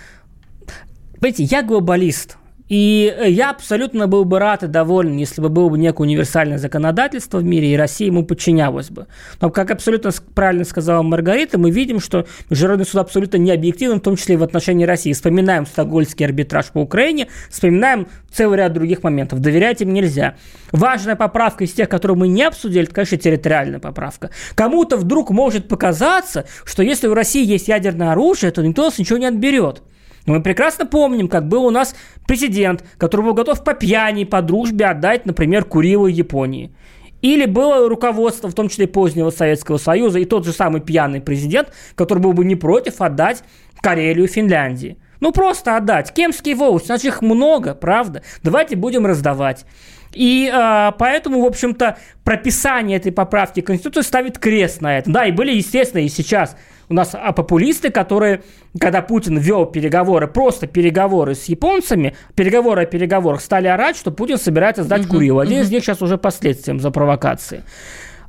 Понимаете, 1.21 1.43
я 1.43 1.61
глобалист. 1.61 2.37
И 2.71 3.13
э, 3.13 3.29
я 3.29 3.49
абсолютно 3.49 4.07
был 4.07 4.23
бы 4.23 4.39
рад 4.39 4.63
и 4.63 4.67
доволен, 4.67 5.17
если 5.17 5.41
бы 5.41 5.49
было 5.49 5.67
бы 5.67 5.77
некое 5.77 6.03
универсальное 6.03 6.57
законодательство 6.57 7.39
в 7.39 7.43
мире, 7.43 7.73
и 7.73 7.75
Россия 7.75 8.07
ему 8.07 8.23
подчинялась 8.23 8.89
бы. 8.89 9.07
Но, 9.41 9.49
как 9.49 9.71
абсолютно 9.71 10.11
правильно 10.33 10.63
сказала 10.63 11.01
Маргарита, 11.01 11.57
мы 11.57 11.69
видим, 11.69 11.99
что 11.99 12.25
Международный 12.49 12.85
суд 12.85 13.01
абсолютно 13.01 13.35
не 13.35 13.51
объективен, 13.51 13.97
в 13.97 13.99
том 13.99 14.15
числе 14.15 14.35
и 14.35 14.37
в 14.37 14.43
отношении 14.43 14.85
России. 14.85 15.11
Вспоминаем 15.11 15.65
Стокгольмский 15.65 16.25
арбитраж 16.25 16.67
по 16.67 16.79
Украине, 16.79 17.27
вспоминаем 17.49 18.07
целый 18.31 18.57
ряд 18.57 18.71
других 18.71 19.03
моментов. 19.03 19.39
Доверять 19.39 19.81
им 19.81 19.93
нельзя. 19.93 20.37
Важная 20.71 21.17
поправка 21.17 21.65
из 21.65 21.73
тех, 21.73 21.89
которые 21.89 22.15
мы 22.15 22.29
не 22.29 22.43
обсудили, 22.43 22.83
это, 22.83 22.93
конечно, 22.93 23.17
территориальная 23.17 23.79
поправка. 23.79 24.29
Кому-то 24.55 24.95
вдруг 24.95 25.31
может 25.31 25.67
показаться, 25.67 26.45
что 26.63 26.83
если 26.83 27.07
у 27.07 27.15
России 27.15 27.43
есть 27.43 27.67
ядерное 27.67 28.13
оружие, 28.13 28.53
то 28.53 28.61
никто 28.61 28.85
нас 28.85 28.97
ничего 28.97 29.17
не 29.17 29.25
отберет. 29.25 29.81
Мы 30.25 30.41
прекрасно 30.41 30.85
помним, 30.85 31.27
как 31.27 31.47
был 31.47 31.65
у 31.65 31.71
нас 31.71 31.95
президент, 32.31 32.85
который 32.97 33.25
был 33.25 33.33
готов 33.33 33.61
по 33.61 33.73
пьяни, 33.73 34.23
по 34.23 34.41
дружбе 34.41 34.85
отдать, 34.85 35.25
например, 35.25 35.65
Курилу 35.65 36.07
Японии. 36.07 36.73
Или 37.21 37.45
было 37.45 37.89
руководство, 37.89 38.49
в 38.49 38.53
том 38.53 38.69
числе 38.69 38.87
позднего 38.87 39.31
Советского 39.31 39.75
Союза, 39.75 40.19
и 40.19 40.23
тот 40.23 40.45
же 40.45 40.53
самый 40.53 40.79
пьяный 40.79 41.19
президент, 41.19 41.73
который 41.95 42.19
был 42.19 42.31
бы 42.31 42.45
не 42.45 42.55
против 42.55 43.01
отдать 43.01 43.43
Карелию 43.81 44.29
Финляндии. 44.29 44.97
Ну, 45.19 45.33
просто 45.33 45.75
отдать. 45.75 46.13
Кемские 46.13 46.55
волости, 46.55 46.87
значит, 46.87 47.07
их 47.07 47.21
много, 47.21 47.75
правда? 47.75 48.23
Давайте 48.43 48.77
будем 48.77 49.05
раздавать. 49.05 49.65
И 50.13 50.49
э, 50.49 50.91
поэтому, 50.97 51.41
в 51.41 51.45
общем-то, 51.45 51.97
прописание 52.23 52.95
этой 52.95 53.11
поправки 53.11 53.59
Конституции 53.59 54.07
ставит 54.07 54.39
крест 54.39 54.79
на 54.79 54.99
это. 54.99 55.11
Да, 55.11 55.25
и 55.25 55.33
были, 55.33 55.51
естественно, 55.51 55.99
и 55.99 56.07
сейчас 56.07 56.55
у 56.91 56.93
нас 56.93 57.11
а 57.13 57.31
популисты, 57.31 57.89
которые, 57.89 58.43
когда 58.79 59.01
Путин 59.01 59.37
вел 59.37 59.65
переговоры, 59.65 60.27
просто 60.27 60.67
переговоры 60.67 61.35
с 61.35 61.45
японцами, 61.45 62.15
переговоры 62.35 62.83
о 62.83 62.85
переговорах, 62.85 63.41
стали 63.41 63.67
орать, 63.67 63.95
что 63.95 64.11
Путин 64.11 64.37
собирается 64.37 64.83
сдать 64.83 65.05
угу, 65.05 65.15
Курилу. 65.15 65.39
Один 65.39 65.59
угу. 65.59 65.63
из 65.63 65.71
них 65.71 65.83
сейчас 65.83 66.01
уже 66.01 66.17
последствием 66.17 66.79
за 66.79 66.91
провокации. 66.91 67.63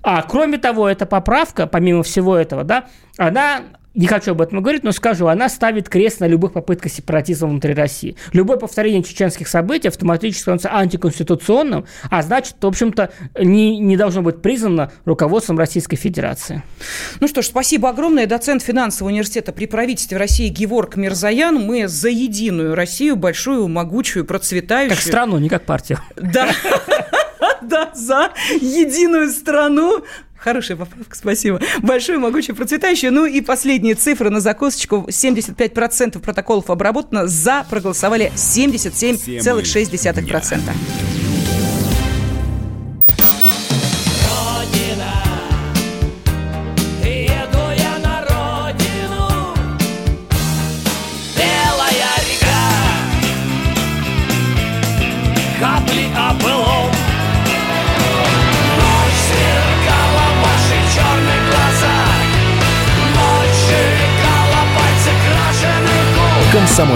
А 0.04 0.22
кроме 0.22 0.58
того, 0.58 0.88
эта 0.88 1.06
поправка, 1.06 1.66
помимо 1.66 2.02
всего 2.02 2.36
этого, 2.36 2.62
да, 2.64 2.86
она 3.18 3.62
не 3.94 4.06
хочу 4.06 4.32
об 4.32 4.40
этом 4.40 4.62
говорить, 4.62 4.84
но 4.84 4.92
скажу, 4.92 5.26
она 5.26 5.48
ставит 5.48 5.88
крест 5.88 6.20
на 6.20 6.26
любых 6.26 6.52
попытках 6.52 6.92
сепаратизма 6.92 7.48
внутри 7.48 7.74
России. 7.74 8.16
Любое 8.32 8.56
повторение 8.56 9.02
чеченских 9.02 9.48
событий 9.48 9.88
автоматически 9.88 10.42
становится 10.42 10.74
антиконституционным, 10.74 11.84
а 12.10 12.22
значит, 12.22 12.56
в 12.60 12.66
общем-то, 12.66 13.10
не, 13.38 13.78
не 13.78 13.96
должно 13.96 14.22
быть 14.22 14.40
признано 14.40 14.92
руководством 15.04 15.58
Российской 15.58 15.96
Федерации. 15.96 16.62
Ну 17.20 17.28
что 17.28 17.42
ж, 17.42 17.46
спасибо 17.46 17.90
огромное. 17.90 18.26
Доцент 18.26 18.62
финансового 18.62 19.12
университета 19.12 19.52
при 19.52 19.66
правительстве 19.66 20.16
России 20.16 20.48
Геворг 20.48 20.96
Мирзаян. 20.96 21.56
Мы 21.56 21.88
за 21.88 22.08
единую 22.08 22.74
Россию, 22.74 23.16
большую, 23.16 23.68
могучую, 23.68 24.24
процветающую. 24.24 24.96
Как 24.96 25.04
страну, 25.04 25.38
не 25.38 25.48
как 25.48 25.64
партию. 25.64 25.98
Да. 26.16 26.50
Да, 27.60 27.90
за 27.94 28.32
единую 28.60 29.30
страну, 29.30 30.04
Хорошая 30.42 30.76
поправка, 30.76 31.16
спасибо. 31.16 31.60
Большое, 31.82 32.18
могучее, 32.18 32.56
процветающее. 32.56 33.12
Ну 33.12 33.26
и 33.26 33.40
последние 33.40 33.94
цифры 33.94 34.28
на 34.28 34.40
закусочку. 34.40 35.06
75% 35.08 36.18
протоколов 36.18 36.68
обработано, 36.68 37.28
за 37.28 37.64
проголосовали 37.70 38.32
77,6%. 38.34 41.21